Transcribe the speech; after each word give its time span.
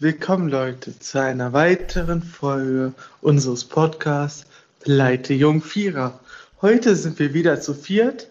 Willkommen 0.00 0.48
Leute 0.48 0.96
zu 0.96 1.20
einer 1.20 1.52
weiteren 1.52 2.22
Folge 2.22 2.94
unseres 3.20 3.64
Podcasts 3.64 4.46
Pleite 4.78 5.34
Jung 5.34 5.60
Vierer. 5.60 6.20
Heute 6.62 6.94
sind 6.94 7.18
wir 7.18 7.34
wieder 7.34 7.60
zu 7.60 7.74
viert 7.74 8.30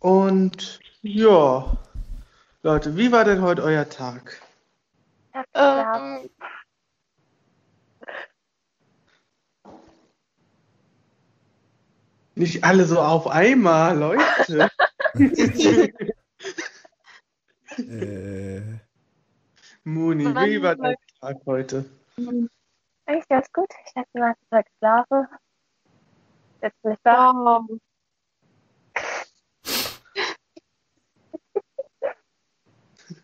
und 0.00 0.78
ja, 1.00 1.78
Leute, 2.62 2.94
wie 2.94 3.10
war 3.10 3.24
denn 3.24 3.40
heute 3.40 3.62
euer 3.62 3.88
Tag? 3.88 4.42
Ähm, 5.54 6.28
Nicht 12.34 12.64
alle 12.64 12.84
so 12.84 13.00
auf 13.00 13.28
einmal, 13.28 13.98
Leute. 13.98 14.68
Äh, 17.78 18.80
Moni, 19.92 20.24
wie 20.24 20.62
war 20.62 20.76
dein 20.76 20.94
Tag 21.20 21.38
heute? 21.46 21.84
eigentlich 22.16 23.28
ganz 23.28 23.52
gut. 23.52 23.66
Ich 23.86 23.96
habe 23.96 24.06
den 24.14 24.22
ganzen 24.22 24.48
Tag 24.48 24.66
geschlafen. 24.66 25.26
Jetzt 26.62 26.80
bin 26.82 26.92
ich 26.92 26.98
da. 27.02 27.32
Wow. 27.32 27.66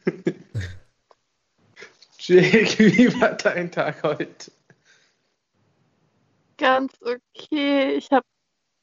Jake, 2.18 2.78
wie 2.80 3.20
war 3.20 3.34
dein 3.34 3.70
Tag 3.70 4.02
heute? 4.02 4.50
Ganz 6.58 7.00
okay. 7.00 7.92
Ich 7.92 8.10
habe 8.10 8.26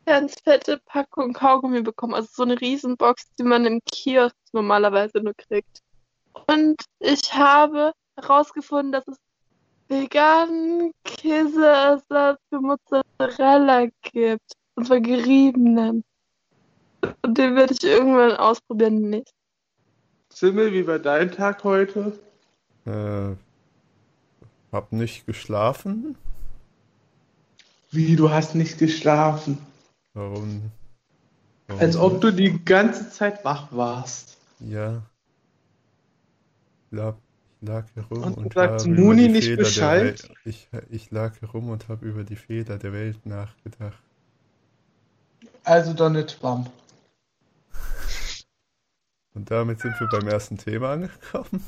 ganz 0.06 0.40
fette 0.40 0.80
Packung 0.86 1.34
Kaugummi 1.34 1.82
bekommen. 1.82 2.14
Also 2.14 2.30
so 2.32 2.44
eine 2.44 2.62
Riesenbox, 2.62 3.36
die 3.38 3.44
man 3.44 3.66
im 3.66 3.82
Kiosk 3.84 4.38
normalerweise 4.54 5.20
nur 5.20 5.34
kriegt. 5.34 5.84
Und 6.48 6.76
ich 7.00 7.34
habe 7.34 7.94
herausgefunden, 8.16 8.92
dass 8.92 9.08
es 9.08 9.18
veganen 9.88 10.92
Käseersatz 11.04 12.40
für 12.50 12.60
Mozzarella 12.60 13.88
gibt. 14.02 14.54
Und 14.76 14.88
zwar 14.88 15.00
geriebenen. 15.00 16.04
Und 17.22 17.38
den 17.38 17.56
werde 17.56 17.74
ich 17.74 17.84
irgendwann 17.84 18.36
ausprobieren 18.38 19.10
nicht. 19.10 19.32
Simmel, 20.30 20.74
wie 20.74 20.88
war 20.88 21.00
dein 21.00 21.32
Tag 21.32 21.64
heute? 21.64 22.14
äh, 22.86 23.36
hab 24.72 24.92
nicht 24.92 25.26
geschlafen. 25.26 26.16
Wie, 27.92 28.16
du 28.16 28.32
hast 28.32 28.56
nicht 28.56 28.80
geschlafen? 28.80 29.60
Warum? 30.14 30.72
warum 31.68 31.82
Als 31.82 31.96
ob 31.96 32.22
du 32.22 32.32
die 32.32 32.64
ganze 32.66 33.10
Zeit 33.12 33.46
wach 33.46 33.68
warst. 33.72 34.38
Ja. 34.60 35.04
Ich 36.94 37.00
lag, 37.00 37.16
ich 37.60 37.68
lag 37.68 37.86
hier 37.96 38.04
rum 38.04 38.24
Und 38.24 38.38
und, 38.38 38.56
habe 38.56 38.88
Muni 38.88 38.94
über 38.94 39.16
die 39.16 39.30
nicht 39.30 39.46
Fehler 39.46 39.56
der 39.56 39.64
Bescheid? 39.64 40.04
Welt, 40.04 40.32
ich, 40.46 40.70
ich 40.92 41.10
lag 41.10 41.40
hier 41.40 41.50
rum 41.50 41.70
und 41.70 41.90
habe 41.90 42.06
über 42.06 42.24
die 42.24 42.36
Fehler 42.36 42.78
der 42.78 42.94
Welt 42.94 43.26
nachgedacht. 43.26 43.98
Also 45.64 45.96
Donald 45.96 46.40
Trump. 46.40 46.70
Und 49.34 49.50
damit 49.50 49.80
sind 49.80 50.00
wir 50.00 50.08
beim 50.08 50.28
ersten 50.28 50.60
Thema 50.60 50.94
angekommen. 50.94 51.66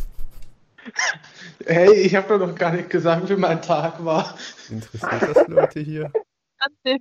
Hey, 1.66 1.92
ich 1.96 2.14
habe 2.14 2.38
doch 2.38 2.46
noch 2.46 2.54
gar 2.54 2.74
nicht 2.74 2.92
gesagt, 2.92 3.28
wie 3.28 3.36
mein 3.36 3.64
Tag 3.64 4.06
war. 4.06 4.38
Interessiert 4.70 5.24
das 5.24 5.48
Leute 5.48 5.80
hier? 5.80 6.12
An 6.60 6.72
der 6.84 7.00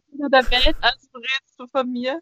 Welt, 0.50 0.76
also 0.80 1.08
redest 1.14 1.58
du 1.58 1.66
von 1.66 1.92
mir? 1.92 2.18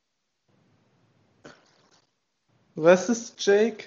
Was 2.75 3.09
ist 3.09 3.47
Jake? 3.47 3.85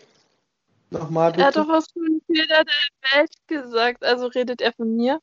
Nochmal 0.99 1.33
Er 1.37 1.45
hat 1.47 1.53
bitte. 1.53 1.65
doch 1.65 1.73
was 1.73 1.85
von 1.91 2.21
Fehler 2.25 2.63
der 2.63 3.19
Welt 3.19 3.31
gesagt, 3.47 4.03
also 4.03 4.27
redet 4.27 4.61
er 4.61 4.73
von 4.73 4.95
mir? 4.95 5.19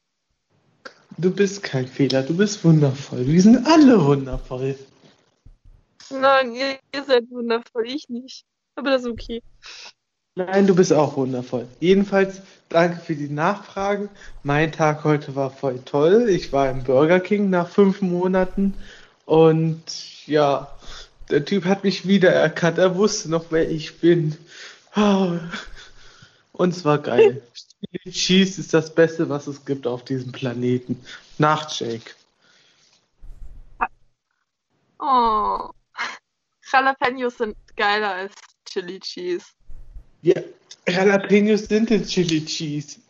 Du 1.19 1.31
bist 1.31 1.63
kein 1.63 1.87
Fehler, 1.87 2.23
du 2.23 2.37
bist 2.37 2.65
wundervoll. 2.65 3.27
Wir 3.27 3.43
sind 3.43 3.67
alle 3.67 4.03
wundervoll. 4.05 4.77
Nein, 6.11 6.55
ihr, 6.55 6.79
ihr 6.95 7.05
seid 7.05 7.31
wundervoll, 7.31 7.87
ich 7.87 8.09
nicht. 8.09 8.45
Aber 8.77 8.91
das 8.91 9.03
ist 9.03 9.09
okay. 9.09 9.43
Nein, 10.35 10.67
du 10.67 10.75
bist 10.75 10.93
auch 10.93 11.17
wundervoll. 11.17 11.67
Jedenfalls, 11.81 12.41
danke 12.71 13.01
für 13.01 13.15
die 13.15 13.29
Nachfragen. 13.29 14.09
Mein 14.43 14.73
Tag 14.73 15.05
heute 15.05 15.37
war 15.37 15.51
voll 15.51 15.81
toll. 15.85 16.29
Ich 16.31 16.53
war 16.53 16.71
im 16.71 16.85
Burger 16.85 17.21
King 17.21 17.51
nach 17.51 17.69
fünf 17.69 18.01
Monaten 18.01 18.75
und 19.27 20.27
ja, 20.27 20.69
der 21.31 21.45
Typ 21.45 21.67
hat 21.67 21.85
mich 21.85 22.07
wiedererkannt. 22.07 22.79
Er 22.79 22.97
wusste 22.97 23.31
noch, 23.31 23.47
wer 23.51 23.71
ich 23.71 24.01
bin. 24.01 24.37
Ah. 24.93 25.41
Und 26.53 26.71
es 26.71 26.85
war 26.85 26.99
geil. 26.99 27.43
Chili 27.55 28.13
Cheese 28.13 28.61
ist 28.61 28.75
das 28.75 28.95
Beste, 28.95 29.29
was 29.29 29.47
es 29.47 29.65
gibt 29.65 29.87
auf 29.87 30.05
diesem 30.05 30.33
Planeten. 30.33 31.03
Nach 31.39 31.71
Jake. 31.71 32.11
Oh. 34.99 35.71
Jalapenos 36.71 37.39
sind 37.39 37.57
geiler 37.77 38.13
als 38.15 38.35
Chili 38.65 39.01
Cheese. 39.01 39.47
Ja, 40.23 40.41
Jalapenos 40.87 41.65
sind 41.65 41.91
in 41.91 42.05
Chili 42.05 42.45
Cheese. 42.45 43.01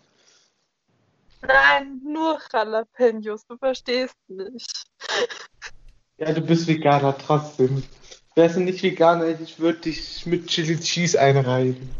Nein, 1.43 2.01
nur 2.05 2.41
Jalapenos, 2.53 3.45
du 3.47 3.57
verstehst 3.57 4.17
nicht. 4.29 4.85
Ja, 6.19 6.33
du 6.33 6.41
bist 6.41 6.67
Veganer 6.69 7.17
trotzdem. 7.19 7.83
Wärst 8.35 8.57
du 8.57 8.61
nicht 8.61 8.83
Veganer, 8.83 9.39
ich 9.41 9.59
würde 9.59 9.81
dich 9.81 10.25
mit 10.25 10.47
Chili 10.47 10.79
Cheese 10.81 11.21
einreiben. 11.21 11.91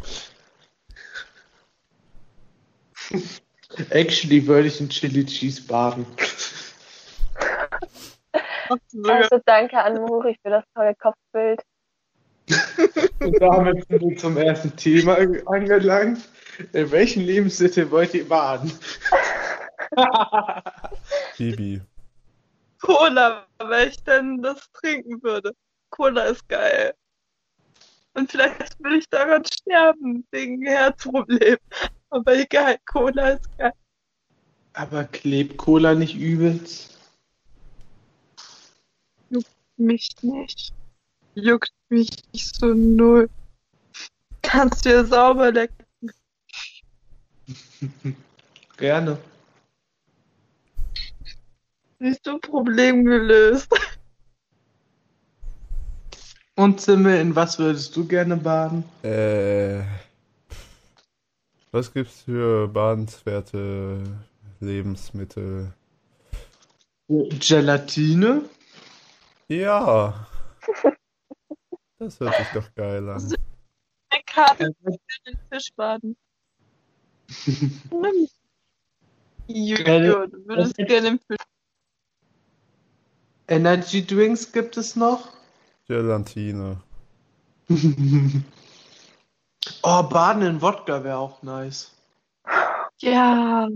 Actually 3.89 4.45
würde 4.47 4.67
ich 4.67 4.79
in 4.79 4.89
Chili 4.89 5.25
Cheese 5.25 5.61
baden. 5.63 6.05
Also 8.69 9.39
danke 9.45 9.77
an 9.77 9.95
Muri 10.01 10.37
für 10.41 10.49
das 10.49 10.63
tolle 10.73 10.95
Kopfbild. 10.95 11.61
Und 13.19 13.41
damit 13.41 13.87
sind 13.87 14.01
wir 14.01 14.17
zum 14.17 14.37
ersten 14.37 14.75
Thema 14.75 15.17
angelangt. 15.45 16.19
In 16.71 16.91
welchen 16.91 17.23
Lebensmittel 17.23 17.89
wollt 17.89 18.13
ihr 18.13 18.27
baden? 18.27 18.71
Bibi. 21.37 21.81
Cola, 22.81 23.45
weil 23.59 23.89
ich 23.89 24.03
dann 24.03 24.41
das 24.41 24.71
trinken 24.73 25.21
würde. 25.23 25.53
Cola 25.93 26.23
ist 26.23 26.49
geil. 26.49 26.95
Und 28.15 28.31
vielleicht 28.31 28.83
will 28.83 28.97
ich 28.97 29.07
daran 29.09 29.45
sterben, 29.45 30.25
wegen 30.31 30.65
Herzproblem. 30.65 31.57
Aber 32.09 32.35
egal, 32.35 32.79
Cola 32.85 33.29
ist 33.29 33.57
geil. 33.59 33.73
Aber 34.73 35.03
klebt 35.03 35.57
Cola 35.57 35.93
nicht 35.93 36.15
übelst? 36.15 36.97
Mich 39.77 40.09
nicht. 40.21 40.73
Juckt 41.35 41.73
mich 41.89 42.09
nicht 42.31 42.55
so 42.55 42.73
null. 42.73 43.29
Kannst 44.41 44.85
dir 44.85 45.05
sauber 45.05 45.51
lecken. 45.51 45.85
Gerne. 48.77 49.19
Siehst 51.99 52.25
du, 52.25 52.39
Problem 52.39 53.05
gelöst. 53.05 53.71
Und 56.55 56.81
Simmel, 56.81 57.19
in 57.19 57.35
was 57.35 57.57
würdest 57.57 57.95
du 57.95 58.05
gerne 58.07 58.37
baden? 58.37 58.83
Äh, 59.01 59.81
was 61.71 61.91
gibt's 61.91 62.21
für 62.21 62.67
badenswerte 62.67 64.03
Lebensmittel? 64.59 65.73
Gelatine? 67.07 68.43
Ja. 69.47 70.27
Das 71.97 72.19
hört 72.19 72.35
sich 72.35 72.47
doch 72.53 72.75
geil 72.75 73.09
an. 73.09 73.35
Ein 74.09 74.21
Kater 74.27 74.69
will 74.81 74.97
den 75.25 75.39
Fisch 75.51 75.69
baden. 75.75 76.15
Nimm. 77.45 78.27
Juju, 79.47 80.27
du 80.27 80.47
würdest 80.47 80.75
gerne 80.77 81.07
im 81.07 81.19
Fisch. 81.19 81.37
Energy 83.47 84.05
Drinks 84.05 84.51
gibt 84.51 84.77
es 84.77 84.95
noch? 84.95 85.33
Gelatine. 85.87 86.81
Oh, 89.81 90.03
Baden 90.03 90.43
in 90.43 90.61
Wodka 90.61 91.03
wäre 91.03 91.17
auch 91.17 91.41
nice. 91.41 91.91
Ja. 92.99 93.69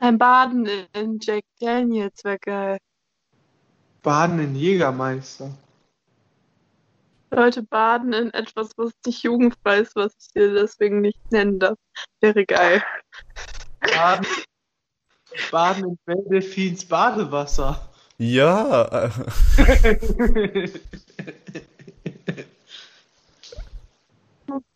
Ein 0.00 0.18
Baden 0.18 0.66
in 0.92 1.18
Jack 1.20 1.44
Daniels 1.60 2.24
wäre 2.24 2.38
geil. 2.38 2.78
Baden 4.02 4.38
in 4.38 4.54
Jägermeister. 4.54 5.50
Leute 7.30 7.62
baden 7.62 8.12
in 8.12 8.32
etwas, 8.32 8.70
was 8.76 8.92
nicht 9.06 9.22
jugendfrei 9.22 9.80
ist, 9.80 9.96
was 9.96 10.14
ich 10.20 10.32
dir 10.32 10.52
deswegen 10.52 11.00
nicht 11.00 11.18
nennen 11.30 11.58
darf. 11.58 11.78
Wäre 12.20 12.44
geil. 12.44 12.82
Baden, 13.80 14.26
Baden 15.50 15.84
in 15.84 15.98
Beldelfins 16.04 16.84
Badewasser. 16.84 17.88
Ja, 18.26 18.88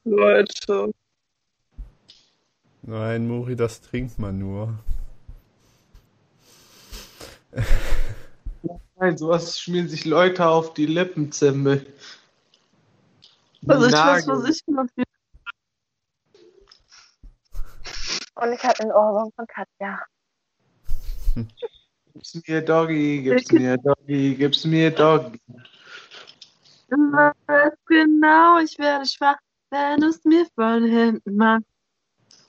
Leute. 0.05 0.93
Nein, 2.83 3.27
Mori, 3.27 3.57
das 3.57 3.81
trinkt 3.81 4.19
man 4.19 4.39
nur. 4.39 4.79
Nein, 8.97 9.17
sowas 9.17 9.59
schmieren 9.59 9.89
sich 9.89 10.05
Leute 10.05 10.47
auf 10.47 10.75
die 10.75 10.85
Lippenzimmel. 10.85 11.87
Also 13.67 13.87
ich 13.87 13.93
weiß, 13.95 14.27
Nagel. 14.27 14.43
was 14.43 14.51
ich 14.51 14.63
gemacht 14.67 14.91
habe. 14.95 15.05
Und 18.47 18.53
ich 18.53 18.63
hatte 18.63 18.83
einen 18.83 18.93
Ohrwurm 18.93 19.33
von 19.35 19.47
Katja. 19.47 20.03
Gib's 22.19 22.49
mir 22.49 22.61
Doggy, 22.61 23.23
gib's 23.23 23.53
mir 23.53 23.77
Doggy, 23.77 24.35
gib's 24.35 24.65
mir 24.65 24.91
Doggy. 24.91 25.41
Du 26.89 26.97
weißt 26.97 27.77
genau, 27.87 28.59
ich 28.59 28.77
werde 28.77 29.07
schwach, 29.07 29.37
wenn 29.71 30.01
du 30.01 30.09
es 30.09 30.25
mir 30.25 30.45
von 30.57 30.85
hinten 30.85 31.37
machst. 31.37 31.67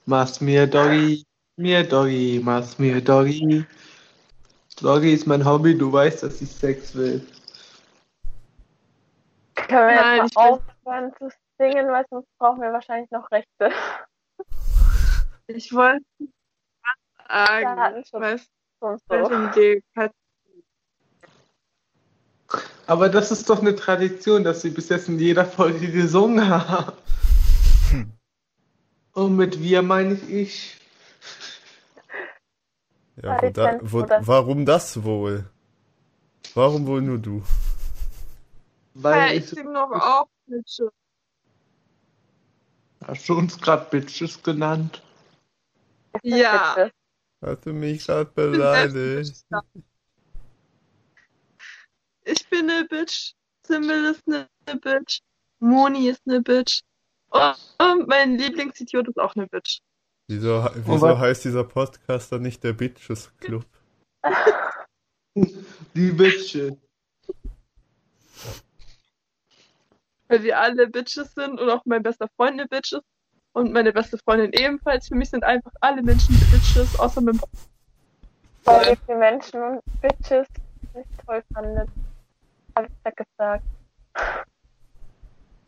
Mach's 0.06 0.42
mir 0.42 0.66
Doggy, 0.66 1.24
mir 1.58 1.88
Doggy, 1.88 2.42
mach's 2.44 2.80
mir 2.80 3.00
Doggy. 3.00 3.64
Doggy 4.82 5.14
ist 5.14 5.28
mein 5.28 5.46
Hobby, 5.46 5.78
du 5.78 5.94
weißt, 5.94 6.24
dass 6.24 6.42
ich 6.42 6.50
Sex 6.50 6.96
will. 6.96 7.22
Können 9.54 9.88
wir 9.88 10.02
Nein, 10.02 10.22
jetzt 10.24 10.36
mal 10.36 10.50
aufhören 10.50 11.14
zu 11.20 11.30
singen, 11.60 11.90
weil 11.90 12.06
sonst 12.10 12.28
brauchen 12.40 12.62
wir 12.62 12.74
wahrscheinlich 12.74 13.12
noch 13.12 13.30
Rechte. 13.30 13.72
Ich 15.46 15.72
wollte 15.74 16.06
was 17.28 17.28
sagen. 17.28 17.78
Datenschutz 17.78 18.50
So. 18.80 18.98
Aber 22.88 23.10
das 23.10 23.32
ist 23.32 23.50
doch 23.50 23.60
eine 23.62 23.76
Tradition, 23.76 24.44
dass 24.44 24.62
sie 24.62 24.70
bis 24.70 24.90
jetzt 24.90 25.10
in 25.10 25.20
jeder 25.20 25.46
Folge 25.46 25.92
gesungen 25.92 26.48
haben. 26.50 26.94
Und 29.14 29.36
mit 29.36 29.62
wir 29.62 29.82
meine 29.82 30.14
ich 30.14 30.30
ich. 30.30 30.80
Ja, 33.22 33.42
wo 33.42 33.50
da, 33.50 33.80
wo, 33.82 34.06
warum 34.22 34.66
das 34.66 35.04
wohl? 35.04 35.46
Warum 36.54 36.88
wohl 36.88 37.02
nur 37.02 37.18
du? 37.18 37.44
Weil 38.94 39.18
Ja, 39.20 39.34
ich 39.34 39.50
singe 39.50 39.72
noch 39.72 39.92
auch 39.92 40.28
mit. 40.48 40.66
hast 43.06 43.28
du 43.28 43.38
uns 43.38 43.60
gerade 43.60 43.86
Bitches 43.90 44.42
genannt? 44.42 45.02
Ja. 46.24 46.76
Bitte. 46.76 46.92
Hast 47.42 47.66
du 47.66 47.74
mich 47.74 48.06
gerade 48.06 48.30
beleidigt? 48.32 49.46
Ich 52.24 52.50
bin 52.50 52.70
eine 52.70 52.86
Bitch. 52.86 53.34
Simmel 53.66 54.06
ist 54.06 54.24
eine 54.28 54.48
Bitch. 54.80 55.22
Moni 55.60 56.10
ist 56.10 56.22
eine 56.28 56.42
Bitch. 56.42 56.82
Und 57.32 58.08
mein 58.08 58.38
Lieblingsidiot 58.38 59.08
ist 59.08 59.18
auch 59.18 59.36
eine 59.36 59.48
Bitch. 59.48 59.80
Wieso, 60.28 60.70
wieso 60.76 61.18
heißt 61.18 61.46
dieser 61.46 61.64
Podcast 61.64 62.32
dann 62.32 62.42
nicht 62.42 62.64
der 62.64 62.74
Bitches 62.74 63.36
Club? 63.38 63.66
Die 65.96 66.12
Bitches. 66.12 66.76
Weil 70.28 70.44
wir 70.44 70.60
alle 70.60 70.88
Bitches 70.88 71.34
sind 71.34 71.60
und 71.60 71.70
auch 71.70 71.86
mein 71.86 72.04
bester 72.04 72.28
Freund 72.36 72.60
eine 72.60 72.68
Bitch 72.68 72.92
ist. 72.94 73.06
Und 73.60 73.74
meine 73.74 73.92
beste 73.92 74.18
Freundin 74.18 74.54
ebenfalls. 74.54 75.10
Für 75.10 75.16
mich 75.16 75.32
sind 75.32 75.44
einfach 75.44 75.74
alle 75.82 76.02
Menschen 76.02 76.34
Bitches, 76.50 76.98
außer 76.98 77.20
mein 77.20 77.38
Weil 78.64 78.88
ihr 78.88 78.98
die 79.06 79.16
Menschen 79.16 79.62
und 79.62 79.82
Bitches 80.00 80.48
nicht 80.96 81.10
toll 81.26 81.44
fandet. 81.54 81.90
Hab 82.74 82.86
ich 82.86 82.92
da 83.04 83.10
gesagt. 83.10 83.66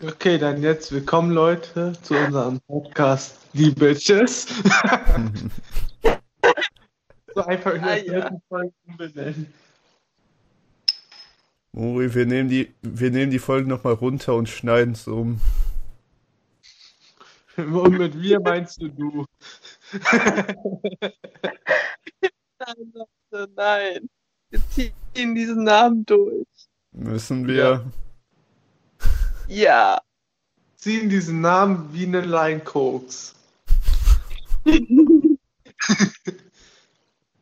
Okay, 0.02 0.38
dann 0.38 0.62
jetzt 0.62 0.94
willkommen 0.94 1.32
Leute 1.32 1.92
zu 2.02 2.14
unserem 2.16 2.62
Podcast 2.62 3.36
Die 3.52 3.72
Bitches. 3.72 4.48
so 7.36 7.44
einfach 7.44 7.74
in 7.74 7.82
der 7.82 7.92
Ah, 7.92 7.98
ja. 7.98 8.32
Folge 8.48 8.72
umbenennen. 8.88 9.54
Mori, 11.74 12.16
wir 12.16 12.26
nehmen 12.26 12.48
die, 12.48 12.74
wir 12.84 13.12
nehmen 13.12 13.32
die 13.32 13.40
Folgen 13.40 13.68
nochmal 13.68 13.96
runter 13.96 14.36
und 14.36 14.48
schneiden 14.48 14.94
es 14.94 15.10
um. 15.10 15.42
Und 17.66 17.98
mit 17.98 18.22
wir 18.22 18.40
meinst 18.40 18.82
du 18.82 18.90
du. 18.90 19.26
Nein, 22.60 22.94
Leute, 22.94 23.52
nein. 23.56 24.10
Wir 24.50 24.60
ziehen 24.70 25.36
diesen 25.36 25.64
Namen 25.64 26.06
durch. 26.06 26.46
Müssen 26.92 27.48
wir. 27.48 27.86
Ja. 29.48 30.02
Ziehen 30.76 31.10
diesen 31.10 31.42
Namen 31.42 31.90
wie 31.94 32.06
eine 32.06 32.22
Line 32.22 32.60
Koks. 32.62 33.36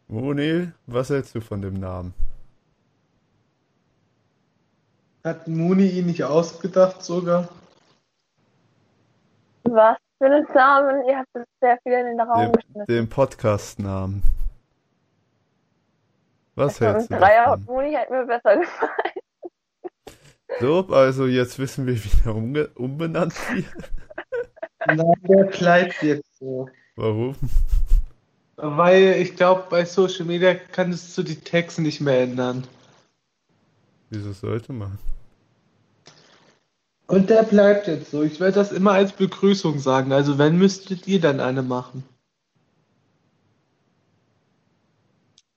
Moni, 0.08 0.72
was 0.88 1.10
hältst 1.10 1.36
du 1.36 1.42
von 1.42 1.62
dem 1.62 1.76
Namen? 1.76 2.14
Hat 5.24 5.48
Muni 5.48 5.88
ihn 5.88 6.08
nicht 6.08 6.24
ausgedacht 6.24 7.04
sogar? 7.04 7.50
Was 9.64 9.98
für 10.20 10.26
einen 10.26 10.46
Namen? 10.54 11.04
Ihr 11.08 11.18
habt 11.18 11.30
es 11.34 11.46
sehr 11.60 11.80
viel 11.84 11.94
in 11.94 12.06
den 12.06 12.20
Raum 12.22 12.42
Den, 12.42 12.52
geschmissen. 12.52 12.86
den 12.88 13.10
Podcast-Namen. 13.10 14.22
Was 16.56 16.82
Also 16.82 16.86
hältst 16.86 17.12
du 17.12 17.18
Dreier 17.18 17.58
Moni 17.66 17.94
hätte 17.94 18.14
mir 18.14 18.26
besser 18.26 18.58
gefallen. 18.58 18.92
So, 20.60 20.80
also 20.90 21.28
jetzt 21.28 21.60
wissen 21.60 21.86
wir, 21.86 21.94
wie 21.96 22.10
der 22.26 22.36
umbenannt 22.36 23.34
wird. 23.54 23.66
Nein, 24.88 25.14
der 25.24 25.44
bleibt 25.46 26.02
jetzt 26.02 26.40
so. 26.40 26.68
Warum? 26.96 27.36
Weil 28.58 29.16
ich 29.22 29.36
glaube, 29.36 29.66
bei 29.70 29.86
Social 29.86 30.26
Media 30.26 30.56
kannst 30.56 31.16
du 31.18 31.24
die 31.24 31.40
Texte 31.40 31.82
nicht 31.84 32.02
mehr 32.02 32.24
ändern. 32.24 32.66
Wieso 34.10 34.34
sollte 34.34 34.74
man? 34.74 34.98
Und 37.10 37.32
der 37.32 37.42
bleibt 37.42 37.88
jetzt 37.88 38.12
so. 38.12 38.22
Ich 38.22 38.40
werde 38.40 38.54
das 38.54 38.72
immer 38.72 38.92
als 38.92 39.14
Begrüßung 39.14 39.80
sagen. 39.80 40.14
Also 40.14 40.38
wenn 40.38 40.60
müsstet 40.60 41.08
ihr 41.08 41.20
dann 41.20 41.40
eine 41.40 41.64
machen. 41.64 42.04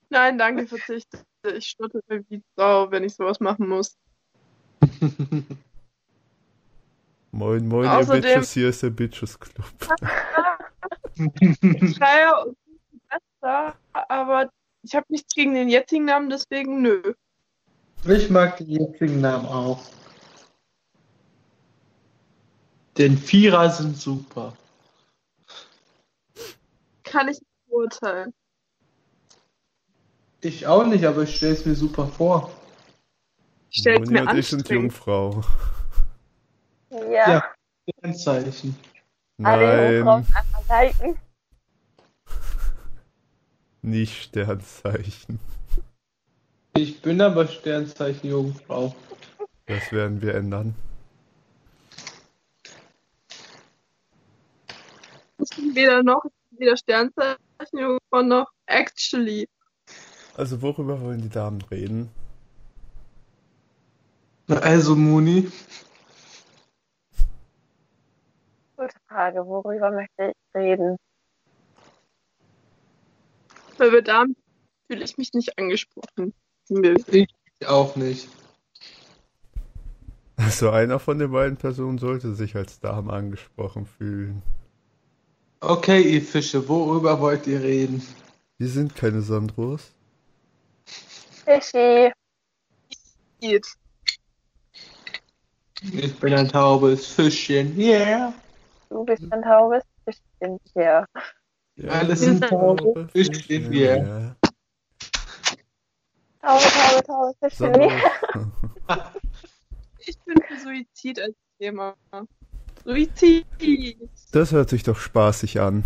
Nein, 0.09 0.39
danke, 0.39 0.67
verzichte. 0.67 1.19
Ich 1.55 1.67
stottere 1.67 2.25
wie 2.31 2.43
Sau, 2.57 2.91
wenn 2.91 3.05
ich 3.05 3.15
sowas 3.15 3.39
machen 3.39 3.69
muss. 3.69 3.99
Moin, 7.33 7.69
moin, 7.69 7.85
ihr 7.85 7.91
Außerdem- 7.91 8.23
Bitches, 8.23 8.53
hier 8.53 8.69
ist 8.71 8.83
der 8.83 8.91
Bitches 8.91 9.39
Club. 9.39 9.67
Schreier 11.17 12.47
ist 12.47 12.57
besser, 13.41 13.75
aber 13.93 14.51
ich 14.83 14.95
habe 14.95 15.07
nichts 15.11 15.35
gegen 15.35 15.55
den 15.55 15.69
jetzigen 15.69 16.07
Namen, 16.07 16.31
deswegen 16.31 16.81
nö. 16.83 17.15
Ich 18.05 18.31
mag 18.31 18.57
den 18.57 18.71
jetzigen 18.71 19.21
Namen 19.21 19.47
auch. 19.47 19.83
Denn 22.99 23.17
Vierer 23.17 23.71
sind 23.71 23.97
super. 23.97 24.55
Kann 27.05 27.29
ich 27.29 27.41
nicht 27.41 27.69
beurteilen. 27.69 28.35
Ich 30.41 30.67
auch 30.67 30.85
nicht, 30.87 31.05
aber 31.05 31.23
ich 31.23 31.37
stelle 31.37 31.55
es 31.55 31.65
mir 31.65 31.75
super 31.75 32.07
vor. 32.07 32.51
Ich 33.71 33.81
stelle 33.81 34.03
es 34.03 34.11
mir 34.11 34.23
und 34.29 34.37
ich 34.37 34.49
sind. 34.49 34.69
Jungfrau. 34.69 35.41
Ja, 36.91 37.31
Ja. 37.31 37.45
Kennzeichen. 38.01 38.77
alle 39.43 39.97
Jungfrauen 39.99 40.27
Nein, 40.29 40.35
einfach 40.35 40.69
liken. 40.69 41.19
nicht 43.83 44.23
Sternzeichen. 44.25 45.39
Ich 46.75 47.01
bin 47.03 47.21
aber 47.21 47.47
Sternzeichen 47.49 48.31
Jungfrau. 48.31 48.95
Das 49.67 49.91
werden 49.93 50.21
wir 50.23 50.35
ändern. 50.35 50.75
Ich 52.65 52.73
bin 55.32 55.32
weder 55.75 56.03
noch, 56.03 56.25
ich 56.25 56.33
bin 56.51 56.67
weder 56.67 56.77
Sternzeichen, 56.77 57.39
Jungfrau 57.73 58.23
noch 58.23 58.51
actually. 58.67 59.49
Also 60.37 60.63
worüber 60.63 61.01
wollen 61.01 61.23
die 61.23 61.29
Damen 61.29 61.61
reden? 61.63 62.11
Na, 64.47 64.57
Also 64.57 64.97
Muni, 64.97 65.49
Gute 68.83 68.99
Frage, 69.07 69.47
worüber 69.47 69.93
möchte 69.93 70.33
ich 70.33 70.61
reden? 70.61 70.97
Weil 73.79 73.93
bei 73.93 74.01
Damen 74.01 74.35
fühle 74.89 75.05
ich 75.05 75.17
mich 75.17 75.33
nicht 75.35 75.57
angesprochen. 75.57 76.35
Nö. 76.69 76.97
ich 77.07 77.29
auch 77.67 77.95
nicht. 77.95 78.29
Also 80.37 80.71
einer 80.71 80.99
von 80.99 81.21
den 81.21 81.31
beiden 81.31 81.57
Personen 81.59 81.99
sollte 81.99 82.35
sich 82.35 82.57
als 82.57 82.81
Dame 82.81 83.13
angesprochen 83.13 83.87
fühlen. 83.87 84.43
Okay, 85.65 86.03
ihr 86.03 86.23
Fische, 86.23 86.69
worüber 86.69 87.21
wollt 87.21 87.47
ihr 87.47 87.63
reden? 87.63 88.05
Wir 88.59 88.67
sind 88.69 88.97
keine 88.97 89.23
Sandros. 89.23 89.93
Fischi. 91.45 92.13
Geht. 93.41 93.67
Ich 95.81 96.19
bin 96.19 96.35
ein 96.35 96.49
taubes 96.49 97.07
Fischchen. 97.07 97.79
Yeah. 97.79 98.35
Du 98.89 99.05
bist 99.05 99.23
ein 99.33 99.43
taubes 99.43 99.85
Fischchen 100.05 100.59
hier. 100.75 101.07
Alle 101.89 102.17
sind 102.17 102.43
Taube, 102.43 103.09
ich 103.15 103.47
bin 103.47 103.71
hier. 103.71 103.97
Ja. 103.99 104.37
Taube, 106.41 106.65
Taube, 106.65 107.05
Taube, 107.05 107.35
Fisch 107.39 107.61
in 107.61 107.75
So. 107.75 107.79
mir. 107.79 109.13
Ich 110.07 110.19
bin 110.25 110.43
für 110.43 110.59
Suizid 110.59 111.21
als 111.21 111.37
Thema. 111.61 111.95
Suizid. 112.85 113.47
Das 114.33 114.53
hört 114.53 114.71
sich 114.71 114.83
doch 114.83 114.99
spaßig 114.99 115.61
an. 115.61 115.85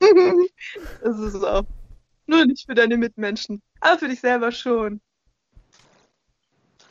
Das 1.02 1.18
ist 1.18 1.34
es 1.34 1.42
auch. 1.42 1.64
Nur 2.26 2.46
nicht 2.46 2.66
für 2.66 2.74
deine 2.74 2.96
Mitmenschen, 2.96 3.60
aber 3.80 3.98
für 3.98 4.08
dich 4.08 4.20
selber 4.20 4.50
schon. 4.50 5.00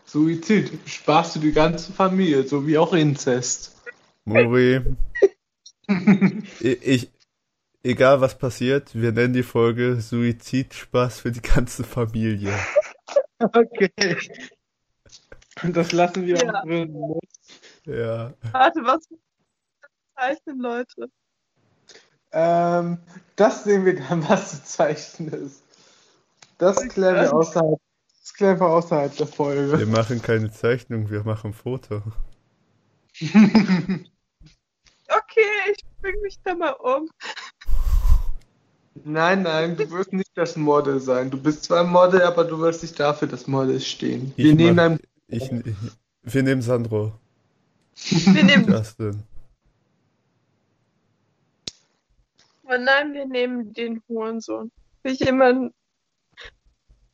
Suizid, 0.06 0.72
sparst 0.86 1.36
du 1.36 1.40
die 1.40 1.52
ganze 1.52 1.92
Familie, 1.92 2.44
so 2.48 2.68
wie 2.68 2.78
auch 2.78 2.94
Inzest. 2.94 3.76
Muri, 4.26 4.82
ich, 6.60 7.10
egal 7.84 8.22
was 8.22 8.38
passiert, 8.38 8.94
wir 8.94 9.12
nennen 9.12 9.34
die 9.34 9.44
Folge 9.44 10.00
Suizidspaß 10.00 11.20
für 11.22 11.32
die 11.32 11.42
ganze 11.42 11.84
Familie. 11.84 12.54
Okay. 13.40 14.18
Und 15.64 15.76
das 15.76 15.92
lassen 15.92 16.26
wir 16.26 16.38
Ja. 16.38 16.54
auch 16.54 16.64
drin. 16.64 17.20
Ja. 17.86 18.34
Warte, 18.52 18.82
was 18.84 19.08
zeichnen 20.16 20.60
Leute? 20.60 21.10
Ähm, 22.32 22.98
das 23.36 23.64
sehen 23.64 23.86
wir 23.86 23.96
dann, 23.96 24.24
was 24.30 24.52
zu 24.52 24.64
zeichnen 24.64 25.30
ist. 25.34 25.62
Das 26.58 26.78
klären 26.88 27.16
wir 27.22 27.34
außerhalb, 27.34 27.80
das 28.22 28.34
klären 28.34 28.60
wir 28.60 28.68
außerhalb 28.68 29.16
der 29.18 29.28
Wir 29.28 29.34
Folge. 29.34 29.86
machen 29.86 30.22
keine 30.22 30.52
Zeichnung, 30.52 31.10
wir 31.10 31.24
machen 31.24 31.54
Foto. 31.54 32.02
Okay, 35.10 35.72
ich 35.72 35.84
bring 36.02 36.20
mich 36.22 36.40
da 36.44 36.56
mal 36.56 36.72
um. 36.72 37.10
Nein, 39.04 39.44
nein, 39.44 39.76
du 39.76 39.90
wirst 39.92 40.14
nicht 40.14 40.32
das 40.36 40.56
Model 40.56 41.00
sein. 41.00 41.30
Du 41.30 41.38
bist 41.42 41.66
zwar 41.66 41.82
ein 41.82 41.90
Model, 41.90 42.22
aber 42.24 42.44
du 42.46 42.60
wirst 42.60 42.82
nicht 42.84 43.00
dafür 43.00 43.28
das 43.28 43.48
Model 43.48 43.80
stehen. 43.82 44.34
Wir 44.36 44.52
Ich 44.52 44.56
nehmen 44.56 44.76
mach- 44.78 44.84
ein, 44.84 45.00
Ich, 45.28 45.52
ich, 45.52 45.76
wir 46.24 46.44
nehmen 46.44 46.62
Sandro. 46.62 47.14
Wir 47.96 48.44
nehmen, 48.44 48.68
Justin. 48.68 49.24
oh 52.64 52.78
nein, 52.78 53.14
wir 53.14 53.26
nehmen 53.26 53.74
den 53.74 54.02
Hurensohn. 54.08 54.72
Will 55.04 55.14
ich 55.14 55.20
jemanden, 55.20 55.74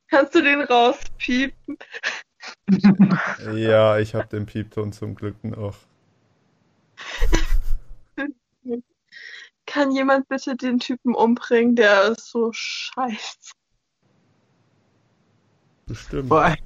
kannst 0.08 0.36
du 0.36 0.42
den 0.42 0.62
rauspiepen? 0.62 1.78
Ja, 3.54 4.00
ich 4.00 4.16
habe 4.16 4.28
den 4.28 4.46
Piepton 4.46 4.94
zum 4.94 5.14
Glück 5.14 5.44
noch. 5.44 5.76
Kann 9.66 9.92
jemand 9.92 10.28
bitte 10.30 10.56
den 10.56 10.80
Typen 10.80 11.14
umbringen? 11.14 11.76
Der 11.76 12.10
ist 12.10 12.32
so 12.32 12.52
scheiße. 12.54 13.52
Bestimmt. 15.86 16.30
vor, 16.30 16.44
allem, 16.44 16.58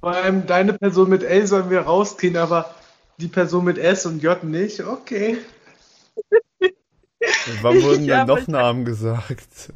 vor 0.00 0.12
allem 0.12 0.46
deine 0.46 0.74
Person 0.74 1.08
mit 1.08 1.22
L 1.22 1.46
sollen 1.46 1.70
wir 1.70 1.82
rausgehen, 1.82 2.36
aber 2.36 2.74
die 3.18 3.28
Person 3.28 3.64
mit 3.64 3.78
S 3.78 4.06
und 4.06 4.22
J 4.22 4.42
nicht. 4.44 4.80
Okay. 4.80 5.38
Wann 7.60 7.82
wurden 7.82 8.04
Ja, 8.04 8.24
denn 8.24 8.34
noch 8.34 8.46
Namen 8.48 8.84
gesagt? 8.84 9.72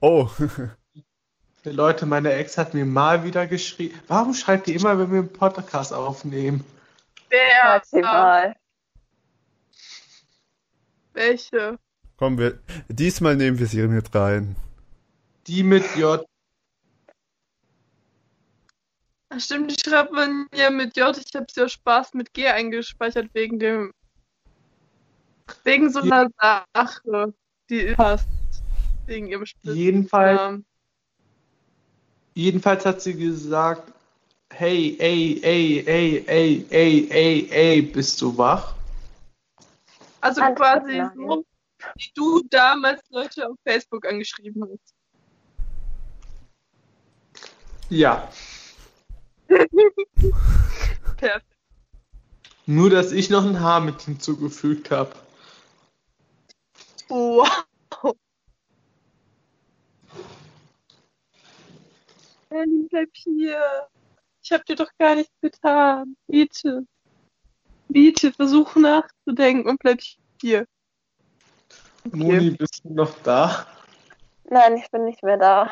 Oh, 0.00 0.28
Leute, 1.64 2.06
meine 2.06 2.32
Ex 2.34 2.58
hat 2.58 2.74
mir 2.74 2.84
mal 2.84 3.24
wieder 3.24 3.46
geschrieben. 3.46 3.98
Warum 4.06 4.34
schreibt 4.34 4.66
die 4.66 4.74
immer, 4.74 4.98
wenn 4.98 5.10
wir 5.10 5.20
einen 5.20 5.32
Podcast 5.32 5.92
aufnehmen? 5.92 6.64
Wer? 7.30 7.64
Maximal. 7.64 8.56
Welche? 11.14 11.78
kommen 12.16 12.38
wir. 12.38 12.58
Diesmal 12.88 13.36
nehmen 13.36 13.58
wir 13.58 13.66
sie 13.66 13.86
mit 13.86 14.14
rein. 14.14 14.56
Die 15.46 15.62
mit 15.62 15.84
J. 15.96 16.24
Ach 17.06 17.14
stimmt, 19.40 19.70
die 19.70 19.76
schreibt 19.90 20.12
man 20.12 20.46
ja 20.54 20.70
mit 20.70 20.96
J. 20.96 21.16
Ich 21.16 21.34
habe 21.34 21.46
sie 21.50 21.62
aus 21.62 21.72
Spaß 21.72 22.14
mit 22.14 22.32
G 22.32 22.48
eingespeichert 22.48 23.28
wegen 23.32 23.58
dem. 23.58 23.92
Wegen 25.64 25.90
so 25.90 26.00
einer 26.00 26.28
Sache, 26.74 27.34
die 27.70 27.94
passt. 27.94 28.28
Wegen 29.06 29.28
ihrem 29.28 29.44
Jedenfalls, 29.62 30.40
Spitznamen. 30.40 30.66
jedenfalls 32.34 32.84
hat 32.84 33.00
sie 33.00 33.14
gesagt, 33.14 33.92
hey, 34.52 34.96
ey, 34.98 35.40
ey, 35.42 35.84
ey, 35.86 36.24
ey, 36.26 36.66
ey, 36.70 37.08
ey, 37.10 37.48
ey, 37.50 37.82
bist 37.82 38.20
du 38.20 38.36
wach? 38.36 38.74
Also 40.20 40.40
Alles 40.40 40.56
quasi 40.56 40.92
klar. 40.92 41.12
so, 41.14 41.44
wie 41.96 42.10
du 42.14 42.42
damals 42.48 43.02
Leute 43.10 43.48
auf 43.48 43.56
Facebook 43.62 44.06
angeschrieben 44.06 44.64
hast. 44.64 44.94
Ja. 47.90 48.28
Perfekt. 51.16 51.46
Nur, 52.66 52.90
dass 52.90 53.12
ich 53.12 53.30
noch 53.30 53.44
ein 53.44 53.60
Haar 53.60 53.80
mit 53.80 54.02
hinzugefügt 54.02 54.90
habe. 54.90 55.12
Wow. 57.08 57.64
Berlin, 62.48 62.88
bleib 62.88 63.10
hier. 63.12 63.88
Ich 64.42 64.52
hab 64.52 64.64
dir 64.64 64.76
doch 64.76 64.90
gar 64.98 65.14
nichts 65.14 65.34
getan. 65.40 66.16
Bitte. 66.26 66.86
Bitte, 67.88 68.32
versuch 68.32 68.76
nachzudenken 68.76 69.68
und 69.68 69.78
bleib 69.78 70.00
hier. 70.40 70.66
Moni, 72.12 72.50
bist 72.50 72.82
du 72.84 72.94
noch 72.94 73.14
da? 73.22 73.66
Nein, 74.44 74.76
ich 74.76 74.90
bin 74.90 75.04
nicht 75.04 75.22
mehr 75.22 75.36
da. 75.36 75.70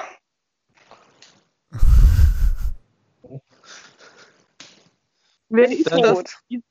Wer 5.55 5.71
ist 5.71 5.91
Dann- 5.91 6.03
das? 6.03 6.25
Gut. 6.49 6.65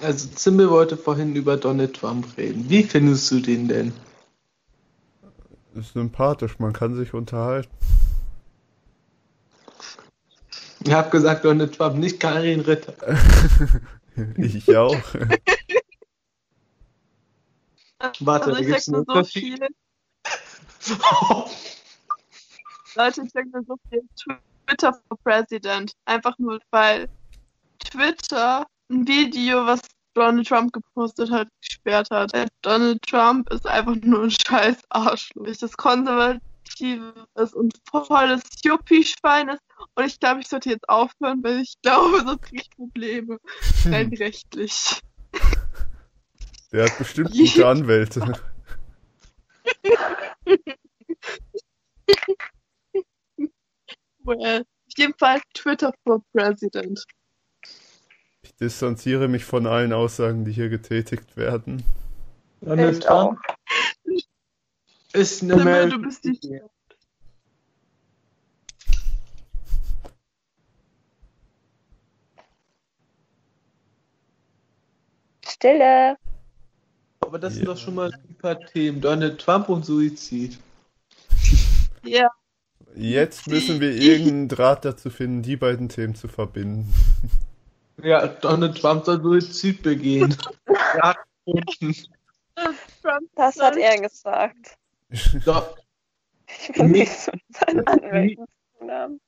Also, 0.00 0.28
Zimbel 0.28 0.70
wollte 0.70 0.96
vorhin 0.96 1.34
über 1.34 1.56
Donald 1.56 1.96
Trump 1.96 2.36
reden. 2.36 2.68
Wie 2.68 2.82
findest 2.84 3.30
du 3.30 3.40
den 3.40 3.66
denn? 3.68 3.92
Ist 5.74 5.92
sympathisch, 5.94 6.58
man 6.60 6.72
kann 6.72 6.94
sich 6.94 7.12
unterhalten. 7.14 7.70
Ich 10.84 10.92
habe 10.92 11.10
gesagt, 11.10 11.44
Donald 11.44 11.74
Trump, 11.74 11.96
nicht 11.96 12.20
Karin 12.20 12.60
Ritter. 12.60 12.94
Ich 14.36 14.76
auch. 14.76 14.94
Warte, 18.20 18.44
also 18.46 18.52
da 18.52 18.58
ich 18.60 18.66
gibt's 18.68 18.84
sag 18.84 18.94
einen 18.94 19.04
nur 19.08 19.24
so 19.24 19.28
viel. 19.28 19.58
Leute, 22.94 23.22
ich 23.24 23.32
sag 23.32 23.46
nur 23.52 23.64
so 23.64 23.76
viel. 23.88 24.08
Twitter 24.66 24.92
for 24.92 25.18
President. 25.22 25.92
Einfach 26.04 26.38
nur, 26.38 26.60
weil 26.70 27.08
Twitter 27.78 28.66
ein 28.90 29.06
Video, 29.06 29.66
was 29.66 29.80
Donald 30.14 30.46
Trump 30.46 30.72
gepostet 30.72 31.30
hat, 31.30 31.48
gesperrt 31.60 32.08
hat. 32.10 32.32
Donald 32.62 33.02
Trump 33.02 33.52
ist 33.52 33.66
einfach 33.66 33.96
nur 33.96 34.24
ein 34.24 34.30
scheiß 34.30 34.76
Arschloch. 34.90 35.46
Das 35.60 35.76
konservative 35.76 37.26
ist 37.34 37.54
und 37.54 37.74
volles 37.90 38.42
Juppie-Schwein 38.64 39.50
ist. 39.50 39.60
Und 39.94 40.06
ich 40.06 40.20
glaube, 40.20 40.40
ich 40.40 40.48
sollte 40.48 40.70
jetzt 40.70 40.88
aufhören, 40.88 41.42
weil 41.42 41.60
ich 41.60 41.74
glaube, 41.82 42.22
sonst 42.24 42.42
kriege 42.42 42.62
ich 42.62 42.70
Probleme. 42.70 43.38
Rein 43.84 44.12
rechtlich. 44.18 45.00
Der 46.72 46.84
hat 46.84 46.98
bestimmt 46.98 47.32
gute 47.32 47.68
Anwälte. 47.68 48.40
Well, 54.24 54.60
auf 54.60 54.98
jeden 54.98 55.14
Fall 55.18 55.40
Twitter 55.52 55.92
for 56.02 56.22
President. 56.32 57.04
Ich 58.42 58.54
distanziere 58.56 59.28
mich 59.28 59.44
von 59.44 59.66
allen 59.66 59.92
Aussagen, 59.92 60.44
die 60.44 60.52
hier 60.52 60.68
getätigt 60.68 61.36
werden. 61.36 61.84
Donald 62.60 62.98
Ich 62.98 63.08
auch. 63.08 63.34
Trump 63.34 63.40
ist 65.12 65.42
eine 65.42 65.54
Simmel, 65.58 65.64
Mel 65.64 65.88
du 65.90 65.98
bist 66.02 66.24
die 66.24 66.60
Stille. 75.46 76.16
Aber 77.20 77.38
das 77.38 77.54
sind 77.54 77.66
Ja. 77.66 77.72
doch 77.72 77.78
schon 77.78 77.94
mal 77.94 78.10
super 78.10 78.58
Themen. 78.66 79.00
Donald 79.00 79.40
Trump 79.40 79.68
und 79.68 79.84
Suizid. 79.84 80.58
Ja, 82.02 82.30
Jetzt 82.96 83.48
müssen 83.48 83.80
wir 83.80 83.90
irgendeinen 83.90 84.48
Draht 84.48 84.84
dazu 84.84 85.10
finden, 85.10 85.42
die 85.42 85.56
beiden 85.56 85.88
Themen 85.88 86.14
zu 86.14 86.28
verbinden. 86.28 86.92
Ja, 88.02 88.26
Donald 88.26 88.76
Trump 88.76 89.04
soll 89.04 89.22
Suizid 89.22 89.82
begehen. 89.84 90.36
ja. 90.96 91.14
Trump. 93.02 93.30
Das 93.36 93.56
hat 93.60 93.76
er 93.76 94.00
gesagt. 94.00 94.76
Doch, 95.44 95.76
Ich 96.46 96.72
bin 96.72 96.90
nicht 96.90 97.12
so 97.12 97.30
sein 97.50 97.86
Anwälten 97.86 98.46
haben. 98.88 99.20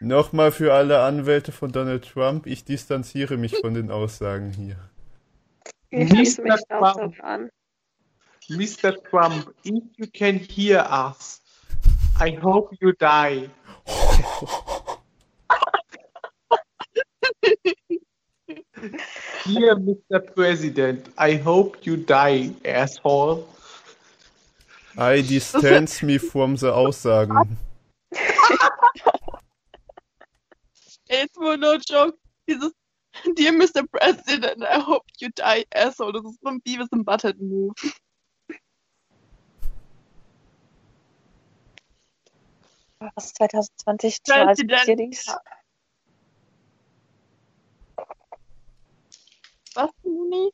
Nochmal 0.00 0.52
für 0.52 0.72
alle 0.72 1.00
Anwälte 1.02 1.52
von 1.52 1.70
Donald 1.70 2.08
Trump, 2.10 2.46
ich 2.46 2.64
distanziere 2.64 3.36
mich 3.36 3.56
von 3.58 3.74
den 3.74 3.90
Aussagen 3.90 4.52
hier. 4.52 4.76
Ich 5.90 6.08
schließe 6.08 6.42
mich 6.42 6.52
Mr. 6.70 6.82
auch 6.82 6.94
Trump. 6.94 7.22
an. 7.22 7.50
Mr. 8.48 8.94
Trump, 9.04 9.54
if 9.64 9.84
you 9.96 10.06
can 10.12 10.38
hear 10.38 10.84
us, 10.90 11.42
I 12.20 12.30
hope 12.30 12.74
you 12.80 12.92
die. 12.92 13.48
Dear 19.46 19.76
Mr. 19.76 20.34
President, 20.34 21.08
I 21.18 21.34
hope 21.34 21.78
you 21.82 21.96
die, 21.96 22.50
asshole. 22.64 23.48
I 24.96 25.22
distance 25.22 26.02
me 26.02 26.18
from 26.18 26.56
the 26.56 26.72
Aussagen. 26.72 27.56
It's 31.08 31.36
wohl 31.36 31.56
no 31.56 31.78
joke. 31.78 32.16
Dieses 32.48 32.72
Dear 33.36 33.52
Mr. 33.52 33.84
President, 33.90 34.62
I 34.62 34.78
hope 34.78 35.04
you 35.18 35.30
die, 35.34 35.64
asshole. 35.74 36.12
Das 36.12 36.24
ist 36.24 36.40
so 36.42 36.48
ein 36.48 36.60
Beavis 36.60 36.88
and 36.92 37.04
Butthead 37.04 37.40
Move. 37.40 37.74
Was 43.14 43.32
2020 43.34 44.18
schon 44.26 44.36
alles 44.36 44.58
President. 44.58 44.70
passiert 44.70 45.00
ist. 45.00 45.36
Was, 49.74 49.90
Moni? 50.04 50.50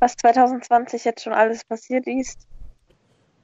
Was 0.00 0.14
2020 0.16 1.04
jetzt 1.04 1.22
schon 1.22 1.32
alles 1.32 1.64
passiert 1.64 2.06
ist. 2.06 2.46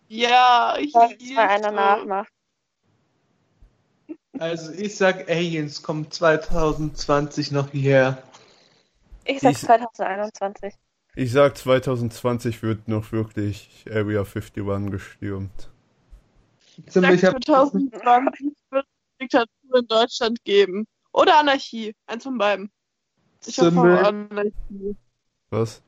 Ja, 0.09 0.76
hier 1.19 1.35
mal 1.37 1.49
einer 1.49 1.71
so. 1.71 1.75
nachmacht. 1.75 2.28
Also 4.37 4.73
ich 4.73 4.97
sag, 4.97 5.31
Aliens 5.31 5.81
kommen 5.85 6.11
2020 6.11 7.52
noch 7.52 7.71
hierher. 7.71 8.21
Ich 9.25 9.38
sag 9.40 9.52
Ich- 9.52 9.59
2021. 9.59 10.75
Ich 11.14 11.31
sag, 11.31 11.57
2020 11.57 12.61
wird 12.64 12.88
noch 12.88 13.12
wirklich 13.12 13.85
Area 13.88 14.25
51 14.25 14.90
gestürmt. 14.90 15.71
Ziemlich 16.88 17.21
Sag 17.21 17.45
2020 17.45 18.52
wird 18.71 18.87
es 18.87 19.19
Diktatur 19.21 19.78
in 19.78 19.87
Deutschland 19.87 20.45
geben. 20.45 20.87
Oder 21.12 21.38
Anarchie. 21.38 21.95
Eins 22.07 22.25
von 22.25 22.38
beiden. 22.38 22.71
Ich 23.47 23.59
hoffe 23.59 23.81
Anarchie. 23.81 24.97
Was? 25.50 25.83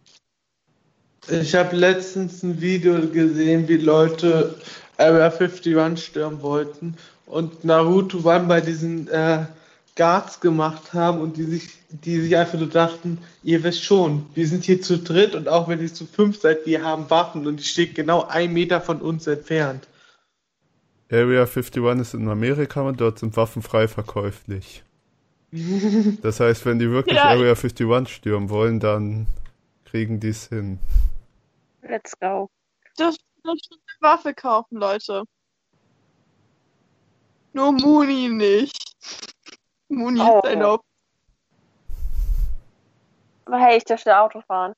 Ich 1.29 1.55
habe 1.55 1.75
letztens 1.75 2.43
ein 2.43 2.61
Video 2.61 3.01
gesehen, 3.09 3.67
wie 3.67 3.79
Leute 3.79 4.55
Area 4.97 5.27
51 5.27 5.99
stürmen 6.05 6.41
wollten 6.41 6.97
und 7.27 7.65
Naruto 7.65 8.19
One 8.19 8.47
bei 8.47 8.61
diesen 8.61 9.09
äh, 9.09 9.47
Guards 9.97 10.41
gemacht 10.41 10.93
haben 10.93 11.21
und 11.21 11.37
die 11.37 11.45
sich, 11.45 11.71
die 11.89 12.21
sich 12.21 12.37
einfach 12.37 12.59
nur 12.59 12.69
dachten, 12.69 13.19
ihr 13.43 13.63
wisst 13.65 13.83
schon, 13.83 14.27
wir 14.35 14.47
sind 14.47 14.65
hier 14.65 14.81
zu 14.81 14.99
dritt 14.99 15.35
und 15.35 15.49
auch 15.49 15.69
wenn 15.69 15.81
ihr 15.81 15.93
zu 15.93 16.07
fünf 16.07 16.41
seid, 16.41 16.65
wir 16.67 16.85
haben 16.85 17.11
Waffen 17.11 17.47
und 17.47 17.59
die 17.59 17.65
steht 17.65 17.95
genau 17.95 18.25
ein 18.27 18.53
Meter 18.53 18.81
von 18.81 19.01
uns 19.01 19.27
entfernt. 19.27 19.89
Area 21.11 21.47
51 21.47 22.01
ist 22.01 22.15
in 22.15 22.29
Amerika 22.29 22.81
und 22.83 23.01
dort 23.01 23.19
sind 23.21 23.37
Waffen 23.37 23.63
frei 23.63 23.89
verkäuflich. 23.89 24.83
Das 26.23 26.41
heißt, 26.41 26.67
wenn 26.67 26.79
die 26.79 26.91
wirklich 26.91 27.17
Ja, 27.17 27.25
Area 27.27 27.55
51 27.55 28.09
stürmen 28.09 28.51
wollen, 28.51 28.81
dann 28.81 29.27
kriegen 29.85 30.19
die 30.21 30.29
es 30.29 30.49
hin. 30.49 30.79
Let's 31.83 32.19
go. 32.19 32.51
Das 32.97 33.17
eine 33.45 33.55
Waffe 34.01 34.35
kaufen, 34.35 34.77
Leute. 34.77 35.23
Nur 37.53 37.73
Muni 37.73 38.29
nicht. 38.29 38.95
Muni 39.89 40.21
Oh. 40.21 40.41
ist 40.45 40.57
Op 40.63 40.83
Aber 43.47 43.59
hey, 43.59 43.79
ich 43.79 43.85
dürfte 43.85 44.19
Auto 44.19 44.41
fahren. 44.43 44.75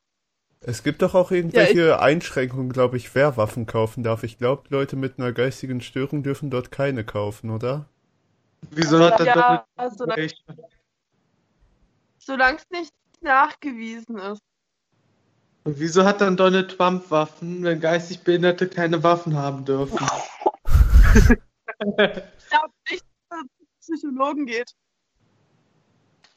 Es 0.60 0.82
gibt 0.82 1.02
doch 1.02 1.14
auch 1.14 1.30
irgendwelche 1.30 2.00
Einschränkungen, 2.00 2.72
glaube 2.72 2.96
ich, 2.96 3.14
wer 3.14 3.36
Waffen 3.36 3.66
kaufen 3.66 4.02
darf. 4.02 4.24
Ich 4.24 4.38
glaube, 4.38 4.64
Leute 4.70 4.96
mit 4.96 5.18
einer 5.18 5.32
geistigen 5.32 5.80
Störung 5.80 6.22
dürfen 6.22 6.50
dort 6.50 6.72
keine 6.72 7.04
kaufen, 7.04 7.50
oder? 7.50 7.86
Wieso 8.70 8.98
hat 8.98 9.20
er 9.20 9.26
Ja, 9.26 9.66
dann 9.76 10.30
solange 12.18 12.56
es 12.58 12.70
nicht 12.70 12.92
nachgewiesen 13.20 14.18
ist. 14.18 14.42
Und 15.64 15.78
wieso 15.78 16.04
hat 16.04 16.20
dann 16.20 16.36
Donald 16.36 16.76
Trump 16.76 17.10
Waffen, 17.10 17.62
wenn 17.62 17.80
geistig 17.80 18.20
Behinderte 18.20 18.68
keine 18.68 19.02
Waffen 19.02 19.36
haben 19.36 19.64
dürfen? 19.64 19.98
Ich 21.80 22.48
glaube 22.48 22.72
nicht, 22.90 23.04
dass 23.28 23.40
es 23.40 23.86
zum 23.86 23.94
Psychologen 23.94 24.46
geht. 24.46 24.74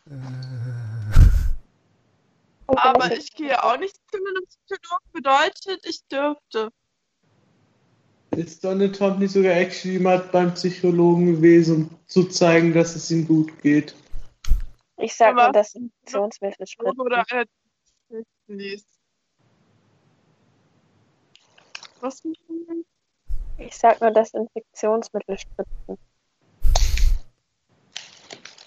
Bin 0.06 0.91
Aber 2.78 3.12
ich 3.12 3.34
gehe 3.34 3.64
auch 3.64 3.78
nicht 3.78 3.96
zu 4.12 4.18
einem 4.18 4.46
Psychologen. 4.46 5.06
Bedeutet, 5.14 5.86
ich 5.86 6.02
dürfte. 6.08 6.70
Ist 8.32 8.64
Donald 8.64 8.96
Trump 8.96 9.20
nicht 9.20 9.34
sogar 9.34 9.54
actually 9.54 10.00
mal 10.00 10.20
beim 10.32 10.54
Psychologen 10.54 11.36
gewesen, 11.36 11.76
um 11.76 12.00
zu 12.08 12.24
zeigen, 12.26 12.74
dass 12.74 12.96
es 12.96 13.12
ihm 13.12 13.28
gut 13.28 13.62
geht? 13.62 13.94
Ich 14.98 15.16
sag 15.16 15.36
nur, 15.36 15.52
dass 15.52 15.76
Infektionsmittel 15.76 16.66
spritzen. 16.66 17.02
Oder 17.02 17.26
einer 17.30 17.46
liest. 18.48 18.88
Was? 22.00 22.24
Ich 23.58 23.76
sag 23.76 24.00
nur, 24.00 24.12
dass 24.12 24.34
Infektionsmittel 24.34 25.38
spritzen. 25.38 25.98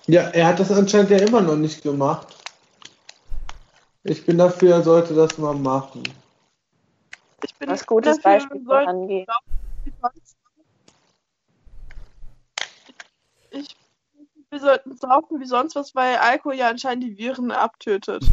Ja, 0.06 0.22
er 0.28 0.48
hat 0.48 0.60
das 0.60 0.70
anscheinend 0.70 1.10
ja 1.10 1.18
immer 1.18 1.40
noch 1.40 1.56
nicht 1.56 1.82
gemacht. 1.82 2.33
Ich 4.06 4.26
bin 4.26 4.36
dafür, 4.36 4.74
er 4.74 4.82
sollte 4.82 5.14
das 5.14 5.38
mal 5.38 5.54
machen. 5.54 6.02
Ich 7.42 7.54
bin 7.54 7.70
Was 7.70 7.86
gutes 7.86 8.18
dafür, 8.18 8.32
Beispiel 8.32 8.64
sonst. 8.66 10.36
Ich, 13.50 13.76
wir 14.50 14.60
sollten 14.60 14.96
saufen 14.96 15.40
wie 15.40 15.46
sonst 15.46 15.74
was, 15.74 15.94
weil 15.94 16.16
Alkohol 16.16 16.54
ja 16.56 16.68
anscheinend 16.68 17.04
die 17.04 17.16
Viren 17.16 17.50
abtötet. 17.50 18.24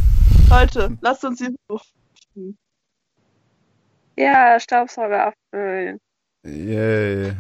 Leute, 0.49 0.97
lasst 0.99 1.23
uns 1.23 1.39
hier 1.39 1.55
saufen. 1.69 2.57
Ja, 4.17 4.60
Staubsauger 4.60 5.27
abfüllen. 5.27 5.99
Yay. 6.43 7.34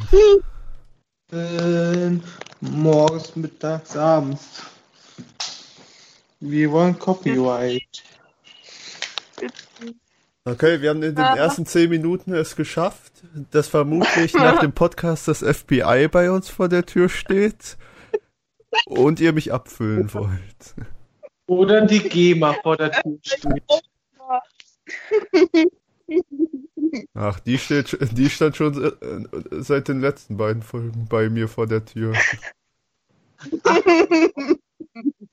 Ähm, 1.33 2.23
morgens, 2.61 3.35
mittags, 3.35 3.97
abends. 3.97 4.63
Wir 6.39 6.71
wollen 6.71 6.97
Copyright. 6.97 7.80
Okay, 10.43 10.81
wir 10.81 10.89
haben 10.89 11.03
in 11.03 11.13
den 11.15 11.23
Ja. 11.23 11.35
ersten 11.35 11.65
zehn 11.67 11.89
Minuten 11.89 12.33
es 12.33 12.55
geschafft, 12.55 13.11
dass 13.51 13.67
vermutlich 13.67 14.33
nach 14.33 14.59
dem 14.61 14.73
Podcast 14.73 15.27
das 15.27 15.39
FBI 15.43 16.07
bei 16.11 16.31
uns 16.31 16.49
vor 16.49 16.67
der 16.67 16.83
Tür 16.85 17.09
steht 17.09 17.77
und 18.85 19.19
ihr 19.19 19.33
mich 19.33 19.53
abfüllen 19.53 20.11
wollt. 20.13 20.75
Oder 21.45 21.85
die 21.85 21.99
GEMA 21.99 22.53
vor 22.63 22.75
der 22.77 22.91
Tür 22.91 23.17
steht. 23.21 23.63
Ach, 27.13 27.39
die 27.39 27.57
steht, 27.59 27.97
die 28.17 28.29
stand 28.29 28.57
schon 28.57 28.83
äh, 28.83 28.91
seit 29.61 29.87
den 29.87 30.01
letzten 30.01 30.37
beiden 30.37 30.63
Folgen 30.63 31.05
bei 31.07 31.29
mir 31.29 31.47
vor 31.47 31.67
der 31.67 31.85
Tür. 31.85 32.13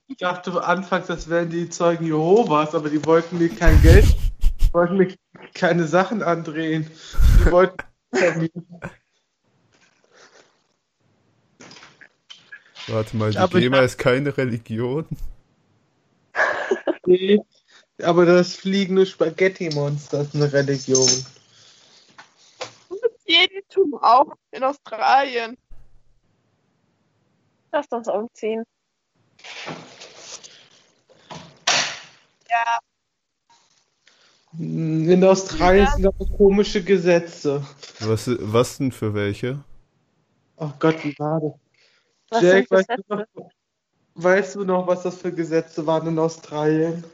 Ich 0.07 0.17
dachte 0.19 0.63
anfangs, 0.65 1.07
das 1.07 1.29
wären 1.31 1.49
die 1.51 1.69
Zeugen 1.71 2.05
Jehovas, 2.05 2.75
aber 2.75 2.91
die 2.91 3.05
wollten 3.07 3.39
mir 3.39 3.49
kein 3.49 3.81
Geld, 3.83 4.05
wollten 4.73 4.97
mir 4.97 5.15
keine 5.55 5.85
Sachen 5.85 6.23
andrehen. 6.23 6.91
Die 7.41 7.51
wollten. 7.51 7.83
Warte 12.87 13.17
mal, 13.17 13.31
die 13.31 13.39
Aber 13.39 13.61
GEMA 13.61 13.81
ist 13.81 13.99
keine 13.99 14.37
Religion. 14.37 15.07
Nee, 17.05 17.41
aber 18.03 18.25
das 18.27 18.55
fliegende 18.55 19.05
Spaghetti-Monster 19.07 20.23
ist 20.23 20.35
eine 20.35 20.53
Religion. 20.53 21.09
Jedentum 23.25 23.95
auch 24.01 24.35
in 24.53 24.65
Australien. 24.65 25.57
Lasst 27.73 27.93
uns 27.93 28.09
umziehen. 28.09 28.65
Ja, 32.49 32.79
In 34.57 35.23
Australien 35.25 35.89
sind 35.95 36.07
aber 36.07 36.25
komische 36.37 36.83
Gesetze. 36.83 37.63
Was, 38.01 38.31
was 38.41 38.79
denn 38.79 38.93
für 38.93 39.13
welche? 39.15 39.59
Oh 40.57 40.71
Gott, 40.79 41.05
wie 41.05 41.15
war 41.19 41.41
das? 41.41 41.53
Was 42.31 42.43
Jack, 42.43 42.71
weißt, 42.71 42.91
du 42.91 43.15
noch, 43.15 43.51
weißt 44.15 44.55
du 44.57 44.65
noch, 44.65 44.87
was 44.87 45.03
das 45.03 45.17
für 45.17 45.33
Gesetze 45.33 45.87
waren 45.87 46.09
in 46.09 46.19
Australien? 46.19 47.05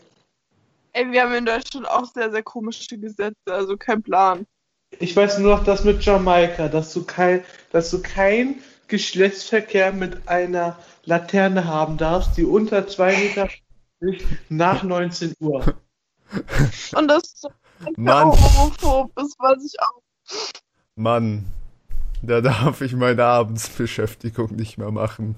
ey, 0.94 1.10
wir 1.12 1.22
haben 1.22 1.34
in 1.34 1.44
Deutschland 1.44 1.86
auch 1.88 2.06
sehr, 2.06 2.30
sehr 2.30 2.42
komische 2.42 2.98
Gesetze, 2.98 3.36
also 3.46 3.76
kein 3.76 4.02
Plan. 4.02 4.46
Ich 5.00 5.14
weiß 5.14 5.38
nur 5.38 5.56
noch 5.56 5.64
das 5.64 5.84
mit 5.84 6.04
Jamaika, 6.04 6.68
dass 6.68 6.92
du 6.92 7.04
kein, 7.04 7.44
dass 7.72 7.90
du 7.90 8.00
kein 8.00 8.56
Geschlechtsverkehr 8.86 9.92
mit 9.92 10.28
einer 10.28 10.78
Laterne 11.04 11.66
haben 11.66 11.96
darfst, 11.96 12.36
die 12.36 12.44
unter 12.44 12.86
zwei 12.86 13.16
Meter 13.16 13.48
ist 14.00 14.24
nach 14.48 14.82
19 14.84 15.34
Uhr. 15.40 15.74
Und 16.96 17.08
das 17.08 17.40
so 17.40 17.50
Mann. 17.96 18.26
homophob 18.28 19.10
ist, 19.18 19.38
weiß 19.38 19.64
ich 19.64 19.80
auch. 19.80 20.02
Mann, 20.96 21.46
da 22.22 22.40
darf 22.40 22.80
ich 22.80 22.94
meine 22.94 23.24
Abendsbeschäftigung 23.24 24.54
nicht 24.54 24.78
mehr 24.78 24.90
machen. 24.90 25.36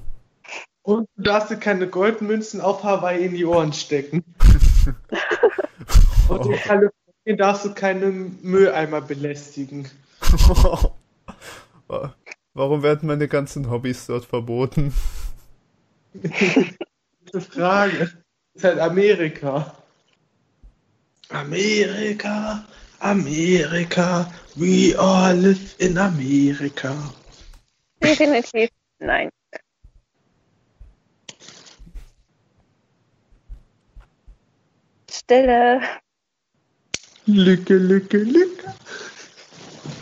Und 0.83 1.09
du 1.17 1.23
darfst 1.25 1.51
dir 1.51 1.57
keine 1.57 1.89
Goldmünzen 1.89 2.61
auf 2.61 2.85
Hawaii 2.85 3.25
in 3.25 3.35
die 3.35 3.45
Ohren 3.45 3.73
stecken. 3.73 4.23
Und 6.29 6.47
in 6.47 6.57
Kalifornien 6.57 7.39
darfst 7.39 7.65
du 7.65 7.75
keine 7.75 8.11
Mülleimer 8.11 9.01
belästigen. 9.01 9.89
Warum 12.55 12.83
werden 12.83 13.07
meine 13.07 13.29
ganzen 13.29 13.71
Hobbys 13.71 14.07
dort 14.07 14.25
verboten? 14.25 14.95
Gute 16.13 17.41
Frage. 17.41 17.99
Das 17.99 18.15
ist 18.55 18.65
halt 18.65 18.79
Amerika. 18.79 19.75
Amerika, 21.31 22.65
Amerika, 23.01 24.33
we 24.57 24.95
all 24.95 25.35
live 25.35 25.75
in 25.79 25.99
Amerika. 25.99 26.95
Definitiv 28.03 28.71
nein. 29.01 29.31
Stille. 35.11 35.81
Lücke, 37.27 37.75
Lücke, 37.75 38.19
Lücke. 38.19 38.75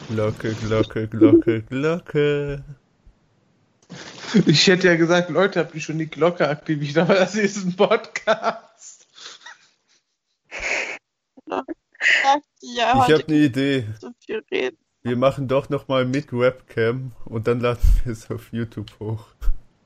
Glocke, 0.08 0.54
Glocke, 0.54 1.08
Glocke, 1.08 1.62
Glocke. 1.62 2.62
Ich 4.46 4.66
hätte 4.66 4.88
ja 4.88 4.96
gesagt, 4.96 5.30
Leute, 5.30 5.60
habt 5.60 5.74
ihr 5.74 5.80
schon 5.80 5.98
die 5.98 6.08
Glocke 6.08 6.48
aktiviert, 6.48 6.98
aber 6.98 7.14
das 7.14 7.36
ist 7.36 7.64
ein 7.64 7.74
Podcast. 7.74 8.73
Ja, 11.46 11.64
Ich 12.60 12.80
habe 12.82 13.24
eine 13.26 13.36
Idee. 13.36 13.86
so 14.00 14.10
viel 14.24 14.42
reden. 14.50 14.78
Wir 15.02 15.16
machen 15.16 15.48
doch 15.48 15.68
noch 15.68 15.86
mal 15.88 16.04
mit 16.06 16.32
Webcam 16.32 17.12
und 17.26 17.46
dann 17.46 17.60
laden 17.60 17.82
wir 18.04 18.12
es 18.12 18.30
auf 18.30 18.52
YouTube 18.52 18.90
hoch. 19.00 19.26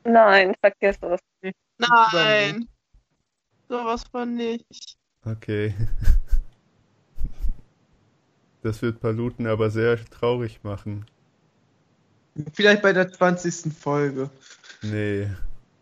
Nein, 0.05 0.55
vergiss 0.61 0.97
es. 1.03 1.55
Nein. 1.79 2.69
Sowas 3.69 4.05
von 4.11 4.35
nicht. 4.35 4.97
Okay. 5.25 5.75
Das 8.63 8.83
wird 8.83 9.01
Paluten 9.01 9.47
aber 9.47 9.71
sehr 9.71 10.05
traurig 10.05 10.63
machen. 10.63 11.07
Vielleicht 12.55 12.83
bei 12.83 12.93
der 12.93 13.11
20. 13.11 13.73
Folge. 13.73 14.31
Nee. 14.83 15.29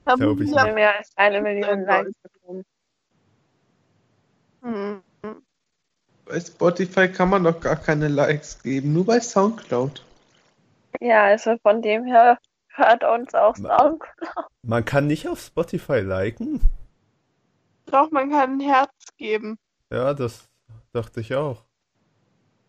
Da 0.04 0.14
Glaub 0.14 0.40
ich 0.40 0.50
Wir 0.50 0.60
haben 0.60 0.74
mehr 0.74 0.96
als 0.96 1.10
eine 1.16 1.40
Million 1.40 1.84
Likes 1.84 2.12
bekommen. 2.22 2.64
Hm. 4.62 5.02
Bei 6.26 6.40
Spotify 6.40 7.08
kann 7.08 7.30
man 7.30 7.44
doch 7.44 7.60
gar 7.60 7.76
keine 7.76 8.08
Likes 8.08 8.60
geben, 8.62 8.92
nur 8.92 9.06
bei 9.06 9.20
Soundcloud. 9.20 10.04
Ja, 11.00 11.24
also 11.24 11.56
von 11.62 11.82
dem 11.82 12.04
her 12.04 12.38
hört 12.68 13.04
uns 13.04 13.32
auch 13.34 13.56
Ma- 13.58 13.78
Sound. 13.78 14.02
Man 14.62 14.84
kann 14.84 15.06
nicht 15.06 15.28
auf 15.28 15.40
Spotify 15.40 16.00
liken? 16.00 16.60
Doch, 17.86 18.10
man 18.10 18.30
kann 18.30 18.54
ein 18.54 18.60
Herz 18.60 18.90
geben. 19.16 19.56
Ja, 19.92 20.14
das 20.14 20.48
dachte 20.92 21.20
ich 21.20 21.34
auch. 21.34 21.62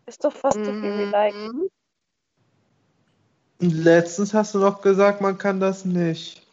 Ist 0.06 0.22
doch 0.24 0.32
fast 0.32 0.64
so 0.64 0.72
viel 0.72 0.82
wie. 0.82 1.32
Mhm. 1.32 1.68
Und 3.60 3.72
letztens 3.72 4.34
hast 4.34 4.54
du 4.54 4.60
doch 4.60 4.80
gesagt, 4.82 5.20
man 5.20 5.36
kann 5.36 5.58
das 5.58 5.84
nicht. 5.84 6.46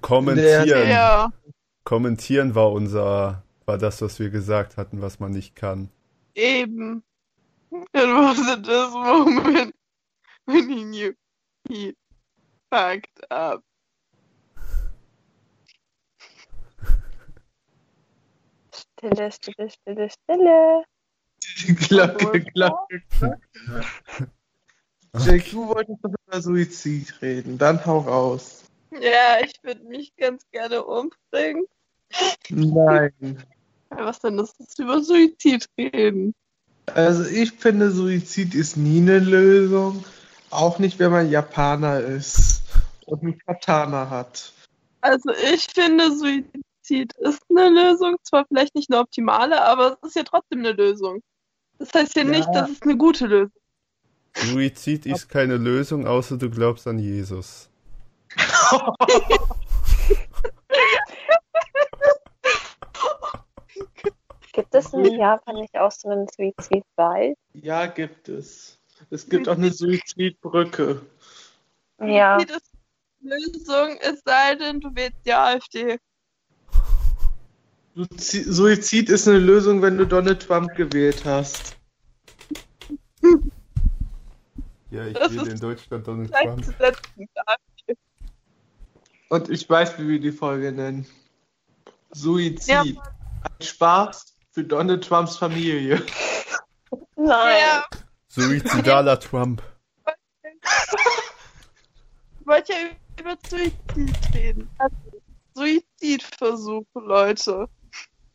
Kommentieren. 0.00 0.90
Ja. 0.90 1.32
Kommentieren 1.84 2.56
war 2.56 2.72
unser, 2.72 3.44
war 3.66 3.78
das, 3.78 4.02
was 4.02 4.18
wir 4.18 4.30
gesagt 4.30 4.76
hatten, 4.76 5.00
was 5.00 5.20
man 5.20 5.30
nicht 5.30 5.54
kann. 5.54 5.90
Eben. 6.34 7.02
It 7.70 7.88
wasn't 7.94 8.66
this 8.66 8.92
moment 8.92 9.74
when 10.44 10.68
he 10.68 10.84
knew 10.84 11.14
he 11.68 11.94
fucked 12.70 13.20
up. 13.30 13.62
Stille, 18.72 19.30
stille, 19.30 19.70
stille, 19.70 20.08
stille. 20.10 20.84
Glocke, 21.88 22.44
Glocke, 22.54 23.02
Glocke. 23.18 24.28
Jake, 25.18 25.50
du 25.50 25.68
wolltest 25.68 25.98
doch 26.02 26.10
über 26.26 26.42
Suizid 26.42 27.22
reden, 27.22 27.58
dann 27.58 27.84
hau 27.86 27.98
raus. 27.98 28.64
Ja, 28.90 29.38
ich 29.44 29.54
würde 29.62 29.84
mich 29.84 30.14
ganz 30.16 30.48
gerne 30.50 30.84
umbringen. 30.84 31.66
Nein. 32.48 33.44
Was 33.90 34.20
denn 34.20 34.36
das 34.36 34.52
ist 34.58 34.78
über 34.78 35.02
Suizid 35.02 35.66
reden? 35.78 36.34
Also 36.86 37.24
ich 37.24 37.52
finde, 37.52 37.90
Suizid 37.90 38.54
ist 38.54 38.76
nie 38.76 39.00
eine 39.00 39.18
Lösung. 39.18 40.04
Auch 40.50 40.78
nicht, 40.78 40.98
wenn 40.98 41.10
man 41.10 41.30
Japaner 41.30 42.00
ist 42.00 42.62
und 43.06 43.22
einen 43.22 43.38
Katana 43.38 44.10
hat. 44.10 44.52
Also 45.00 45.30
ich 45.52 45.66
finde, 45.74 46.10
Suizid 46.16 47.12
ist 47.18 47.42
eine 47.50 47.68
Lösung. 47.68 48.16
Zwar 48.22 48.46
vielleicht 48.46 48.74
nicht 48.74 48.90
eine 48.90 49.00
optimale, 49.00 49.62
aber 49.62 49.98
es 50.02 50.08
ist 50.08 50.16
ja 50.16 50.22
trotzdem 50.22 50.60
eine 50.60 50.72
Lösung. 50.72 51.22
Das 51.78 51.92
heißt 51.94 52.16
ja, 52.16 52.24
Ja. 52.24 52.30
nicht, 52.30 52.48
dass 52.54 52.70
es 52.70 52.82
eine 52.82 52.96
gute 52.96 53.26
Lösung 53.26 53.52
Suizid 54.36 55.06
ist 55.06 55.28
keine 55.28 55.56
Lösung, 55.56 56.06
außer 56.06 56.36
du 56.36 56.50
glaubst 56.50 56.86
an 56.86 56.98
Jesus. 56.98 57.68
Gibt 64.54 64.72
es 64.72 64.92
in 64.92 65.18
Japan 65.18 65.56
nicht 65.56 65.76
auch 65.76 65.90
so 65.90 66.08
einen 66.08 66.28
Suizidwald? 66.28 67.36
Ja, 67.54 67.86
gibt 67.86 68.28
es. 68.28 68.78
Es 69.10 69.28
gibt 69.28 69.48
auch 69.48 69.56
eine 69.56 69.72
Suizidbrücke. 69.72 71.02
Ja. 71.98 72.36
Eine 72.36 72.46
Lösung, 73.20 73.98
es 74.00 74.22
sei 74.24 74.54
denn, 74.54 74.80
du 74.80 74.94
wählst 74.94 75.18
die 75.26 75.32
AfD. 75.32 75.98
Suizid 77.96 79.08
ist 79.08 79.26
eine 79.26 79.38
Lösung, 79.38 79.82
wenn 79.82 79.98
du 79.98 80.06
Donald 80.06 80.40
Trump 80.40 80.72
gewählt 80.76 81.24
hast. 81.24 81.76
Ja, 84.90 85.06
ich 85.06 85.14
Das 85.14 85.32
wähle 85.32 85.42
ist 85.42 85.48
in 85.48 85.60
Deutschland 85.60 86.06
Donald 86.06 86.32
Trump. 86.32 86.64
Und 89.30 89.50
ich 89.50 89.68
weiß, 89.68 89.98
wie 89.98 90.08
wir 90.08 90.20
die 90.20 90.32
Folge 90.32 90.70
nennen. 90.70 91.06
Suizid. 92.12 92.68
Ja. 92.68 92.82
Ein 92.82 93.60
Spaß 93.60 94.33
für 94.54 94.64
Donald 94.64 95.04
Trumps 95.04 95.36
Familie. 95.36 96.00
Nein. 97.16 97.58
Ja, 97.60 97.84
Suizidaler 98.28 99.18
Trump. 99.18 99.62
ich 102.40 102.46
wollte 102.46 102.72
ja 102.72 102.78
über 103.20 103.36
Suizid 103.48 104.34
reden. 104.34 104.70
Also, 104.78 104.96
Suizidversuche, 105.54 107.00
Leute. 107.00 107.68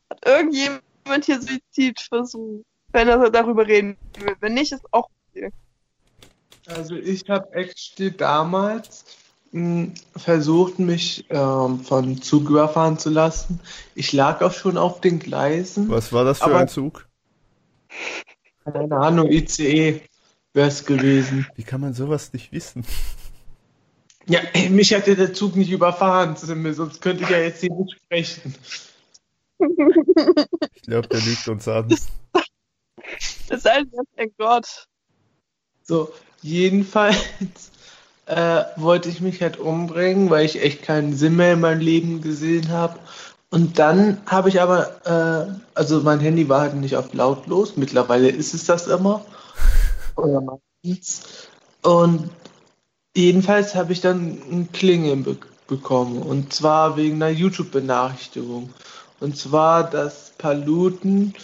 Hat 0.10 0.26
irgendjemand 0.26 1.26
hier 1.26 1.42
Suizidversuch? 1.42 2.64
Wenn 2.92 3.08
er 3.08 3.30
darüber 3.30 3.66
reden 3.66 3.98
will. 4.18 4.36
Wenn 4.42 4.56
nicht, 4.56 4.74
ist 4.74 4.86
auch 4.92 5.10
okay. 5.32 5.52
Also 6.66 6.96
ich 6.96 7.30
habe 7.30 7.52
actually 7.54 8.12
damals 8.16 9.06
versucht, 10.16 10.80
mich 10.80 11.26
ähm, 11.30 11.80
von 11.82 12.22
Zug 12.22 12.50
überfahren 12.50 13.00
zu 13.00 13.10
lassen. 13.10 13.60
Ich 13.96 14.14
lag 14.14 14.42
auch 14.42 14.54
schon 14.54 14.78
auf 14.78 15.02
den 15.02 15.20
Gleisen. 15.20 15.90
Was 15.90 16.14
war 16.14 16.24
das 16.24 16.40
für 16.40 16.46
Aber- 16.46 16.60
ein 16.60 16.68
Zug? 16.68 17.08
Keine 18.64 18.96
Ahnung, 18.98 19.32
ICE 19.32 20.02
wäre 20.54 20.68
es 20.68 20.86
gewesen. 20.86 21.48
Wie 21.56 21.64
kann 21.64 21.82
man 21.82 21.94
sowas 21.96 22.34
nicht 22.34 22.52
wissen? 22.52 22.86
Ja, 24.28 24.42
mich 24.70 24.92
hätte 24.92 25.16
der 25.16 25.34
Zug 25.34 25.56
nicht 25.56 25.72
überfahren, 25.72 26.36
sonst 26.36 27.02
könnte 27.02 27.24
ich 27.24 27.30
ja 27.30 27.40
jetzt 27.40 27.62
hier 27.62 27.74
nicht 27.74 27.96
sprechen. 28.04 28.56
Ich 30.74 30.84
glaube, 30.84 31.08
der 31.10 31.20
lügt 31.20 31.48
uns 31.50 31.68
an. 31.68 31.90
Er 33.50 33.58
ist 33.58 33.68
ein 34.18 34.32
Gott. 34.38 34.88
So, 35.84 36.14
jedenfalls 36.42 37.18
äh, 38.30 38.64
wollte 38.76 39.10
ich 39.10 39.22
mich 39.22 39.42
halt 39.42 39.58
umbringen, 39.58 40.30
weil 40.30 40.46
ich 40.46 40.62
echt 40.62 40.84
keinen 40.84 41.16
Sinn 41.16 41.36
mehr 41.36 41.54
in 41.54 41.62
meinem 41.62 41.82
Leben 41.82 42.22
gesehen 42.22 42.70
habe. 42.70 43.00
Und 43.50 43.80
dann 43.80 44.22
habe 44.28 44.50
ich 44.50 44.62
aber, 44.62 45.06
äh, 45.06 45.52
also 45.74 46.02
mein 46.02 46.20
Handy 46.20 46.48
war 46.48 46.62
halt 46.62 46.76
nicht 46.76 46.96
auf 46.96 47.14
lautlos, 47.14 47.76
mittlerweile 47.76 48.30
ist 48.30 48.54
es 48.54 48.66
das 48.66 48.86
immer. 48.88 49.26
Oder 50.16 50.42
meistens. 50.42 51.24
Und 51.82 52.30
jedenfalls 53.16 53.74
habe 53.74 53.94
ich 53.94 54.02
dann 54.02 54.38
ein 54.52 54.70
Klingeln 54.72 55.24
be 55.24 55.38
bekommen. 55.68 56.24
Und 56.24 56.52
zwar 56.52 56.98
wegen 56.98 57.22
einer 57.22 57.30
YouTube-Benachrichtigung. 57.30 58.74
Und 59.20 59.38
zwar, 59.38 59.88
dass 59.88 60.34
Paluten 60.40 61.36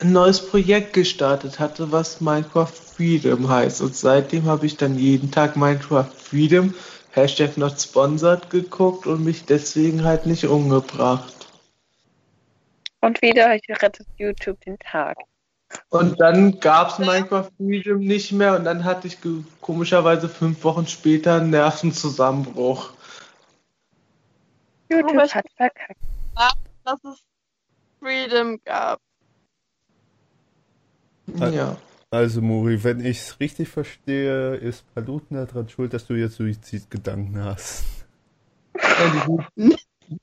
ein 0.00 0.12
neues 0.12 0.46
Projekt 0.46 0.94
gestartet 0.94 1.58
hatte, 1.58 1.92
was 1.92 2.20
Minecraft 2.20 2.72
Freedom 2.72 3.48
heißt. 3.48 3.82
Und 3.82 3.94
seitdem 3.94 4.46
habe 4.46 4.66
ich 4.66 4.76
dann 4.76 4.98
jeden 4.98 5.30
Tag 5.30 5.56
Minecraft 5.56 6.10
Freedom, 6.16 6.74
Hashtag 7.12 7.56
not 7.56 7.80
sponsored, 7.80 8.50
geguckt 8.50 9.06
und 9.06 9.24
mich 9.24 9.44
deswegen 9.44 10.04
halt 10.04 10.26
nicht 10.26 10.44
umgebracht. 10.46 11.34
Und 13.00 13.20
wieder 13.22 13.48
rettet 13.48 14.06
YouTube 14.16 14.60
den 14.62 14.78
Tag. 14.78 15.16
Und 15.90 16.20
dann 16.20 16.58
gab's 16.60 16.98
Minecraft 16.98 17.50
Freedom 17.56 18.00
nicht 18.00 18.32
mehr 18.32 18.56
und 18.56 18.64
dann 18.64 18.84
hatte 18.84 19.06
ich 19.06 19.18
komischerweise 19.60 20.28
fünf 20.28 20.64
Wochen 20.64 20.86
später 20.86 21.36
einen 21.36 21.50
Nervenzusammenbruch. 21.50 22.92
YouTube 24.88 25.22
ich- 25.24 25.34
hat 25.34 25.46
verkackt. 25.56 26.00
Dass 26.84 27.04
es 27.04 27.18
Freedom 28.00 28.58
gab. 28.64 29.00
Ja. 31.26 31.76
Also 32.10 32.40
Muri, 32.40 32.82
wenn 32.82 33.04
ich's 33.04 33.38
richtig 33.38 33.68
verstehe, 33.68 34.56
ist 34.56 34.82
Paluten 34.94 35.36
daran 35.36 35.68
schuld, 35.68 35.94
dass 35.94 36.06
du 36.06 36.14
jetzt 36.14 36.36
Suizidgedanken 36.36 37.44
hast. 37.44 37.84
Ja, 38.74 39.46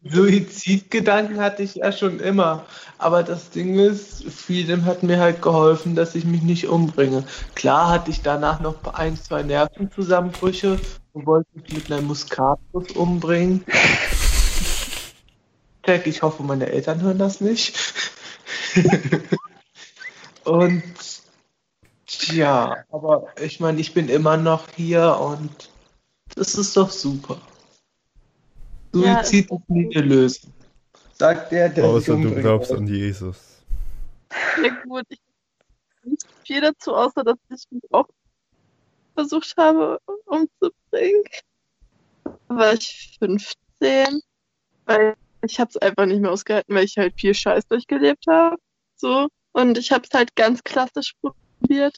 Suizidgedanken 0.03 1.39
hatte 1.39 1.63
ich 1.63 1.75
ja 1.75 1.93
schon 1.93 2.19
immer. 2.19 2.65
Aber 2.97 3.23
das 3.23 3.51
Ding 3.51 3.79
ist, 3.79 4.25
Freedom 4.25 4.83
hat 4.83 5.03
mir 5.03 5.19
halt 5.19 5.41
geholfen, 5.41 5.95
dass 5.95 6.13
ich 6.15 6.25
mich 6.25 6.41
nicht 6.41 6.67
umbringe. 6.67 7.23
Klar 7.55 7.89
hatte 7.89 8.11
ich 8.11 8.21
danach 8.21 8.59
noch 8.59 8.83
ein, 8.93 9.15
zwei 9.15 9.43
Nervenzusammenbrüche 9.43 10.77
und 11.13 11.25
wollte 11.25 11.47
mich 11.53 11.73
mit 11.73 11.89
einer 11.89 12.01
Muskatnuss 12.01 12.91
umbringen. 12.91 13.63
Check, 15.85 16.05
ich 16.05 16.21
hoffe, 16.21 16.43
meine 16.43 16.67
Eltern 16.67 17.01
hören 17.01 17.17
das 17.17 17.39
nicht. 17.39 17.77
und 20.47 20.83
ja, 22.07 22.85
aber 22.91 23.27
ich 23.41 23.59
meine, 23.59 23.79
ich 23.79 23.93
bin 23.93 24.09
immer 24.09 24.37
noch 24.37 24.69
hier 24.69 25.17
und 25.19 25.69
das 26.35 26.55
ist 26.55 26.77
doch 26.77 26.89
super. 26.89 27.39
Ja, 28.95 29.23
Suizid 29.23 29.51
ist 29.51 29.69
nie 29.69 29.95
eine 29.95 30.05
Lösung. 30.05 30.53
Sagt 31.13 31.51
der, 31.51 31.69
der 31.69 31.85
Außer 31.85 32.15
du 32.15 32.33
glaubst 32.35 32.71
an 32.71 32.87
Jesus. 32.87 33.37
Ja 34.63 34.69
gut, 34.83 35.05
ich 35.09 35.19
nicht 36.03 36.25
viel 36.45 36.61
dazu, 36.61 36.95
außer 36.95 37.23
dass 37.23 37.37
ich 37.49 37.65
mich 37.71 37.83
auch 37.91 38.07
versucht 39.13 39.53
habe 39.57 39.99
umzubringen. 40.25 41.23
Da 42.23 42.55
war 42.55 42.73
ich 42.73 43.17
15, 43.19 44.21
weil 44.85 45.15
ich 45.45 45.59
habe 45.59 45.69
es 45.69 45.77
einfach 45.77 46.05
nicht 46.05 46.21
mehr 46.21 46.31
ausgehalten, 46.31 46.73
weil 46.73 46.85
ich 46.85 46.97
halt 46.97 47.19
viel 47.19 47.33
Scheiß 47.33 47.67
durchgelebt 47.67 48.25
habe. 48.27 48.57
So. 48.95 49.27
Und 49.57 49.75
ich 49.79 49.91
habe 49.91 50.03
es 50.07 50.13
halt 50.13 50.35
ganz 50.35 50.63
klassisch 50.63 51.15
probiert 51.19 51.97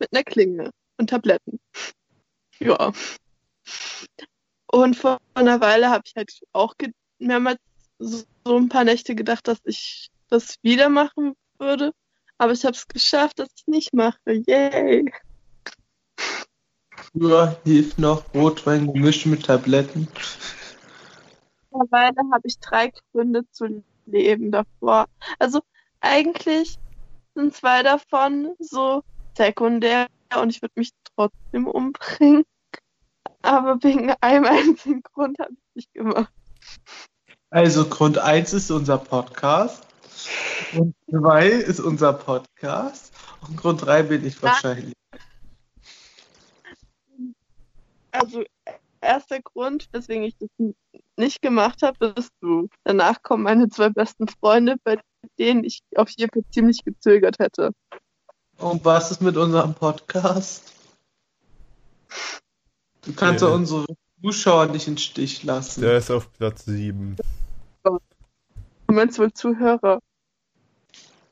mit 0.00 0.12
einer 0.12 0.24
Klinge 0.24 0.70
und 0.96 1.08
Tabletten. 1.08 1.60
Ja. 2.58 2.92
Und 4.66 4.96
vor 4.96 5.18
einer 5.34 5.60
Weile 5.60 5.90
habe 5.90 6.02
ich 6.04 6.14
halt 6.16 6.36
auch 6.52 6.74
mehrmals 7.20 7.60
so, 8.00 8.24
so 8.44 8.56
ein 8.56 8.68
paar 8.68 8.82
Nächte 8.82 9.14
gedacht, 9.14 9.46
dass 9.46 9.60
ich 9.62 10.10
das 10.30 10.56
wieder 10.62 10.88
machen 10.88 11.36
würde. 11.60 11.92
Aber 12.38 12.50
ich 12.50 12.64
habe 12.64 12.74
es 12.74 12.88
geschafft, 12.88 13.38
dass 13.38 13.50
ich 13.56 13.68
nicht 13.68 13.94
mache. 13.94 14.18
Yay! 14.26 15.12
Früher 17.12 17.56
hilft 17.62 18.00
noch 18.00 18.24
Rotwein 18.34 18.92
gemischt 18.92 19.26
mit 19.26 19.46
Tabletten. 19.46 20.08
Mittlerweile 21.70 22.16
habe 22.32 22.48
ich 22.48 22.58
drei 22.58 22.92
Gründe 23.12 23.48
zu 23.52 23.84
leben 24.06 24.50
davor. 24.50 25.06
Also 25.38 25.60
eigentlich 26.00 26.80
sind 27.36 27.54
zwei 27.54 27.82
davon 27.82 28.54
so 28.58 29.04
sekundär 29.36 30.06
und 30.40 30.50
ich 30.50 30.62
würde 30.62 30.72
mich 30.76 30.90
trotzdem 31.14 31.68
umbringen. 31.68 32.44
Aber 33.42 33.80
wegen 33.82 34.10
einem 34.20 34.44
einzigen 34.44 35.02
Grund 35.02 35.38
habe 35.38 35.52
ich 35.52 35.58
es 35.58 35.74
nicht 35.76 35.94
gemacht. 35.94 36.32
Also 37.50 37.86
Grund 37.86 38.18
1 38.18 38.54
ist 38.54 38.70
unser 38.70 38.98
Podcast. 38.98 39.86
Grund 40.72 40.96
2 41.10 41.46
ist 41.46 41.80
unser 41.80 42.12
Podcast. 42.12 43.12
Und 43.46 43.56
Grund 43.56 43.84
3 43.84 44.02
bin 44.04 44.26
ich 44.26 44.42
wahrscheinlich. 44.42 44.94
Also 48.10 48.42
erster 49.00 49.40
Grund, 49.40 49.88
weswegen 49.92 50.24
ich 50.24 50.36
das 50.38 50.48
nicht 51.16 51.42
gemacht 51.42 51.82
habe, 51.82 52.12
bist 52.12 52.32
du. 52.40 52.68
Danach 52.84 53.22
kommen 53.22 53.42
meine 53.44 53.68
zwei 53.68 53.88
besten 53.88 54.28
Freunde, 54.28 54.76
bei 54.84 54.98
denen 55.38 55.64
ich 55.64 55.80
auf 55.96 56.10
jeden 56.16 56.30
Fall 56.32 56.44
ziemlich 56.50 56.84
gezögert 56.84 57.38
hätte. 57.38 57.72
Und 58.58 58.84
was 58.84 59.10
ist 59.10 59.20
mit 59.22 59.36
unserem 59.36 59.74
Podcast? 59.74 60.72
Du 63.02 63.12
kannst 63.14 63.42
ja 63.42 63.48
Ja. 63.48 63.54
unsere 63.54 63.86
Zuschauer 64.22 64.66
nicht 64.66 64.88
im 64.88 64.96
Stich 64.96 65.42
lassen. 65.42 65.82
Der 65.82 65.98
ist 65.98 66.10
auf 66.10 66.32
Platz 66.32 66.64
7. 66.64 67.16
Du 67.84 68.00
meinst 68.94 69.18
wohl 69.18 69.32
Zuhörer? 69.32 70.00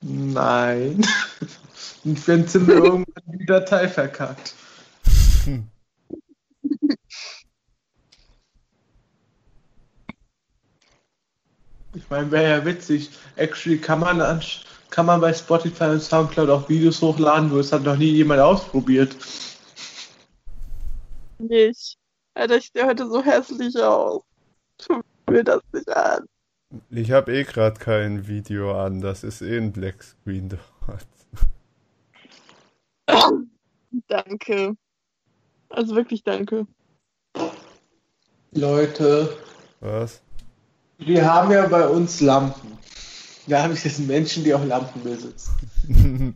Nein. 0.00 1.04
Und 2.04 2.28
wenn 2.28 2.46
sind 2.46 2.66
wir 2.66 2.74
irgendwann 2.76 3.38
die 3.38 3.46
Datei 3.46 3.88
verkackt. 3.88 4.54
Ich 11.94 12.08
meine, 12.10 12.30
wäre 12.30 12.58
ja 12.58 12.64
witzig. 12.64 13.10
Actually 13.36 13.78
kann 13.78 14.00
man, 14.00 14.20
an, 14.20 14.42
kann 14.90 15.06
man 15.06 15.20
bei 15.20 15.32
Spotify 15.32 15.84
und 15.84 16.00
Soundcloud 16.00 16.50
auch 16.50 16.68
Videos 16.68 17.00
hochladen, 17.00 17.48
nur 17.48 17.60
es 17.60 17.72
hat 17.72 17.82
noch 17.82 17.96
nie 17.96 18.10
jemand 18.10 18.40
ausprobiert. 18.40 19.16
Nicht. 21.38 21.96
Alter, 22.34 22.56
ich 22.56 22.70
sehe 22.72 22.86
heute 22.86 23.08
so 23.08 23.22
hässlich 23.22 23.76
aus. 23.80 24.22
Tu 24.78 25.00
mir 25.30 25.44
das 25.44 25.62
nicht 25.72 25.88
an. 25.88 26.26
Ich 26.90 27.12
habe 27.12 27.32
eh 27.32 27.44
gerade 27.44 27.78
kein 27.78 28.26
Video 28.26 28.76
an, 28.80 29.00
das 29.00 29.22
ist 29.22 29.42
eh 29.42 29.56
ein 29.56 29.72
Blackscreen 29.72 30.48
dort. 30.48 31.06
Danke. 34.08 34.76
Also 35.68 35.94
wirklich 35.94 36.22
danke. 36.22 36.66
Leute, 38.52 39.36
Was? 39.80 40.23
Wir 40.98 41.24
haben 41.32 41.50
ja 41.52 41.66
bei 41.66 41.86
uns 41.88 42.20
Lampen. 42.20 42.72
Da 43.46 43.62
habe 43.62 43.74
ich 43.74 43.84
jetzt 43.84 44.00
Menschen, 44.00 44.44
die 44.44 44.54
auch 44.54 44.64
Lampen 44.64 45.02
besitzen. 45.02 45.54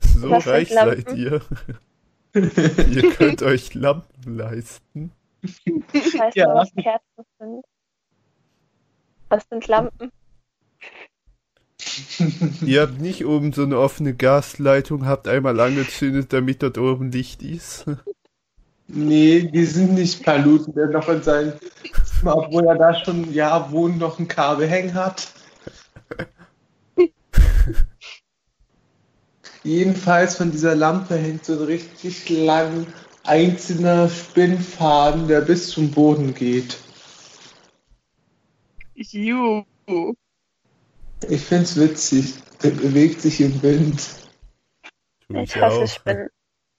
so 0.00 0.30
Was 0.30 0.46
reich 0.46 0.70
seid 0.70 1.12
ihr. 1.14 1.42
ihr 2.34 3.10
könnt 3.14 3.42
euch 3.42 3.74
Lampen 3.74 4.36
leisten. 4.36 5.12
Weißt 5.42 6.36
Ja. 6.36 6.46
du, 6.46 6.54
was 6.54 6.70
Kerzen 6.74 7.24
sind? 7.38 7.64
Was 9.28 9.44
sind 9.50 9.66
Lampen? 9.68 10.10
Ihr 12.62 12.82
habt 12.82 13.00
nicht 13.00 13.24
oben 13.24 13.52
so 13.52 13.62
eine 13.62 13.78
offene 13.78 14.14
Gasleitung, 14.14 15.06
habt 15.06 15.28
einmal 15.28 15.58
angezündet, 15.60 16.32
damit 16.32 16.62
dort 16.62 16.78
oben 16.78 17.10
Licht 17.10 17.42
ist. 17.42 17.86
Nee, 18.86 19.42
die 19.52 19.64
sind 19.64 19.94
nicht 19.94 20.22
Paluten, 20.24 20.74
der 20.74 20.88
noch 20.88 21.08
in 21.08 21.22
seinem 21.22 21.52
Zimmer, 21.60 21.99
obwohl 22.24 22.66
er 22.66 22.76
da 22.76 22.94
schon 22.94 23.22
ein 23.22 23.32
Jahr 23.32 23.70
wohnt, 23.72 23.98
noch 23.98 24.18
ein 24.18 24.28
Kabel 24.28 24.68
hängen 24.68 24.94
hat. 24.94 25.28
Jedenfalls 29.62 30.36
von 30.36 30.50
dieser 30.50 30.74
Lampe 30.74 31.16
hängt 31.16 31.44
so 31.44 31.52
ein 31.52 31.64
richtig 31.64 32.28
lang 32.30 32.86
einzelner 33.24 34.08
Spinnfaden, 34.08 35.28
der 35.28 35.42
bis 35.42 35.68
zum 35.70 35.90
Boden 35.90 36.34
geht. 36.34 36.78
Juhu. 38.94 40.14
Ich 41.28 41.42
find's 41.42 41.76
witzig. 41.76 42.34
Der 42.62 42.70
bewegt 42.70 43.20
sich 43.22 43.40
im 43.40 43.62
Wind. 43.62 44.00
Ich 45.28 45.36
ich 45.36 45.56
hasse 45.56 45.82
auch. 45.82 45.86
Spinnen. 45.86 46.28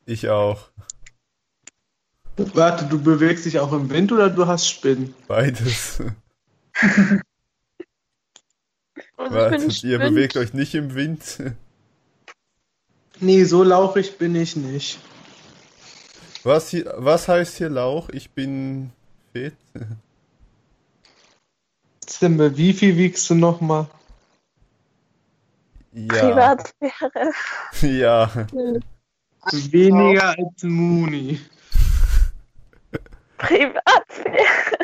Ich 0.06 0.30
auch. 0.30 0.72
Warte, 2.38 2.86
du 2.86 3.02
bewegst 3.02 3.46
dich 3.46 3.60
auch 3.60 3.74
im 3.74 3.90
Wind 3.90 4.12
oder 4.12 4.30
du 4.30 4.48
hast 4.48 4.68
Spinnen? 4.68 5.14
Beides. 5.28 6.02
Also 9.18 9.36
Wartet, 9.36 9.84
ihr 9.84 10.00
Spind. 10.00 10.16
bewegt 10.16 10.38
euch 10.38 10.54
nicht 10.54 10.74
im 10.74 10.96
Wind. 10.96 11.38
Nee, 13.20 13.44
so 13.44 13.62
lauchig 13.62 14.18
bin 14.18 14.34
ich 14.36 14.56
nicht. 14.56 14.98
Was, 16.44 16.70
hier, 16.70 16.92
was 16.98 17.28
heißt 17.28 17.58
hier 17.58 17.70
Lauch? 17.70 18.10
Ich 18.10 18.32
bin 18.32 18.90
fit. 19.32 19.54
Zimmer, 22.00 22.58
wie 22.58 22.74
viel 22.74 22.98
wiegst 22.98 23.30
du 23.30 23.36
nochmal? 23.36 23.86
Ja. 25.94 26.08
Privatsphäre. 26.08 27.32
Ja. 27.84 28.48
Weniger 29.52 30.30
als 30.30 30.64
Mooney. 30.64 31.40
Privatsphäre. 33.42 34.78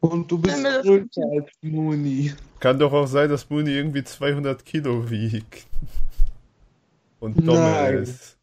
Und 0.00 0.30
du 0.30 0.38
bist 0.38 0.62
größer 0.62 1.22
als 1.32 1.50
Mooney. 1.62 2.34
Kann 2.60 2.78
doch 2.78 2.92
auch 2.92 3.06
sein, 3.06 3.30
dass 3.30 3.48
Mooney 3.48 3.70
irgendwie 3.70 4.04
200 4.04 4.64
Kilo 4.64 5.08
wiegt. 5.08 5.66
Und 7.20 7.36
dumm 7.46 7.56
ist. 8.02 8.36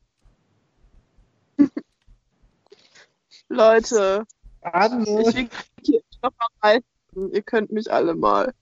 Leute, 3.50 4.26
Anne. 4.62 5.04
ich 5.04 5.36
wiege 5.36 5.50
hier 5.84 6.02
noch 6.24 6.32
mal 6.40 6.80
machen. 7.14 7.34
Ihr 7.34 7.44
könnt 7.44 7.72
mich 7.72 7.92
alle 7.92 8.16
mal. 8.16 8.54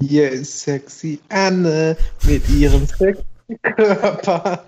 Hier 0.00 0.30
ist 0.30 0.60
sexy 0.60 1.18
Anne 1.30 1.96
mit 2.22 2.48
ihrem 2.48 2.86
sexy 2.86 3.24
Körper. 3.62 4.64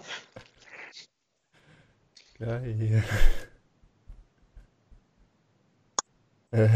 Geil. 2.38 3.02
Äh, 6.52 6.68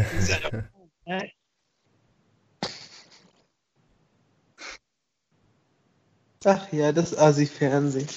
Ach 6.43 6.71
ja, 6.73 6.91
das 6.91 7.15
Asi-Fernsehen. 7.15 8.07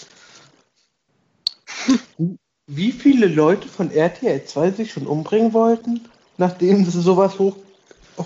Wie 2.66 2.92
viele 2.92 3.26
Leute 3.26 3.68
von 3.68 3.90
RTL 3.90 4.44
2 4.44 4.70
sich 4.70 4.92
schon 4.92 5.06
umbringen 5.06 5.52
wollten, 5.52 6.00
nachdem 6.38 6.84
sie 6.86 7.02
sowas 7.02 7.38
hoch, 7.38 7.56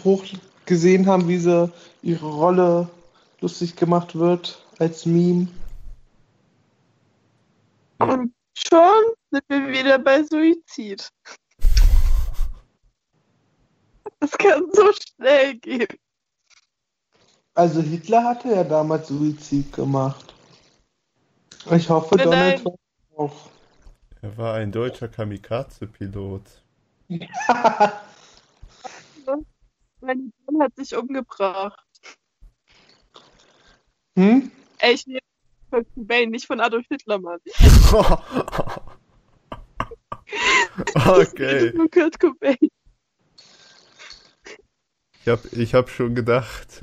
hoch 0.04 0.24
gesehen 0.66 1.06
haben, 1.06 1.26
wie 1.26 1.38
sie 1.38 1.72
ihre 2.02 2.30
Rolle 2.30 2.88
lustig 3.40 3.74
gemacht 3.74 4.14
wird 4.14 4.64
als 4.78 5.04
Meme? 5.06 5.48
Schon 8.66 9.14
sind 9.30 9.44
wir 9.48 9.68
wieder 9.68 9.98
bei 9.98 10.22
Suizid. 10.24 11.08
Das 14.20 14.32
kann 14.32 14.64
so 14.72 14.90
schnell 14.92 15.54
gehen. 15.58 15.86
Also 17.54 17.80
Hitler 17.80 18.24
hatte 18.24 18.48
ja 18.48 18.64
damals 18.64 19.08
Suizid 19.08 19.72
gemacht. 19.72 20.34
Ich 21.70 21.88
hoffe, 21.88 22.16
Nein, 22.16 22.24
Donald. 22.24 22.62
Trump 22.62 22.78
auch. 23.16 23.50
er 24.22 24.36
war 24.36 24.54
ein 24.54 24.72
deutscher 24.72 25.08
Kamikaze-Pilot. 25.08 26.42
Mein 30.00 30.32
Sohn 30.46 30.62
hat 30.62 30.74
sich 30.76 30.96
umgebracht. 30.96 31.84
Hm? 34.16 34.50
Ich 34.82 35.06
nehme 35.06 35.20
von 35.70 35.86
Cobain, 35.94 36.30
nicht 36.30 36.46
von 36.46 36.60
Adolf 36.60 36.86
Hitler, 36.88 37.18
Mann. 37.18 37.40
okay. 40.94 41.72
Von 41.72 41.90
Kurt 41.90 42.18
Cobain. 42.20 42.56
Ich 45.20 45.28
hab, 45.28 45.44
ich 45.52 45.74
hab 45.74 45.90
schon 45.90 46.14
gedacht. 46.14 46.80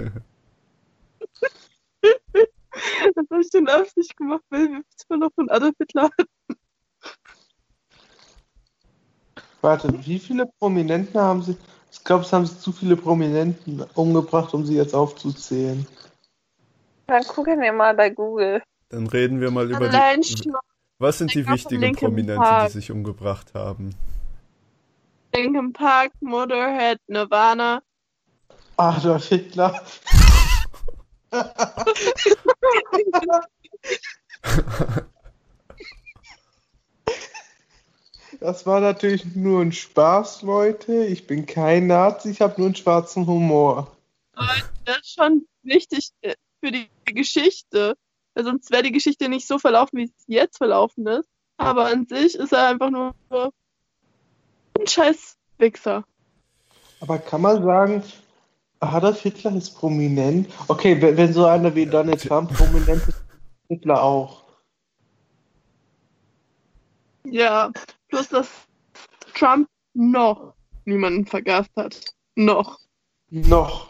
Das 3.15 3.25
habe 3.31 3.41
ich 3.41 3.47
schon 3.51 3.67
Absicht 3.67 4.17
gemacht, 4.17 4.43
weil 4.49 4.69
wir 4.69 4.81
zwar 4.97 5.17
noch 5.17 5.33
von 5.33 5.49
Adolf 5.49 5.75
Hitler 5.79 6.03
hatten. 6.03 6.59
Warte, 9.61 10.05
wie 10.05 10.19
viele 10.19 10.45
Prominenten 10.59 11.19
haben 11.19 11.41
sie? 11.41 11.57
Ich 11.91 12.03
glaube, 12.03 12.23
es 12.23 12.33
haben 12.33 12.45
sie 12.45 12.59
zu 12.59 12.71
viele 12.71 12.95
Prominenten 12.97 13.83
umgebracht, 13.95 14.53
um 14.53 14.65
sie 14.65 14.75
jetzt 14.75 14.93
aufzuzählen. 14.93 15.87
Dann 17.07 17.23
gucken 17.23 17.59
wir 17.61 17.73
mal 17.73 17.95
bei 17.95 18.09
Google. 18.09 18.61
Dann 18.89 19.07
reden 19.07 19.41
wir 19.41 19.51
mal 19.51 19.69
über 19.69 19.89
Allein 19.89 20.21
die. 20.21 20.37
schon 20.37 20.53
Was 20.99 21.17
sind 21.17 21.33
die 21.33 21.47
wichtigen 21.47 21.95
Prominente, 21.95 22.35
Park. 22.41 22.67
die 22.67 22.73
sich 22.73 22.91
umgebracht 22.91 23.53
haben? 23.53 23.95
Linkin 25.33 25.73
Park, 25.73 26.11
Motorhead, 26.21 26.99
Nirvana. 27.07 27.81
Adolf 28.77 29.27
Hitler. 29.27 29.81
Das 38.39 38.65
war 38.65 38.81
natürlich 38.81 39.25
nur 39.35 39.61
ein 39.61 39.71
Spaß, 39.71 40.41
Leute. 40.41 41.05
Ich 41.05 41.25
bin 41.27 41.45
kein 41.45 41.87
Nazi, 41.87 42.29
ich 42.31 42.41
habe 42.41 42.55
nur 42.57 42.67
einen 42.67 42.75
schwarzen 42.75 43.25
Humor. 43.27 43.95
Das 44.85 44.97
ist 44.99 45.15
schon 45.15 45.45
wichtig 45.63 46.09
äh, 46.21 46.35
für 46.61 46.71
die 46.71 46.89
Geschichte. 47.05 47.95
Weil 48.35 48.43
sonst 48.43 48.69
wäre 48.69 48.83
die 48.83 48.91
Geschichte 48.91 49.29
nicht 49.29 49.47
so 49.47 49.57
verlaufen, 49.57 49.97
wie 49.97 50.03
es 50.03 50.11
jetzt 50.27 50.57
verlaufen 50.57 51.07
ist. 51.07 51.29
Aber 51.57 51.85
an 51.85 52.05
sich 52.05 52.35
ist 52.35 52.51
er 52.51 52.67
einfach 52.67 52.91
nur 52.91 53.15
ein 54.77 54.87
scheiß 54.87 55.37
Wichser. 55.57 56.03
Aber 56.99 57.17
kann 57.17 57.41
man 57.41 57.63
sagen, 57.63 58.03
Adolf 58.81 59.21
Hitler 59.21 59.55
ist 59.55 59.71
prominent? 59.77 60.49
Okay, 60.67 61.01
wenn, 61.01 61.15
wenn 61.17 61.33
so 61.33 61.45
einer 61.45 61.73
wie 61.75 61.85
Donald 61.85 62.21
Trump 62.21 62.53
prominent 62.53 63.07
ist, 63.07 63.23
Hitler 63.69 64.03
auch. 64.03 64.43
Ja, 67.23 67.71
plus 68.09 68.27
dass 68.29 68.49
Trump 69.33 69.67
noch 69.93 70.53
niemanden 70.83 71.25
vergast 71.25 71.71
hat. 71.75 72.13
Noch. 72.35 72.79
Noch. 73.29 73.87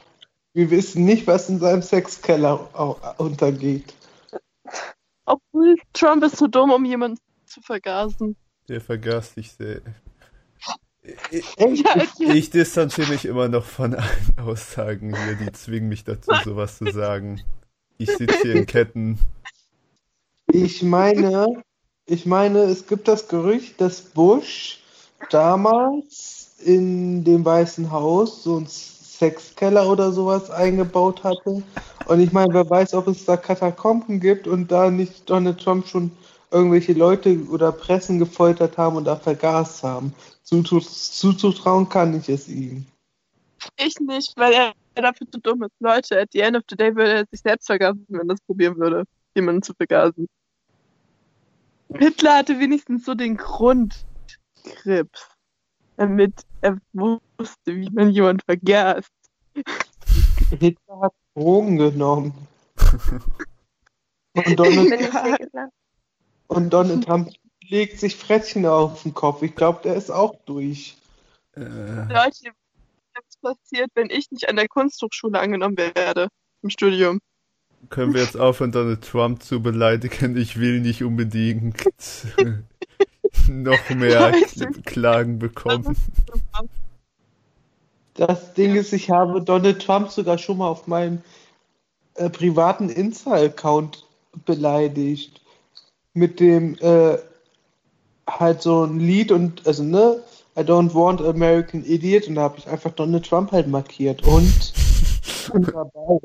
Wir 0.53 0.69
wissen 0.71 1.03
nicht, 1.03 1.27
was 1.27 1.49
in 1.49 1.59
seinem 1.59 1.81
Sexkeller 1.81 2.69
untergeht. 3.17 3.93
Obwohl 5.25 5.77
Trump 5.93 6.23
ist 6.23 6.37
zu 6.37 6.47
dumm, 6.47 6.71
um 6.71 6.85
jemanden 6.85 7.19
zu 7.45 7.61
vergasen. 7.61 8.35
Der 8.67 8.81
vergaß 8.81 9.35
dich 9.35 9.51
sehr. 9.51 9.81
Ich, 11.29 11.55
okay. 11.59 12.33
ich 12.33 12.49
distanziere 12.49 13.11
mich 13.11 13.25
immer 13.25 13.47
noch 13.47 13.63
von 13.63 13.93
allen 13.93 14.39
Aussagen 14.39 15.15
hier, 15.15 15.35
die 15.35 15.51
zwingen 15.51 15.87
mich 15.87 16.03
dazu, 16.03 16.31
sowas 16.43 16.79
zu 16.79 16.91
sagen. 16.91 17.43
Ich 17.99 18.09
sitze 18.09 18.39
hier 18.41 18.55
in 18.55 18.65
Ketten. 18.65 19.19
Ich 20.47 20.81
meine, 20.81 21.61
ich 22.07 22.25
meine, 22.25 22.63
es 22.63 22.87
gibt 22.87 23.07
das 23.07 23.27
Gerücht, 23.27 23.79
dass 23.81 24.01
Bush 24.01 24.79
damals 25.29 26.55
in 26.63 27.23
dem 27.23 27.45
Weißen 27.45 27.91
Haus 27.91 28.43
so 28.43 28.57
einen 28.57 28.67
Sexkeller 29.17 29.89
oder 29.89 30.11
sowas 30.11 30.49
eingebaut 30.49 31.23
hatte. 31.23 31.63
Und 32.07 32.19
ich 32.19 32.31
meine, 32.31 32.53
wer 32.53 32.69
weiß, 32.69 32.93
ob 32.93 33.07
es 33.07 33.25
da 33.25 33.37
Katakomben 33.37 34.19
gibt 34.19 34.47
und 34.47 34.71
da 34.71 34.91
nicht 34.91 35.29
Donald 35.29 35.59
Trump 35.59 35.87
schon 35.87 36.11
irgendwelche 36.51 36.93
Leute 36.93 37.37
oder 37.49 37.71
Pressen 37.71 38.19
gefoltert 38.19 38.77
haben 38.77 38.95
und 38.95 39.05
da 39.05 39.15
vergast 39.15 39.83
haben. 39.83 40.13
Zuzu- 40.45 40.79
Zuzutrauen 40.79 41.89
kann 41.89 42.17
ich 42.17 42.29
es 42.29 42.47
ihm. 42.47 42.85
Ich 43.77 43.95
nicht, 43.99 44.33
weil 44.37 44.53
er 44.53 44.73
dafür 44.93 45.27
zu 45.29 45.39
dumm 45.39 45.63
ist. 45.63 45.71
Leute, 45.79 46.19
at 46.19 46.29
the 46.31 46.41
end 46.41 46.55
of 46.55 46.63
the 46.69 46.75
day 46.75 46.95
würde 46.95 47.13
er 47.13 47.25
sich 47.31 47.41
selbst 47.41 47.65
vergasen, 47.65 48.05
wenn 48.07 48.21
er 48.21 48.25
das 48.27 48.41
probieren 48.41 48.77
würde, 48.77 49.03
jemanden 49.33 49.63
zu 49.63 49.73
vergasen. 49.73 50.27
Hitler 51.93 52.37
hatte 52.37 52.59
wenigstens 52.59 53.05
so 53.05 53.15
den 53.15 53.37
Grundkrips, 53.37 55.34
damit 55.97 56.33
er 56.61 56.77
wusste, 56.93 57.75
wie 57.75 57.89
man 57.89 58.09
jemanden 58.09 58.41
vergast. 58.45 59.11
Hitler 60.49 61.01
hat 61.01 61.13
Drogen 61.33 61.77
genommen. 61.77 62.33
Und 64.33 64.59
Donald, 64.59 65.49
und 66.47 66.69
Donald 66.71 67.03
Trump 67.05 67.31
legt 67.61 67.99
sich 67.99 68.15
Frettchen 68.15 68.65
auf 68.65 69.03
den 69.03 69.13
Kopf. 69.13 69.41
Ich 69.41 69.55
glaube, 69.55 69.81
der 69.83 69.95
ist 69.95 70.11
auch 70.11 70.35
durch. 70.45 70.97
Äh, 71.55 71.61
Leute, 71.61 72.51
was 73.13 73.37
passiert, 73.41 73.89
wenn 73.95 74.09
ich 74.09 74.29
nicht 74.31 74.49
an 74.49 74.57
der 74.57 74.67
Kunsthochschule 74.67 75.39
angenommen 75.39 75.77
werde 75.77 76.27
im 76.61 76.69
Studium? 76.69 77.19
können 77.89 78.13
wir 78.13 78.21
jetzt 78.21 78.37
aufhören, 78.37 78.71
Donald 78.71 79.03
Trump 79.03 79.43
zu 79.43 79.61
beleidigen? 79.61 80.37
Ich 80.37 80.59
will 80.59 80.81
nicht 80.81 81.03
unbedingt 81.03 81.83
noch 83.47 83.89
mehr 83.89 84.33
Klagen 84.85 85.39
bekommen. 85.39 85.95
Das 88.15 88.53
Ding 88.53 88.75
ist, 88.75 88.93
ich 88.93 89.09
habe 89.09 89.41
Donald 89.41 89.81
Trump 89.81 90.09
sogar 90.09 90.37
schon 90.37 90.57
mal 90.57 90.67
auf 90.67 90.87
meinem 90.87 91.21
äh, 92.15 92.29
privaten 92.29 92.89
Insta-Account 92.89 94.05
beleidigt. 94.45 95.41
Mit 96.13 96.39
dem 96.39 96.77
äh, 96.79 97.17
halt 98.27 98.61
so 98.61 98.85
ein 98.85 98.99
Lied 98.99 99.31
und, 99.31 99.67
also 99.67 99.83
ne, 99.83 100.21
I 100.57 100.61
don't 100.61 100.93
want 100.93 101.21
American 101.21 101.83
Idiot 101.83 102.27
und 102.27 102.35
da 102.35 102.43
habe 102.43 102.57
ich 102.57 102.67
einfach 102.67 102.91
Donald 102.91 103.27
Trump 103.27 103.51
halt 103.51 103.67
markiert 103.67 104.25
und, 104.25 104.73
und 105.51 105.67
dabei. 105.67 106.19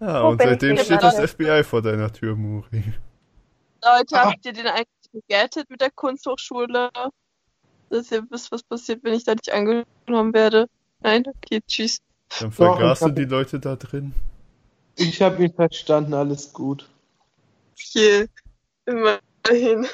Ja, 0.00 0.22
und 0.22 0.42
seitdem 0.42 0.76
steht 0.78 1.00
das? 1.00 1.20
FBI 1.30 1.62
vor 1.62 1.80
deiner 1.80 2.12
Tür, 2.12 2.34
Muri. 2.34 2.82
Leute, 3.84 4.16
Ah. 4.16 4.30
habt 4.30 4.44
ihr 4.46 4.52
den 4.52 4.66
eigentlich 4.66 5.10
bewertet 5.12 5.68
mit 5.70 5.80
der 5.80 5.90
Kunsthochschule? 5.90 6.90
Dass 7.90 8.10
ihr 8.10 8.24
wisst, 8.30 8.52
was 8.52 8.62
passiert, 8.62 9.02
wenn 9.04 9.14
ich 9.14 9.24
da 9.24 9.32
nicht 9.34 9.52
angenommen 9.52 10.32
werde? 10.32 10.68
Nein? 11.00 11.24
Okay, 11.26 11.60
tschüss. 11.66 11.98
Dann 12.38 12.50
ich 12.50 12.98
du 12.98 13.10
die 13.10 13.24
Leute 13.24 13.60
da 13.60 13.76
drin. 13.76 14.14
Ich 14.96 15.20
habe 15.20 15.44
ihn 15.44 15.52
verstanden, 15.52 16.14
alles 16.14 16.52
gut. 16.52 16.88
Hier. 17.76 18.28
Immerhin. 18.86 19.86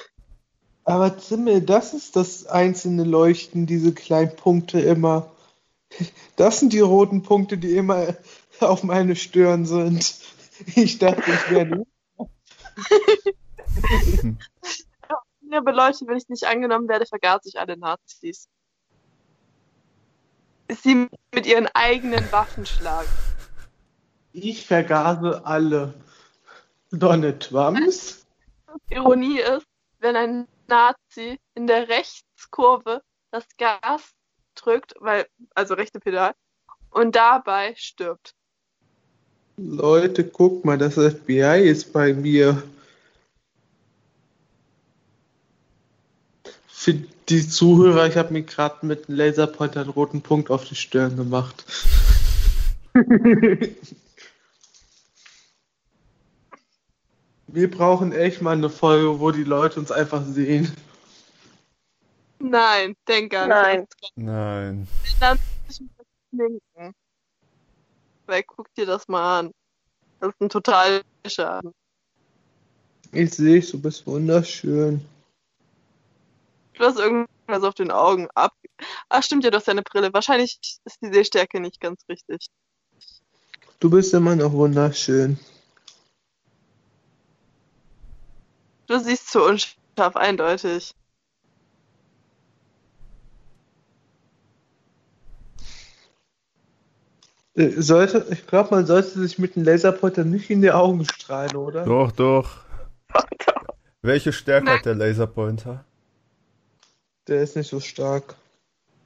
Aber 0.85 1.19
Zimmel, 1.19 1.61
das 1.63 1.95
ist 1.95 2.17
das 2.17 2.47
einzelne 2.47 3.05
Leuchten, 3.05 3.67
diese 3.67 3.93
kleinen 3.93 4.35
Punkte 4.37 4.81
immer. 4.81 5.31
Das 6.37 6.61
sind 6.61 6.73
die 6.73 6.81
roten 6.81 7.23
Punkte, 7.23 7.59
die 7.59 7.77
immer 7.77 8.17
auf 8.61 8.83
meine 8.85 9.17
Stirn 9.17 9.67
sind. 9.67 10.15
Ich 10.75 10.99
dachte, 10.99 11.23
ich 11.31 11.51
wäre 11.51 11.85
Aber 15.51 15.73
Leute, 15.73 16.07
wenn 16.07 16.17
ich 16.17 16.29
nicht 16.29 16.45
angenommen 16.45 16.89
werde, 16.89 17.07
vergaß 17.07 17.47
ich 17.47 17.59
alle 17.59 17.77
Nazis. 17.77 18.49
sie 20.69 21.09
mit 21.35 21.47
ihren 21.47 21.69
eigenen 21.75 22.31
Waffen 22.31 22.67
schlagen. 22.67 23.09
Ich 24.33 24.67
vergase 24.67 25.45
alle 25.45 25.95
Donald 26.91 27.43
Trumps. 27.43 28.27
Ironie 28.91 29.41
ist, 29.41 29.67
wenn 30.01 30.17
ein 30.17 30.49
Nazi 30.69 31.39
in 31.55 31.67
der 31.67 31.89
Rechtskurve 31.89 33.03
das 33.31 33.45
Gas 33.57 34.13
drückt, 34.55 34.95
weil, 35.01 35.27
also 35.55 35.75
rechte 35.75 36.01
Pedal, 36.01 36.35
und 36.91 37.17
dabei 37.17 37.75
stirbt. 37.77 38.35
Leute, 39.57 40.25
guck 40.25 40.65
mal, 40.65 40.79
das 40.79 40.95
FBI 40.95 41.63
ist 41.69 41.93
bei 41.93 42.15
mir. 42.15 42.63
Für 46.81 46.95
die 46.95 47.47
Zuhörer, 47.49 48.07
ich 48.07 48.17
habe 48.17 48.33
mir 48.33 48.45
gerade 48.45 48.87
mit 48.87 49.09
einem 49.09 49.19
Laserpointer 49.19 49.81
einen 49.81 49.91
roten 49.91 50.23
Punkt 50.23 50.49
auf 50.49 50.65
die 50.65 50.77
Stirn 50.77 51.17
gemacht. 51.17 51.65
Wir 57.49 57.69
brauchen 57.69 58.13
echt 58.13 58.43
mal 58.43 58.53
eine 58.53 58.71
Folge, 58.71 59.19
wo 59.19 59.33
die 59.33 59.43
Leute 59.43 59.81
uns 59.81 59.91
einfach 59.91 60.25
sehen. 60.25 60.73
Nein, 62.39 62.95
denk 63.09 63.33
gar 63.33 63.49
Nein. 63.49 63.81
nicht. 63.81 64.13
Nein. 64.15 64.87
Dann 65.19 65.37
schminken. 65.69 66.95
Weil 68.27 68.45
guck 68.45 68.73
dir 68.77 68.87
das 68.87 69.09
mal 69.09 69.41
an. 69.41 69.51
Das 70.21 70.29
ist 70.29 70.41
ein 70.41 70.49
total 70.49 71.03
Schaden. 71.27 71.75
Ich 73.11 73.35
sehe, 73.35 73.61
du 73.63 73.81
bist 73.83 74.07
wunderschön. 74.07 75.05
Du 76.79 76.85
hast 76.85 76.99
irgendwas 76.99 77.65
auf 77.65 77.75
den 77.75 77.91
Augen 77.91 78.29
ab. 78.35 78.53
Ach, 79.09 79.23
stimmt 79.23 79.43
ja, 79.43 79.51
du 79.51 79.57
hast 79.57 79.67
ja 79.67 79.73
eine 79.73 79.83
Brille. 79.83 80.13
Wahrscheinlich 80.13 80.61
ist 80.85 81.03
die 81.03 81.13
Sehstärke 81.13 81.61
nicht 81.61 81.81
ganz 81.81 82.03
richtig. 82.09 82.47
Du 83.81 83.91
bist 83.91 84.15
immer 84.15 84.37
noch 84.37 84.53
wunderschön. 84.53 85.39
Du 88.87 88.99
siehst 88.99 89.29
zu 89.29 89.45
unscharf, 89.45 90.17
eindeutig. 90.17 90.93
Äh, 97.55 97.71
Sollte, 97.81 98.25
ich 98.31 98.47
glaube, 98.47 98.71
man 98.71 98.87
sollte 98.87 99.19
sich 99.19 99.39
mit 99.39 99.57
einem 99.57 99.67
Laserpointer 99.67 100.25
nicht 100.25 100.49
in 100.49 100.63
die 100.63 100.71
Augen 100.71 101.05
strahlen, 101.05 101.57
oder? 101.57 101.85
Doch, 101.85 102.13
doch. 102.13 102.59
Welche 104.03 104.33
Stärke 104.33 104.71
hat 104.71 104.87
der 104.87 104.95
Laserpointer? 104.95 105.85
Der 107.29 107.43
ist 107.43 107.57
nicht 107.57 107.69
so 107.69 107.79
stark. 107.79 108.35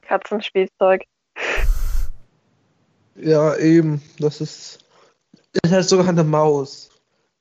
Katzenspielzeug. 0.01 1.03
Ja, 3.15 3.55
eben. 3.57 4.01
Das 4.17 4.39
ist. 4.39 4.79
Ist 5.61 5.71
halt 5.71 5.87
sogar 5.87 6.07
eine 6.07 6.23
Maus. 6.23 6.89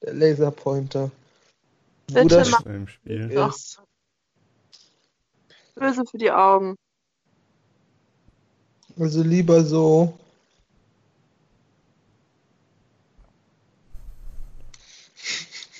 Der 0.03 0.12
Laserpointer. 0.14 1.11
Wo 2.11 2.24
das 2.24 2.53
Im 2.64 2.89
Spiel. 2.89 3.30
ist. 3.30 3.80
Böse 5.76 6.05
für 6.05 6.18
die 6.18 6.30
Augen. 6.30 6.76
Also 8.99 9.22
lieber 9.22 9.62
so. 9.64 10.18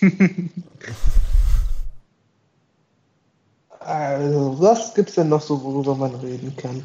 Also, 3.85 4.52
was 4.63 4.95
gibt's 4.95 5.17
denn 5.17 5.29
noch 5.29 5.43
so, 5.43 5.63
worüber 5.63 5.95
man 5.95 6.15
reden 6.15 6.57
kann? 6.57 6.85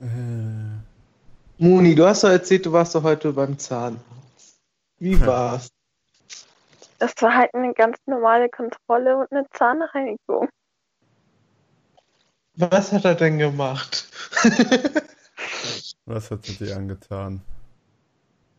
Äh, 0.00 1.62
Moni, 1.62 1.94
du 1.94 2.06
hast 2.06 2.24
doch 2.24 2.30
erzählt, 2.30 2.64
du 2.64 2.72
warst 2.72 2.94
doch 2.94 3.02
heute 3.02 3.32
beim 3.32 3.58
Zahnarzt. 3.58 4.60
Wie 4.98 5.20
war's? 5.26 5.68
Das 6.98 7.12
war 7.20 7.34
halt 7.34 7.52
eine 7.54 7.74
ganz 7.74 7.98
normale 8.06 8.48
Kontrolle 8.48 9.18
und 9.18 9.30
eine 9.32 9.46
Zahnreinigung. 9.50 10.48
Was 12.54 12.92
hat 12.92 13.04
er 13.04 13.14
denn 13.14 13.38
gemacht? 13.38 14.08
was 16.06 16.30
hat 16.30 16.46
sie 16.46 16.56
dir 16.56 16.76
angetan? 16.76 17.42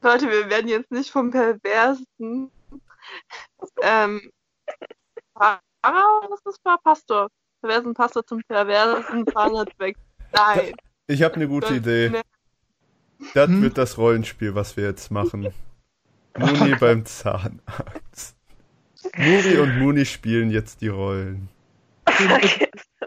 Leute, 0.01 0.29
wir 0.29 0.49
werden 0.49 0.67
jetzt 0.67 0.91
nicht 0.91 1.09
vom 1.09 1.31
perversen 1.31 2.51
ähm, 3.81 4.31
Pfarrer, 5.33 6.29
was 6.29 6.45
ist 6.45 6.59
das? 6.63 6.77
Pastor. 6.83 7.29
Perversen 7.61 7.93
Pastor 7.93 8.25
zum 8.25 8.41
perversen 8.47 9.25
Zahnarzt 9.27 9.79
weg. 9.79 9.95
Nein. 10.33 10.73
Ich 11.07 11.23
habe 11.23 11.35
eine 11.35 11.47
gute 11.47 11.75
Idee. 11.75 12.09
Nee. 12.09 12.21
Das 13.33 13.47
Hm? 13.47 13.61
wird 13.63 13.77
das 13.77 13.97
Rollenspiel, 13.97 14.53
was 14.55 14.77
wir 14.77 14.83
jetzt 14.85 15.09
machen. 15.09 15.51
Muni 16.37 16.75
beim 16.79 17.05
Zahnarzt. 17.05 18.35
Muri 19.15 19.57
und 19.57 19.79
Muni 19.79 20.05
spielen 20.05 20.51
jetzt 20.51 20.81
die 20.81 20.89
Rollen. 20.89 21.49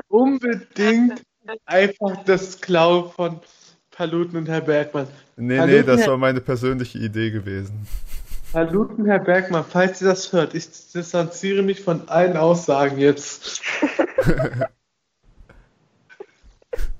Unbedingt 0.09 1.23
einfach 1.67 2.25
das 2.25 2.61
Klauen 2.61 3.11
von 3.11 3.41
Paluten 3.91 4.39
und 4.39 4.49
Herr 4.49 4.61
Bergmann. 4.61 5.07
Nee, 5.37 5.59
Hallo, 5.59 5.73
nee, 5.73 5.83
das 5.83 6.07
war 6.07 6.17
meine 6.17 6.41
persönliche 6.41 6.99
Idee 6.99 7.31
gewesen. 7.31 7.87
Paluten, 8.53 9.07
Herr 9.07 9.21
Bergmann, 9.21 9.65
falls 9.65 10.03
ihr 10.03 10.09
das 10.09 10.33
hört, 10.33 10.55
ich 10.55 10.67
distanziere 10.93 11.63
mich 11.63 11.83
von 11.83 12.09
allen 12.09 12.37
Aussagen 12.37 12.99
jetzt. 12.99 13.63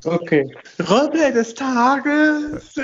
Okay. 0.05 0.51
Rolle 0.89 1.33
des 1.33 1.55
Tages. 1.55 2.75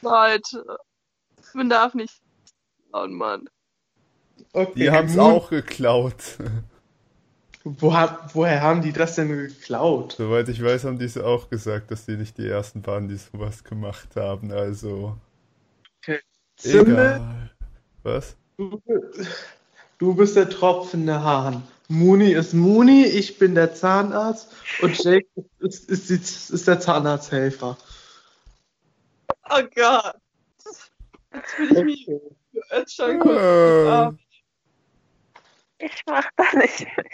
Leute. 0.00 0.78
Man 1.52 1.68
darf 1.68 1.94
nicht 1.94 2.20
klauen, 2.90 3.14
Mann. 3.14 3.48
Okay, 4.52 4.72
Die 4.76 4.90
haben's 4.90 5.14
nun, 5.16 5.24
auch 5.32 5.50
geklaut. 5.50 6.38
Wo, 7.64 7.90
woher 8.32 8.60
haben 8.60 8.82
die 8.82 8.92
das 8.92 9.14
denn 9.14 9.28
geklaut? 9.28 10.14
Soweit 10.18 10.48
ich 10.48 10.62
weiß, 10.62 10.84
haben 10.84 10.98
die 10.98 11.04
es 11.04 11.16
auch 11.16 11.48
gesagt, 11.48 11.90
dass 11.90 12.06
die 12.06 12.16
nicht 12.16 12.36
die 12.38 12.48
ersten 12.48 12.84
waren, 12.86 13.08
die 13.08 13.16
sowas 13.16 13.62
gemacht 13.62 14.16
haben. 14.16 14.52
Also, 14.52 15.16
Zimmel, 16.56 17.14
egal. 17.14 17.50
Was? 18.02 18.36
du, 18.56 18.80
du 19.98 20.14
bist 20.14 20.36
der 20.36 20.50
tropfende 20.50 21.22
Hahn. 21.22 21.62
Muni 21.88 22.32
ist 22.32 22.54
Muni, 22.54 23.04
ich 23.04 23.38
bin 23.38 23.54
der 23.54 23.74
Zahnarzt 23.74 24.50
und 24.80 25.02
Jake 25.04 25.28
ist, 25.58 25.88
ist, 25.90 26.10
ist, 26.10 26.50
ist 26.50 26.66
der 26.66 26.80
Zahnarzthelfer. 26.80 27.76
Oh 29.50 29.62
Gott. 29.74 30.14
Jetzt 31.34 31.50
fühle 31.52 31.78
ich 31.80 31.84
mich 31.84 32.08
Okay. 32.08 32.34
jetzt 32.70 32.94
schon 32.96 33.22
ab. 33.22 34.14
Ich 35.78 36.02
mach 36.06 36.28
da 36.36 36.58
nicht 36.58 36.86
mit. 36.96 37.06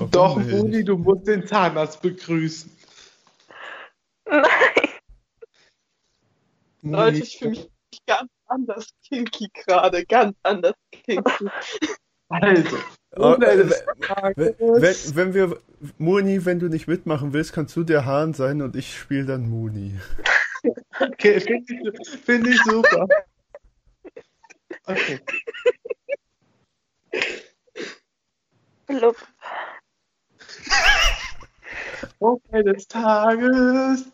Warum 0.00 0.10
Doch? 0.10 0.36
Muni, 0.38 0.84
du 0.84 0.96
musst 0.96 1.26
den 1.26 1.46
Zahnarzt 1.46 2.00
begrüßen. 2.02 2.70
Nein. 4.26 4.42
Leute, 6.82 7.18
ich 7.18 7.38
fühle 7.38 7.50
mich 7.50 7.68
ganz 8.06 8.30
anders 8.46 8.86
kinky 9.06 9.48
gerade. 9.52 10.04
Ganz 10.06 10.36
anders 10.42 10.74
kinky. 10.92 11.50
Also, 12.28 12.78
Oh, 13.16 13.34
Wenn, 13.40 13.70
Tages. 14.00 15.16
wenn, 15.16 15.16
wenn 15.16 15.34
wir, 15.34 15.60
Muni, 15.98 16.44
wenn 16.44 16.60
du 16.60 16.68
nicht 16.68 16.86
mitmachen 16.86 17.32
willst, 17.32 17.52
kannst 17.52 17.74
du 17.74 17.82
der 17.82 18.06
Hahn 18.06 18.34
sein 18.34 18.62
und 18.62 18.76
ich 18.76 18.96
spiele 18.96 19.26
dann 19.26 19.48
Muni. 19.48 19.98
Okay, 21.00 21.40
finde 21.40 21.92
ich, 21.92 22.08
find 22.20 22.46
ich 22.46 22.62
super. 22.62 23.08
Okay. 24.86 25.18
Blub. 28.86 29.16
Okay, 32.18 32.62
des 32.62 32.86
Tages. 32.86 34.04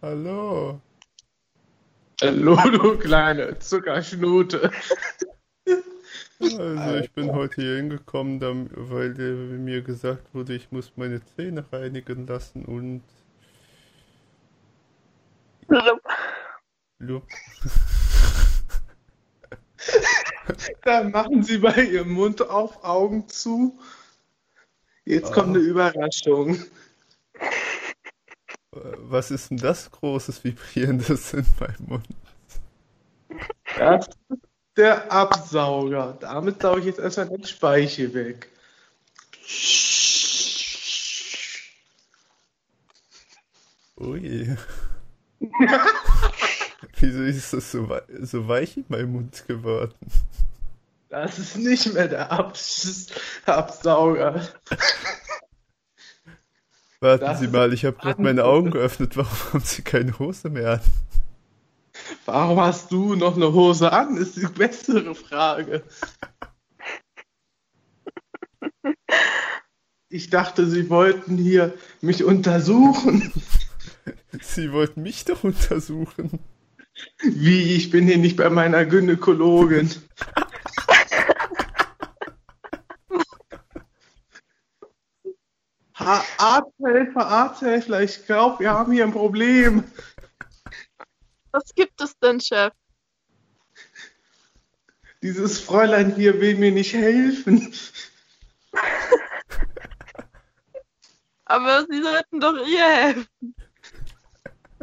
Hallo. 0.00 0.80
Hallo, 2.20 2.56
du 2.70 2.98
kleine 2.98 3.58
Zuckerschnute. 3.58 4.70
Also 6.40 6.94
ich 6.96 7.10
bin 7.12 7.32
heute 7.32 7.60
hier 7.60 7.76
hingekommen, 7.76 8.40
weil 8.72 9.14
mir 9.58 9.82
gesagt 9.82 10.32
wurde, 10.34 10.54
ich 10.54 10.70
muss 10.70 10.92
meine 10.96 11.24
Zähne 11.24 11.64
reinigen 11.70 12.26
lassen 12.26 12.64
und 12.64 13.02
Blub. 15.66 16.00
Lu- 17.00 17.22
Dann 20.82 21.10
machen 21.10 21.42
Sie 21.42 21.58
bei 21.58 21.84
Ihrem 21.84 22.12
Mund 22.12 22.42
auf, 22.48 22.84
Augen 22.84 23.28
zu. 23.28 23.78
Jetzt 25.04 25.32
kommt 25.32 25.56
eine 25.56 25.58
Überraschung. 25.58 26.56
Äh, 28.74 28.80
was 28.98 29.30
ist 29.30 29.50
denn 29.50 29.58
das 29.58 29.90
großes 29.90 30.44
Vibrierendes 30.44 31.32
in 31.32 31.46
meinem 31.58 31.86
Mund? 31.86 32.06
Das, 33.76 34.08
der 34.76 35.10
Absauger. 35.10 36.16
Damit 36.20 36.62
sauge 36.62 36.80
ich 36.80 36.86
jetzt 36.86 36.98
erstmal 36.98 37.28
den 37.28 37.44
Speichel 37.44 38.12
weg. 38.14 38.48
Ui. 44.00 44.56
Wieso 46.98 47.22
ist 47.22 47.52
das 47.52 47.72
so, 47.72 47.88
wei 47.88 48.02
so 48.20 48.46
weich 48.48 48.76
in 48.76 48.84
meinem 48.88 49.12
Mund 49.12 49.44
geworden? 49.46 49.94
Das 51.08 51.38
ist 51.38 51.56
nicht 51.56 51.92
mehr 51.94 52.08
der 52.08 52.30
Abs 52.30 53.06
Absauger. 53.46 54.46
Warten 57.00 57.24
Das 57.24 57.40
Sie 57.40 57.48
mal, 57.48 57.72
ich 57.72 57.84
habe 57.84 57.96
gerade 57.96 58.20
meine. 58.20 58.44
Augen 58.44 58.70
geöffnet. 58.70 59.16
Warum 59.16 59.52
haben 59.52 59.64
Sie 59.64 59.82
keine 59.82 60.18
Hose 60.18 60.50
mehr 60.50 60.72
an? 60.72 60.80
Warum 62.26 62.60
hast 62.60 62.92
du 62.92 63.14
noch 63.14 63.36
eine 63.36 63.52
Hose 63.52 63.92
an? 63.92 64.16
Ist 64.16 64.36
die 64.36 64.46
bessere 64.46 65.14
Frage. 65.14 65.82
Ich 70.10 70.30
dachte, 70.30 70.66
sie 70.66 70.88
wollten 70.88 71.36
hier 71.36 71.74
mich 72.00 72.24
untersuchen. 72.24 73.30
Sie 74.40 74.72
wollten 74.72 75.02
mich 75.02 75.24
doch 75.24 75.44
untersuchen. 75.44 76.38
Wie, 77.22 77.76
ich 77.76 77.90
bin 77.90 78.06
hier 78.06 78.18
nicht 78.18 78.36
bei 78.36 78.50
meiner 78.50 78.84
Gynäkologin. 78.84 79.90
Ha 85.94 86.24
Arzthelfer, 86.38 87.26
Arzthelfer, 87.26 88.02
ich 88.02 88.24
glaube, 88.24 88.60
wir 88.60 88.70
haben 88.70 88.92
hier 88.92 89.04
ein 89.04 89.12
Problem. 89.12 89.84
Was 91.50 91.74
gibt 91.74 92.00
es 92.00 92.18
denn, 92.18 92.40
Chef? 92.40 92.72
Dieses 95.22 95.60
Fräulein 95.60 96.14
hier 96.14 96.40
will 96.40 96.54
mir 96.56 96.70
nicht 96.70 96.94
helfen. 96.94 97.74
Aber 101.44 101.86
Sie 101.90 102.02
sollten 102.02 102.40
doch 102.40 102.66
ihr 102.66 102.86
helfen. 102.86 103.54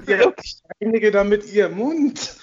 Ja, 0.05 0.33
ich 0.43 0.61
reinige 0.81 1.11
damit 1.11 1.45
ihr 1.51 1.69
Mund. 1.69 2.37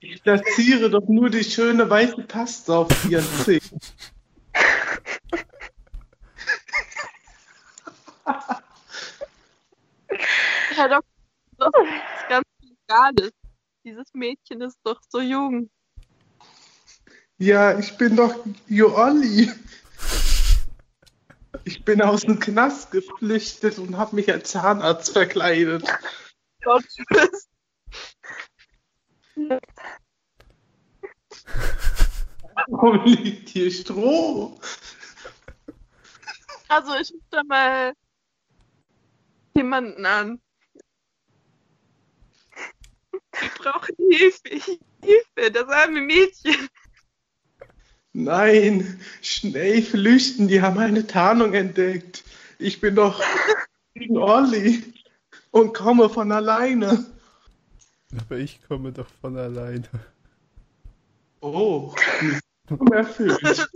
Ich 0.00 0.22
platziere 0.22 0.90
doch 0.90 1.08
nur 1.08 1.30
die 1.30 1.44
schöne 1.44 1.88
weiße 1.88 2.22
Paste 2.22 2.74
auf 2.74 3.10
ihren 3.10 3.24
Zeh. 3.44 3.60
Herr 10.74 10.88
Doktor, 10.88 11.04
das 11.58 11.72
ist 11.84 12.28
ganz 12.28 12.46
Legales. 12.60 13.32
Dieses 13.84 14.14
Mädchen 14.14 14.60
ist 14.60 14.78
doch 14.84 15.00
so 15.08 15.20
jung. 15.20 15.70
Ja, 17.38 17.78
ich 17.78 17.96
bin 17.96 18.16
doch 18.16 18.44
Joolli. 18.68 19.50
Ich 21.64 21.84
bin 21.84 22.02
aus 22.02 22.22
dem 22.22 22.38
Knast 22.38 22.90
geflüchtet 22.90 23.78
und 23.78 23.96
habe 23.96 24.16
mich 24.16 24.30
als 24.32 24.50
Zahnarzt 24.50 25.12
verkleidet. 25.12 25.84
Gott, 26.62 26.84
tschüss. 26.88 27.48
Warum 32.66 33.04
liegt 33.04 33.48
hier 33.50 33.70
Stroh? 33.70 34.58
Also 36.68 36.94
ich 36.94 37.12
rufe 37.12 37.26
da 37.30 37.42
mal 37.44 37.92
jemanden 39.54 40.06
an. 40.06 40.40
Wir 43.38 43.48
brauchen 43.58 43.94
Hilfe. 44.10 44.78
Hilfe, 45.02 45.50
das 45.52 45.68
arme 45.68 46.00
Mädchen. 46.00 46.68
Nein, 48.14 49.00
schnell 49.22 49.82
flüchten, 49.82 50.46
die 50.46 50.60
haben 50.60 50.78
eine 50.78 51.06
Tarnung 51.06 51.54
entdeckt. 51.54 52.24
Ich 52.58 52.80
bin 52.80 52.94
doch 52.94 53.22
gegen 53.94 54.18
Olli 54.18 54.84
und 55.50 55.72
komme 55.72 56.10
von 56.10 56.30
alleine. 56.30 57.06
Aber 58.18 58.36
ich 58.36 58.60
komme 58.68 58.92
doch 58.92 59.08
von 59.20 59.38
alleine. 59.38 59.88
Oh, 61.40 61.94
unerfüllt. 62.68 63.68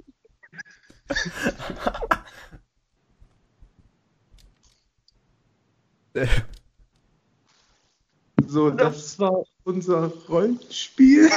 So, 8.46 8.70
das 8.70 9.18
war 9.18 9.44
unser 9.64 10.06
Rollenspiel. 10.28 11.30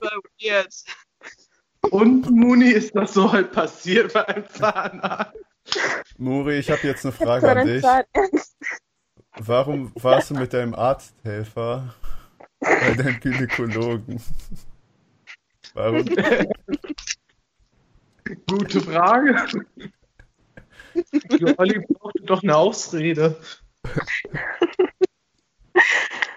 War 0.00 0.10
weird. 0.40 0.74
Und 1.90 2.30
Muni 2.30 2.70
ist 2.70 2.94
das 2.94 3.14
so 3.14 3.32
halt 3.32 3.52
passiert 3.52 4.12
bei 4.12 4.26
einem 4.28 4.48
Zahnarzt. 4.48 5.34
Muri, 6.16 6.58
ich 6.58 6.70
habe 6.70 6.86
jetzt 6.86 7.04
eine 7.04 7.12
Frage 7.12 7.50
an 7.50 7.66
dich. 7.66 7.84
Warum 9.36 9.92
warst 10.02 10.30
du 10.30 10.34
mit 10.34 10.52
deinem 10.52 10.74
Arzthelfer 10.74 11.94
bei 12.60 12.94
deinem 12.94 13.20
Gynäkologen? 13.20 14.22
Warum? 15.74 16.04
Gute 18.48 18.80
Frage. 18.80 19.46
Olli 21.56 21.86
brauchte 21.86 22.22
doch 22.22 22.42
eine 22.42 22.56
Ausrede. 22.56 23.36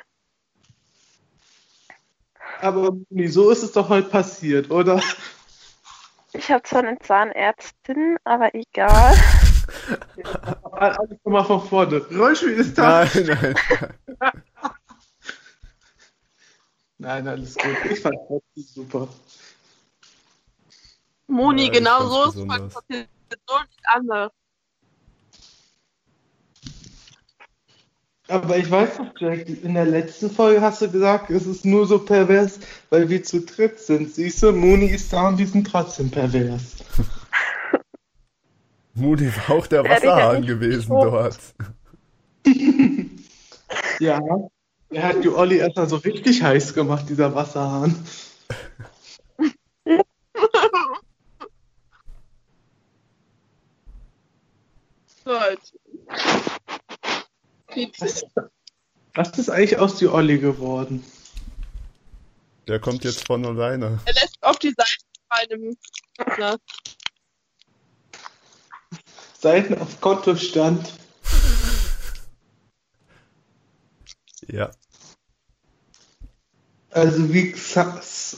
Aber 2.61 2.95
so 3.27 3.49
ist 3.49 3.63
es 3.63 3.71
doch 3.71 3.89
heute 3.89 4.09
passiert, 4.09 4.69
oder? 4.71 5.01
Ich 6.33 6.49
habe 6.51 6.63
zwar 6.63 6.83
eine 6.83 6.97
Zahnärztin, 6.99 8.17
aber 8.23 8.53
egal. 8.55 9.15
Alles 10.71 11.19
mal 11.23 11.43
von 11.43 11.61
vorne. 11.67 11.97
Rollspiel 12.11 12.51
ist 12.53 12.77
da. 12.77 13.05
Nein, 13.05 13.25
nein. 13.27 13.55
Nein, 16.97 17.27
alles 17.27 17.55
gut. 17.55 17.77
Ich 17.89 17.99
fand 17.99 18.15
das 18.55 18.73
super. 18.73 19.07
Moni, 21.27 21.65
Ja, 21.65 21.71
genau 21.71 22.07
so 22.07 22.23
ist 22.25 22.33
besonders. 22.33 22.73
passiert. 22.73 23.09
So 23.47 23.59
nicht 23.59 23.81
anders. 23.85 24.31
Aber 28.31 28.57
ich 28.57 28.71
weiß 28.71 28.99
noch, 28.99 29.13
Jack, 29.19 29.49
in 29.49 29.73
der 29.73 29.85
letzten 29.85 30.31
Folge 30.31 30.61
hast 30.61 30.81
du 30.81 30.89
gesagt, 30.89 31.29
es 31.29 31.45
ist 31.45 31.65
nur 31.65 31.85
so 31.85 31.99
pervers, 31.99 32.59
weil 32.89 33.09
wir 33.09 33.23
zu 33.23 33.41
dritt 33.41 33.77
sind. 33.77 34.13
Siehst 34.13 34.41
du, 34.41 34.53
Moni 34.53 34.85
ist 34.85 35.11
da 35.11 35.27
und 35.27 35.35
die 35.35 35.45
sind 35.45 35.67
trotzdem 35.67 36.09
pervers. 36.09 36.77
Muni 38.93 39.27
war 39.27 39.57
auch 39.57 39.67
der 39.67 39.83
Wasserhahn 39.83 40.45
gewesen 40.45 40.89
dort. 40.89 41.37
Ja. 43.99 44.19
Er 44.89 45.03
hat 45.03 45.23
die 45.23 45.29
Olli 45.29 45.57
erstmal 45.57 45.87
so 45.87 45.97
richtig 45.97 46.41
heiß 46.41 46.73
gemacht, 46.73 47.07
dieser 47.07 47.35
Wasserhahn. 47.35 47.95
Gut. 55.23 55.61
Was, 57.99 58.25
was 59.13 59.37
ist 59.37 59.49
eigentlich 59.49 59.77
aus 59.77 59.95
die 59.95 60.07
Olli 60.07 60.37
geworden? 60.39 61.03
Der 62.67 62.79
kommt 62.79 63.03
jetzt 63.03 63.25
von 63.25 63.45
alleine. 63.45 63.99
Er 64.05 64.13
lässt 64.13 64.37
auf 64.41 64.59
die 64.59 64.73
Seite 64.75 64.97
fallen. 65.29 65.77
Na, 66.37 66.57
Seiten 69.39 69.77
auf 69.79 69.99
Kontostand. 70.01 70.93
Ja. 74.47 74.69
Also 76.91 77.33
wie 77.33 77.53
Xata, 77.53 78.37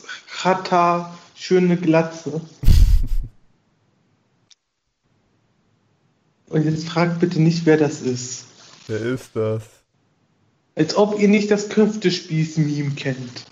schöne 1.36 1.76
Glatze. 1.76 2.40
Und 6.48 6.64
jetzt 6.64 6.88
fragt 6.88 7.20
bitte 7.20 7.42
nicht, 7.42 7.66
wer 7.66 7.76
das 7.78 8.00
ist. 8.02 8.46
Wer 8.88 9.02
ist 9.02 9.36
das? 9.36 9.64
Als 10.76 10.96
ob 10.96 11.20
ihr 11.20 11.28
nicht 11.28 11.52
das 11.52 11.70
Köftespieß-Meme 11.70 12.92
kennt. 12.96 13.46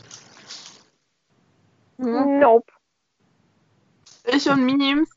Nope. 1.98 2.72
Ich 4.34 4.50
und 4.50 4.66
Memes. 4.66 5.10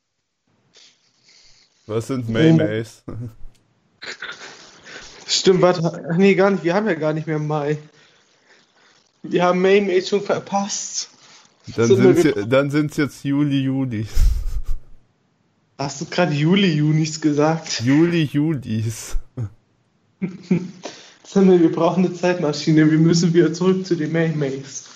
Was 1.87 2.09
sind 2.09 2.29
Maymays? 2.29 3.03
Stimmt, 5.27 5.63
warte. 5.63 6.07
Ach 6.11 6.17
nee, 6.17 6.35
gar 6.35 6.51
nicht. 6.51 6.65
Wir 6.65 6.75
haben 6.75 6.87
ja 6.87 6.95
gar 6.95 7.13
nicht 7.13 7.27
mehr 7.27 7.39
Mai. 7.39 7.79
Wir 9.23 9.45
haben 9.45 9.61
May 9.61 9.81
May 9.81 10.03
schon 10.03 10.23
verpasst. 10.23 11.11
Dann 11.77 11.87
Sind 11.87 12.53
dann 12.53 12.71
sind's 12.71 12.99
jetzt 12.99 13.25
Juli, 13.25 13.63
Juli. 13.63 14.07
Hast 15.79 16.03
du 16.03 16.07
gerade 16.07 16.33
Juli, 16.33 16.75
Junis 16.75 17.21
gesagt? 17.21 17.81
Juli, 17.81 18.25
Julis. 18.25 19.17
Zimmel, 21.23 21.61
wir 21.61 21.73
brauchen 21.73 22.05
eine 22.05 22.15
Zeitmaschine. 22.15 22.91
Wir 22.91 22.99
müssen 22.99 23.33
wieder 23.35 23.53
zurück 23.53 23.87
zu 23.87 23.97
den 23.97 24.13
Maymays. 24.13 24.89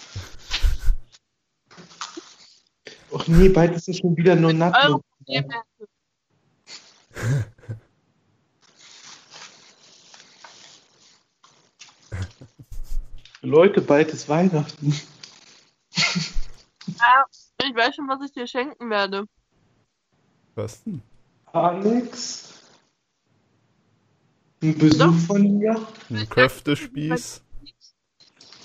Och 3.11 3.27
nee, 3.29 3.49
bald 3.49 3.75
ist 3.75 3.89
es 3.89 3.99
schon 3.99 4.17
wieder 4.17 4.37
nur. 4.37 4.53
Probleme. 4.53 5.63
Leute, 13.41 13.81
bald 13.81 14.11
ist 14.11 14.29
Weihnachten. 14.29 14.95
Ja, 16.87 17.25
ich 17.63 17.75
weiß 17.75 17.95
schon, 17.95 18.09
was 18.09 18.21
ich 18.25 18.33
dir 18.33 18.47
schenken 18.47 18.91
werde. 18.91 19.25
Was 20.55 20.83
denn? 20.85 21.03
Alex? 21.53 22.58
Ein 24.61 24.77
Besuch 24.77 25.15
von 25.27 25.59
mir? 25.59 25.87
Ein 26.11 26.29
Köftespieß? 26.29 27.43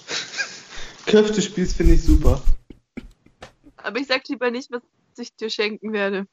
Köftespieß 1.06 1.74
finde 1.74 1.94
ich 1.94 2.04
super. 2.04 2.42
Aber 3.78 4.00
ich 4.00 4.08
sag 4.08 4.28
lieber 4.28 4.50
nicht, 4.50 4.72
was 4.72 4.82
ich 5.18 5.36
dir 5.36 5.50
schenken 5.50 5.94
werde. 5.94 6.26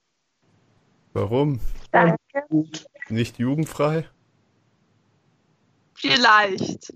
Warum? 1.13 1.61
Danke. 1.91 2.19
Nicht 3.09 3.39
jugendfrei? 3.39 4.09
Vielleicht. 5.95 6.95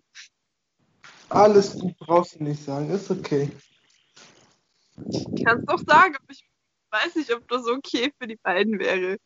Alles 1.28 1.78
gut, 1.78 1.96
brauchst 1.98 2.38
du 2.38 2.44
nicht 2.44 2.64
sagen. 2.64 2.90
Ist 2.90 3.10
okay. 3.10 3.50
Kannst 5.44 5.68
doch 5.68 5.82
sagen, 5.86 6.16
aber 6.16 6.30
ich 6.30 6.48
weiß 6.90 7.16
nicht, 7.16 7.34
ob 7.34 7.46
das 7.48 7.66
okay 7.66 8.12
für 8.18 8.28
die 8.28 8.36
beiden 8.36 8.78
wäre. 8.78 9.18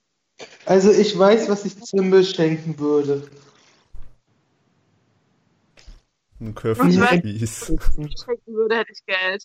Also 0.67 0.91
ich 0.91 1.19
weiß, 1.19 1.49
was 1.49 1.65
ich 1.65 1.83
Zimbel 1.83 2.25
schenken 2.25 2.79
würde. 2.79 3.29
Ein 6.41 6.55
Köftespieß. 6.55 7.67
Schenken 7.67 8.55
würde, 8.55 8.77
hätte 8.77 8.93
ich 8.93 9.05
Geld. 9.07 9.45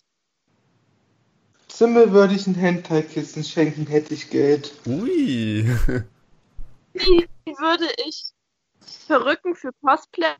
Zimbel 1.68 2.12
würde 2.12 2.34
ich 2.34 2.46
ein 2.46 2.54
Hentai-Kissen 2.54 3.42
schenken, 3.42 3.86
hätte 3.86 4.14
ich 4.14 4.30
Geld. 4.30 4.72
Ui. 4.86 5.66
Wie 6.92 7.26
würde 7.58 7.88
ich 8.06 8.32
Perücken 9.08 9.54
für 9.54 9.72
Cosplays 9.82 10.36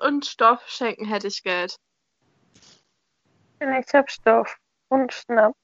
und 0.00 0.24
Stoff 0.24 0.60
schenken, 0.68 1.06
hätte 1.06 1.26
ich 1.26 1.42
Geld. 1.42 1.76
Ich 3.60 3.92
hab 3.92 4.10
Stoff 4.10 4.56
und 4.88 5.12
Schnapp. 5.12 5.56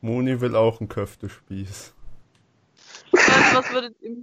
Moni 0.00 0.40
will 0.40 0.54
auch 0.54 0.80
einen 0.80 0.88
Köftespieß. 0.88 1.92
Also, 3.12 3.56
was 3.56 3.72
würdet 3.72 3.96
ihr 4.00 4.16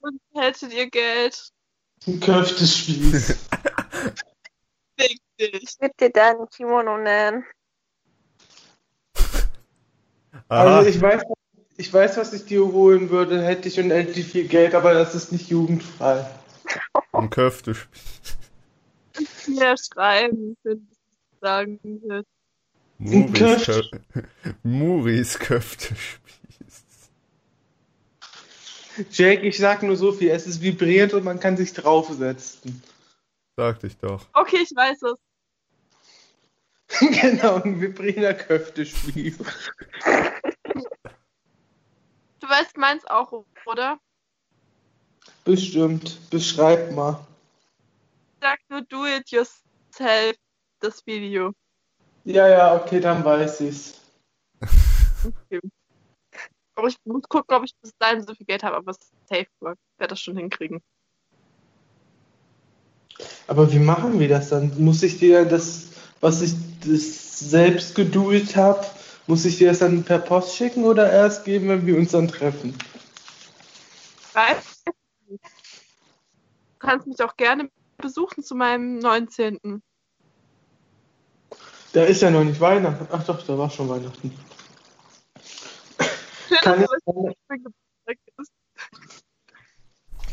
und 0.00 0.20
hättet 0.34 0.72
ihr 0.72 0.90
Geld? 0.90 1.52
Ein 2.06 2.20
Köftespieß. 2.20 3.38
Fick 4.98 5.20
dich. 5.40 5.62
Ich 5.62 5.80
würde 5.80 5.94
dir 5.98 6.10
da 6.10 6.30
ein 6.30 6.48
Kimono. 6.50 6.96
Aha, 6.96 7.42
Also 10.48 10.88
ich 10.88 11.00
weiß, 11.00 11.22
ich 11.76 11.92
weiß, 11.92 12.16
was 12.18 12.32
ich 12.32 12.44
dir 12.44 12.64
holen 12.64 13.10
würde, 13.10 13.42
hätte 13.42 13.68
ich 13.68 13.80
unendlich 13.80 14.26
viel 14.26 14.46
Geld, 14.46 14.74
aber 14.74 14.94
das 14.94 15.14
ist 15.14 15.32
nicht 15.32 15.48
jugendfrei. 15.48 16.28
ein 17.12 17.30
Köftespieß. 17.30 18.36
Mir 19.46 19.76
schreiben, 19.76 20.56
wenn 20.64 20.88
ich 20.90 20.98
sagen 21.40 21.78
Muris, 23.04 23.90
Muris 24.62 25.38
Köftespieß. 25.38 26.20
Jake, 29.10 29.42
ich 29.42 29.58
sag 29.58 29.82
nur 29.82 29.96
so 29.96 30.12
viel, 30.12 30.30
es 30.30 30.46
ist 30.46 30.62
vibrierend 30.62 31.12
und 31.12 31.22
man 31.22 31.38
kann 31.38 31.58
sich 31.58 31.74
draufsetzen. 31.74 32.82
Sagte 33.56 33.88
ich 33.88 33.96
doch. 33.98 34.24
Okay, 34.32 34.60
ich 34.62 34.70
weiß 34.74 35.02
es. 35.02 35.16
genau, 37.20 37.60
ein 37.62 37.78
vibrierender 37.78 38.32
Köftespieß. 38.32 39.36
Du 42.40 42.48
weißt 42.48 42.78
meins 42.78 43.04
auch, 43.04 43.44
oder? 43.66 43.98
Bestimmt. 45.44 46.18
Beschreib 46.30 46.90
mal. 46.92 47.26
Sag 48.40 48.60
nur 48.70 48.80
do 48.82 49.04
it 49.04 49.30
yourself, 49.30 50.36
das 50.80 51.06
Video. 51.06 51.52
Ja, 52.24 52.48
ja, 52.48 52.74
okay, 52.74 53.00
dann 53.00 53.24
weiß 53.24 53.60
ich's. 53.60 54.00
Aber 56.74 56.88
ich 56.88 56.96
muss 57.04 57.22
gucken, 57.28 57.56
ob 57.56 57.64
ich 57.64 57.74
bis 57.80 57.92
dahin 57.98 58.22
so 58.26 58.34
viel 58.34 58.46
Geld 58.46 58.62
habe, 58.62 58.76
aber 58.76 58.94
safe 59.28 59.46
work. 59.60 59.78
werde 59.98 60.12
das 60.12 60.20
schon 60.20 60.36
hinkriegen. 60.36 60.80
Aber 63.46 63.70
wie 63.72 63.78
machen 63.78 64.18
wir 64.18 64.28
das 64.28 64.48
dann? 64.48 64.72
Muss 64.82 65.02
ich 65.02 65.18
dir 65.18 65.44
das, 65.44 65.88
was 66.20 66.40
ich 66.40 66.54
das 66.80 67.38
selbst 67.38 67.94
gedoet 67.94 68.56
habe, 68.56 68.84
muss 69.26 69.44
ich 69.44 69.58
dir 69.58 69.68
das 69.68 69.78
dann 69.80 70.02
per 70.02 70.18
Post 70.18 70.56
schicken 70.56 70.84
oder 70.84 71.10
erst 71.10 71.44
geben, 71.44 71.68
wenn 71.68 71.86
wir 71.86 71.96
uns 71.96 72.12
dann 72.12 72.28
treffen? 72.28 72.76
Du 75.26 75.38
kannst 76.78 77.06
mich 77.06 77.22
auch 77.22 77.36
gerne 77.36 77.70
besuchen 77.98 78.42
zu 78.42 78.54
meinem 78.54 78.98
19. 78.98 79.82
Da 81.94 82.02
ist 82.02 82.22
ja 82.22 82.30
noch 82.30 82.42
nicht 82.42 82.60
Weihnachten. 82.60 83.06
Ach 83.12 83.24
doch, 83.24 83.40
da 83.46 83.56
war 83.56 83.70
schon 83.70 83.88
Weihnachten. 83.88 84.36
Kann 86.60 86.82
ich, 86.82 87.04
gerne, 87.04 87.34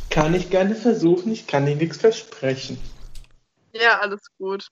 kann 0.10 0.34
ich 0.34 0.50
gerne 0.50 0.74
versuchen, 0.74 1.32
ich 1.32 1.46
kann 1.46 1.68
dir 1.68 1.76
nichts 1.76 1.98
versprechen. 1.98 2.80
Ja, 3.74 4.00
alles 4.00 4.22
gut. 4.40 4.70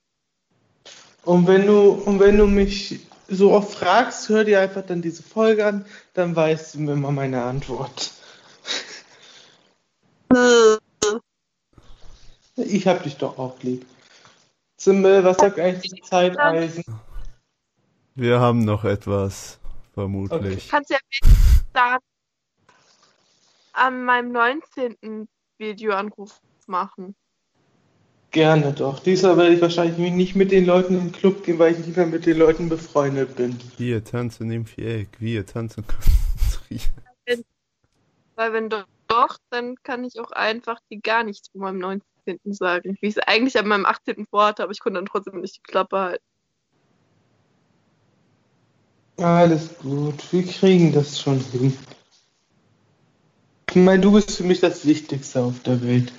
Und 1.26 1.46
wenn 1.46 1.68
du, 1.68 1.92
und 1.92 2.20
wenn 2.20 2.38
du 2.38 2.48
mich 2.48 3.02
so 3.28 3.52
oft 3.52 3.72
fragst, 3.72 4.28
hör 4.30 4.44
dir 4.44 4.60
einfach 4.60 4.84
dann 4.84 5.04
diese 5.04 5.22
Folge 5.22 5.68
an, 5.68 5.86
dann 6.16 6.36
weißt 6.36 6.74
du 6.74 6.92
immer 6.92 7.12
meine 7.12 7.44
Antwort. 7.44 8.12
Ich 12.56 12.88
hab 12.88 13.04
dich 13.04 13.18
doch 13.18 13.38
auch 13.38 13.62
lieb. 13.62 13.86
Zimmel, 14.80 15.24
was 15.26 15.38
sagt 15.38 15.60
eigentlich 15.60 15.92
das 16.00 16.10
Zeiteisen? 16.10 16.84
Wir 18.16 18.40
haben 18.40 18.64
noch 18.64 18.86
etwas, 18.86 19.60
vermutlich. 19.94 20.70
Kannst 20.70 20.90
ja 20.90 20.98
dann 21.74 22.00
an 23.74 24.06
meinem 24.06 24.32
19. 24.32 25.28
Videoanruf 25.58 26.40
machen. 26.68 27.16
Gerne 28.32 28.74
doch. 28.74 29.00
Diesmal 29.00 29.38
werde 29.38 29.56
ich 29.56 29.62
wahrscheinlich 29.62 30.14
nicht 30.14 30.36
mit 30.36 30.52
den 30.52 30.66
Leuten 30.66 30.98
im 30.98 31.12
Club 31.12 31.44
gehen, 31.44 31.60
weil 31.60 31.74
ich 31.74 31.86
nicht 31.86 31.98
mehr 31.98 32.06
mit 32.06 32.26
den 32.26 32.38
Leuten 32.38 32.70
befreundet 32.70 33.36
bin. 33.36 33.60
Wir 33.78 34.04
tanzen 34.04 34.50
im 34.52 34.66
Viereck, 34.66 35.10
wir 35.20 35.46
tanzen 35.46 35.84
konzentriert. 35.86 36.92
Weil 38.36 38.54
wenn 38.54 38.70
do- 38.70 38.84
doch, 39.08 39.38
dann 39.50 39.76
kann 39.84 40.06
ich 40.06 40.20
auch 40.20 40.32
einfach 40.32 40.80
die 40.90 41.02
gar 41.02 41.24
nichts 41.24 41.50
von 41.50 41.62
meinem 41.62 41.80
19. 41.80 42.06
sagen. 42.46 42.98
Wie 43.02 43.08
ich 43.08 43.18
es 43.18 43.24
eigentlich 43.28 43.58
an 43.58 43.68
meinem 43.68 43.86
18. 43.86 44.26
vorhatte, 44.30 44.64
aber 44.64 44.72
ich 44.72 44.80
konnte 44.80 45.00
dann 45.00 45.06
trotzdem 45.06 45.42
nicht 45.42 45.58
die 45.58 45.62
Klappe 45.62 45.98
halten. 45.98 46.24
Alles 49.18 49.78
gut, 49.80 50.32
wir 50.32 50.46
kriegen 50.46 50.94
das 50.94 51.20
schon 51.20 51.40
hin. 51.40 51.78
Ich 53.70 53.76
meine, 53.76 54.02
du 54.02 54.14
bist 54.14 54.38
für 54.38 54.44
mich 54.44 54.62
das 54.62 54.86
Wichtigste 54.86 55.42
auf 55.42 55.60
der 55.64 55.82
Welt. 55.84 56.14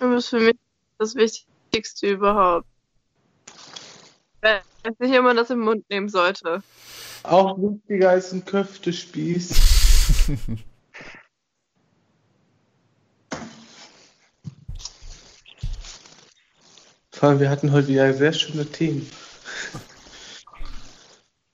Du 0.00 0.08
bist 0.10 0.28
für 0.28 0.40
mich 0.40 0.56
das 0.98 1.16
Wichtigste 1.16 2.10
überhaupt. 2.10 2.66
Wenn 4.40 4.60
ich 4.84 4.98
nicht 5.00 5.14
immer 5.14 5.34
das 5.34 5.50
im 5.50 5.60
Mund 5.60 5.84
nehmen 5.90 6.08
sollte. 6.08 6.62
Auch 7.24 7.58
wichtiger 7.58 8.10
als 8.10 8.32
ein 8.32 8.44
Köftespieß. 8.44 9.50
Vor 17.18 17.30
allem, 17.30 17.40
wir 17.40 17.50
hatten 17.50 17.72
heute 17.72 17.88
wieder 17.88 18.14
sehr 18.14 18.32
schöne 18.32 18.64
Themen. 18.64 19.10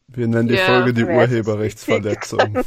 Wir 0.09 0.29
nennen 0.29 0.49
die 0.49 0.57
Ja, 0.57 0.67
Folge 0.67 0.93
die 0.93 1.05
Urheberrechtsverletzung. 1.05 2.39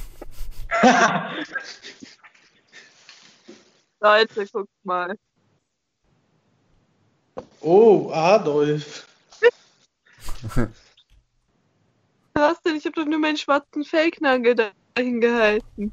Leute, 3.99 4.47
guckt 4.47 4.71
mal. 4.83 5.15
Oh, 7.61 8.09
Adolf. 8.11 9.07
Was 12.33 12.59
denn? 12.63 12.77
Ich 12.77 12.85
habe 12.85 12.95
doch 12.95 13.05
nur 13.05 13.19
meinen 13.19 13.37
schwarzen 13.37 13.83
Fellknagel 13.83 14.55
dahin 14.95 15.21
gehalten. 15.21 15.91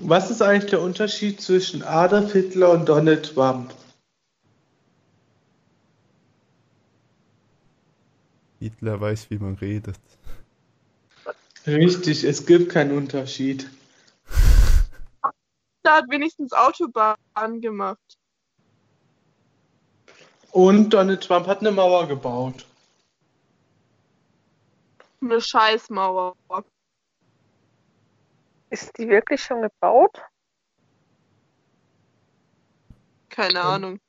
Was 0.00 0.30
ist 0.30 0.42
eigentlich 0.42 0.70
der 0.70 0.82
Unterschied 0.82 1.40
zwischen 1.40 1.82
Adolf 1.82 2.32
Hitler 2.32 2.72
und 2.72 2.88
Donald 2.88 3.34
Trump? 3.34 3.74
Hitler 8.60 9.00
weiß, 9.00 9.30
wie 9.30 9.38
man 9.38 9.54
redet. 9.54 9.98
Richtig, 11.66 12.24
es 12.24 12.44
gibt 12.46 12.70
keinen 12.70 12.96
Unterschied. 12.96 13.68
Da 15.84 15.98
hat 15.98 16.10
wenigstens 16.10 16.52
Autobahn 16.52 17.16
gemacht. 17.62 18.18
Und 20.50 20.90
Donald 20.90 21.22
Trump 21.22 21.46
hat 21.46 21.60
eine 21.60 21.70
Mauer 21.70 22.06
gebaut. 22.08 22.66
Eine 25.20 25.40
Scheißmauer. 25.40 26.36
Ist 28.70 28.96
die 28.98 29.08
wirklich 29.08 29.42
schon 29.42 29.62
gebaut? 29.62 30.20
Keine 33.28 33.60
Ahnung. 33.60 34.00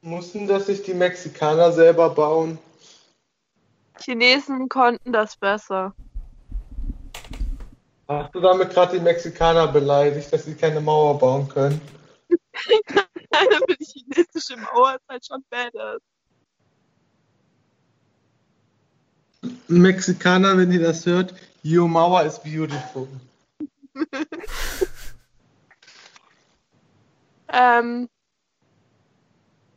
Mussten 0.00 0.46
das 0.46 0.66
sich 0.66 0.82
die 0.82 0.94
Mexikaner 0.94 1.72
selber 1.72 2.10
bauen? 2.10 2.58
Chinesen 3.98 4.68
konnten 4.68 5.12
das 5.12 5.36
besser. 5.36 5.94
Hast 8.08 8.34
du 8.34 8.40
damit 8.40 8.70
gerade 8.70 8.98
die 8.98 9.02
Mexikaner 9.02 9.66
beleidigt, 9.66 10.32
dass 10.32 10.44
sie 10.44 10.54
keine 10.54 10.80
Mauer 10.80 11.18
bauen 11.18 11.48
können? 11.48 11.80
Nein, 12.68 13.48
aber 13.56 13.74
die 13.74 13.84
chinesische 13.84 14.56
Mauer 14.56 14.94
ist 14.94 15.08
halt 15.08 15.26
schon 15.26 15.44
badass. 15.50 16.00
Mexikaner, 19.68 20.56
wenn 20.56 20.72
ihr 20.72 20.80
das 20.80 21.06
hört, 21.06 21.34
your 21.64 21.88
Mauer 21.88 22.24
is 22.24 22.38
beautiful. 22.38 23.08
Ähm, 27.48 28.08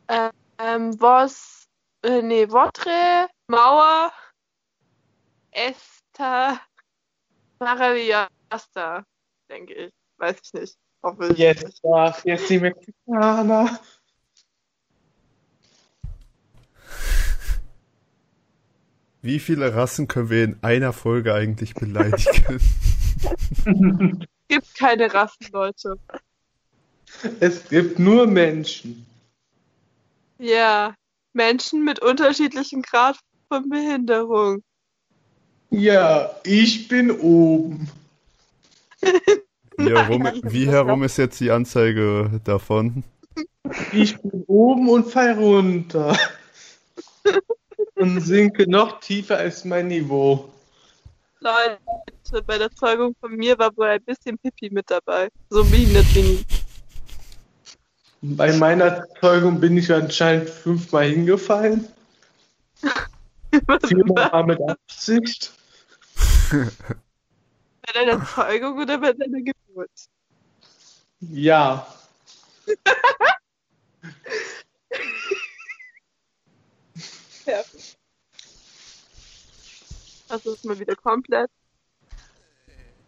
ähm, 0.09 1.01
was, 1.01 1.67
äh, 2.03 2.21
nee, 2.21 2.45
Votre, 2.49 3.29
Mauer, 3.47 4.11
Esta, 5.51 6.59
Maravillosa, 7.59 9.05
denke 9.49 9.73
ich. 9.73 9.93
Weiß 10.17 10.37
ich 10.43 10.53
nicht. 10.53 10.77
Hoffe 11.03 11.29
ich 11.31 11.37
Jetzt, 11.37 11.83
nicht. 11.83 12.25
jetzt 12.25 12.49
die 12.49 12.59
Mexikaner. 12.59 13.79
Wie 19.21 19.39
viele 19.39 19.75
Rassen 19.75 20.07
können 20.07 20.29
wir 20.29 20.45
in 20.45 20.57
einer 20.61 20.93
Folge 20.93 21.33
eigentlich 21.33 21.73
beleidigen? 21.73 22.59
Gibt 24.47 24.75
keine 24.75 25.13
Rassen, 25.13 25.47
Leute. 25.51 25.95
Es 27.41 27.67
gibt 27.67 27.99
nur 27.99 28.27
Menschen. 28.27 29.05
Ja, 30.37 30.95
Menschen 31.33 31.83
mit 31.83 31.99
unterschiedlichem 32.01 32.81
Grad 32.81 33.19
von 33.49 33.69
Behinderung. 33.69 34.63
Ja, 35.69 36.31
ich 36.45 36.87
bin 36.87 37.11
oben. 37.11 37.89
Wie 39.77 39.89
herum, 39.89 40.29
wie 40.43 40.67
herum 40.67 41.03
ist 41.03 41.17
jetzt 41.17 41.39
die 41.41 41.51
Anzeige 41.51 42.39
davon? 42.45 43.03
Ich 43.91 44.17
bin 44.17 44.43
oben 44.47 44.89
und 44.89 45.11
fall 45.11 45.33
runter. 45.33 46.17
Und 47.99 48.21
sinke 48.21 48.65
noch 48.69 49.01
tiefer 49.01 49.37
als 49.37 49.65
mein 49.65 49.89
Niveau. 49.89 50.49
Leute, 51.41 52.43
bei 52.47 52.57
der 52.57 52.71
Zeugung 52.71 53.13
von 53.19 53.35
mir 53.35 53.59
war 53.59 53.75
wohl 53.75 53.87
ein 53.87 54.01
bisschen 54.03 54.37
Pipi 54.37 54.69
mit 54.69 54.89
dabei. 54.89 55.27
So 55.49 55.65
behindert 55.65 56.05
bin 56.13 56.35
ich. 56.35 56.45
Bei 58.21 58.53
meiner 58.53 59.05
Zeugung 59.19 59.59
bin 59.59 59.75
ich 59.75 59.91
anscheinend 59.91 60.49
fünfmal 60.49 61.09
hingefallen. 61.09 61.89
Viermal 63.85 64.31
war 64.31 64.45
mit 64.45 64.61
Absicht. 64.69 65.51
Bei 66.51 67.93
deiner 67.93 68.25
Zeugung 68.25 68.79
oder 68.79 68.97
bei 68.97 69.11
deiner 69.11 69.41
Geburt? 69.41 69.89
Ja. 71.19 71.85
Ja. 77.49 77.63
Das 80.27 80.45
ist 80.45 80.65
mal 80.65 80.77
wieder 80.77 80.95
komplett. 80.95 81.49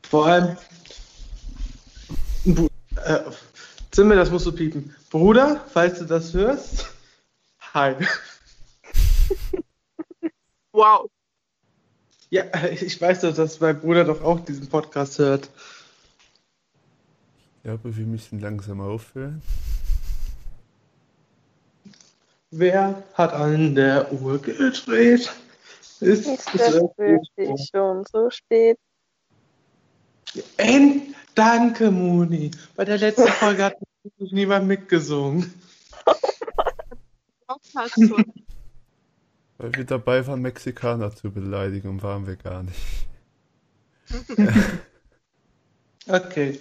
Vor 0.01 0.25
allem. 0.25 0.57
Bu 2.45 2.67
äh, 3.05 3.19
Zimmer, 3.91 4.15
das 4.15 4.31
musst 4.31 4.47
du 4.47 4.51
piepen. 4.51 4.95
Bruder, 5.11 5.63
falls 5.71 5.99
du 5.99 6.05
das 6.05 6.33
hörst. 6.33 6.87
Hi. 7.73 7.95
Wow. 10.73 11.09
Ja, 12.29 12.45
ich 12.63 13.01
weiß 13.01 13.21
doch, 13.21 13.35
dass 13.35 13.59
mein 13.59 13.77
Bruder 13.81 14.05
doch 14.05 14.21
auch 14.21 14.39
diesen 14.39 14.69
Podcast 14.69 15.19
hört. 15.19 15.49
Ich 17.57 17.63
glaube, 17.63 17.93
wir 17.95 18.05
müssen 18.05 18.39
langsam 18.39 18.79
aufhören. 18.79 19.41
Wer 22.51 23.03
hat 23.13 23.33
an 23.33 23.75
der 23.75 24.11
Uhr 24.13 24.41
gedreht? 24.41 25.31
Ist, 25.99 26.27
Ist 26.27 26.27
es 26.27 26.45
das 26.45 26.73
wirklich 26.97 27.69
schon 27.71 28.03
so 28.11 28.29
spät? 28.29 28.77
End 30.57 31.11
Danke, 31.35 31.91
Moni. 31.91 32.51
Bei 32.75 32.85
der 32.85 32.97
letzten 32.97 33.27
Folge 33.39 33.63
hat 33.65 33.77
niemand 34.17 34.67
mitgesungen. 34.67 35.53
Schon. 37.93 38.25
Weil 39.57 39.75
wir 39.75 39.83
dabei 39.83 40.25
waren, 40.25 40.41
Mexikaner 40.41 41.13
zu 41.15 41.31
beleidigen 41.31 41.89
und 41.89 42.03
waren 42.03 42.27
wir 42.27 42.35
gar 42.35 42.63
nicht. 42.63 43.07
Okay. 46.07 46.59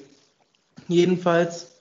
Jedenfalls, 0.87 1.80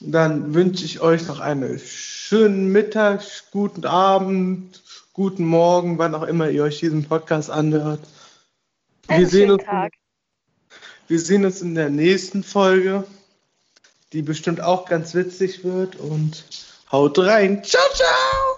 dann 0.00 0.54
wünsche 0.54 0.84
ich 0.84 1.00
euch 1.00 1.26
noch 1.26 1.40
einen 1.40 1.78
schönen 1.78 2.72
Mittag, 2.72 3.22
guten 3.50 3.84
Abend, 3.84 4.82
guten 5.12 5.44
Morgen, 5.44 5.98
wann 5.98 6.14
auch 6.14 6.22
immer 6.22 6.48
ihr 6.48 6.62
euch 6.64 6.80
diesen 6.80 7.04
Podcast 7.04 7.50
anhört. 7.50 8.00
Wir 9.06 9.16
Einen 9.16 9.26
sehen, 9.26 9.50
uns, 9.50 9.64
Tag. 9.64 9.92
wir 11.08 11.20
sehen 11.20 11.44
uns 11.44 11.60
in 11.60 11.74
der 11.74 11.90
nächsten 11.90 12.42
Folge, 12.42 13.04
die 14.12 14.22
bestimmt 14.22 14.60
auch 14.60 14.88
ganz 14.88 15.14
witzig 15.14 15.64
wird 15.64 15.96
und 15.96 16.44
haut 16.90 17.18
rein. 17.18 17.62
Ciao, 17.62 17.84
ciao! 17.94 18.49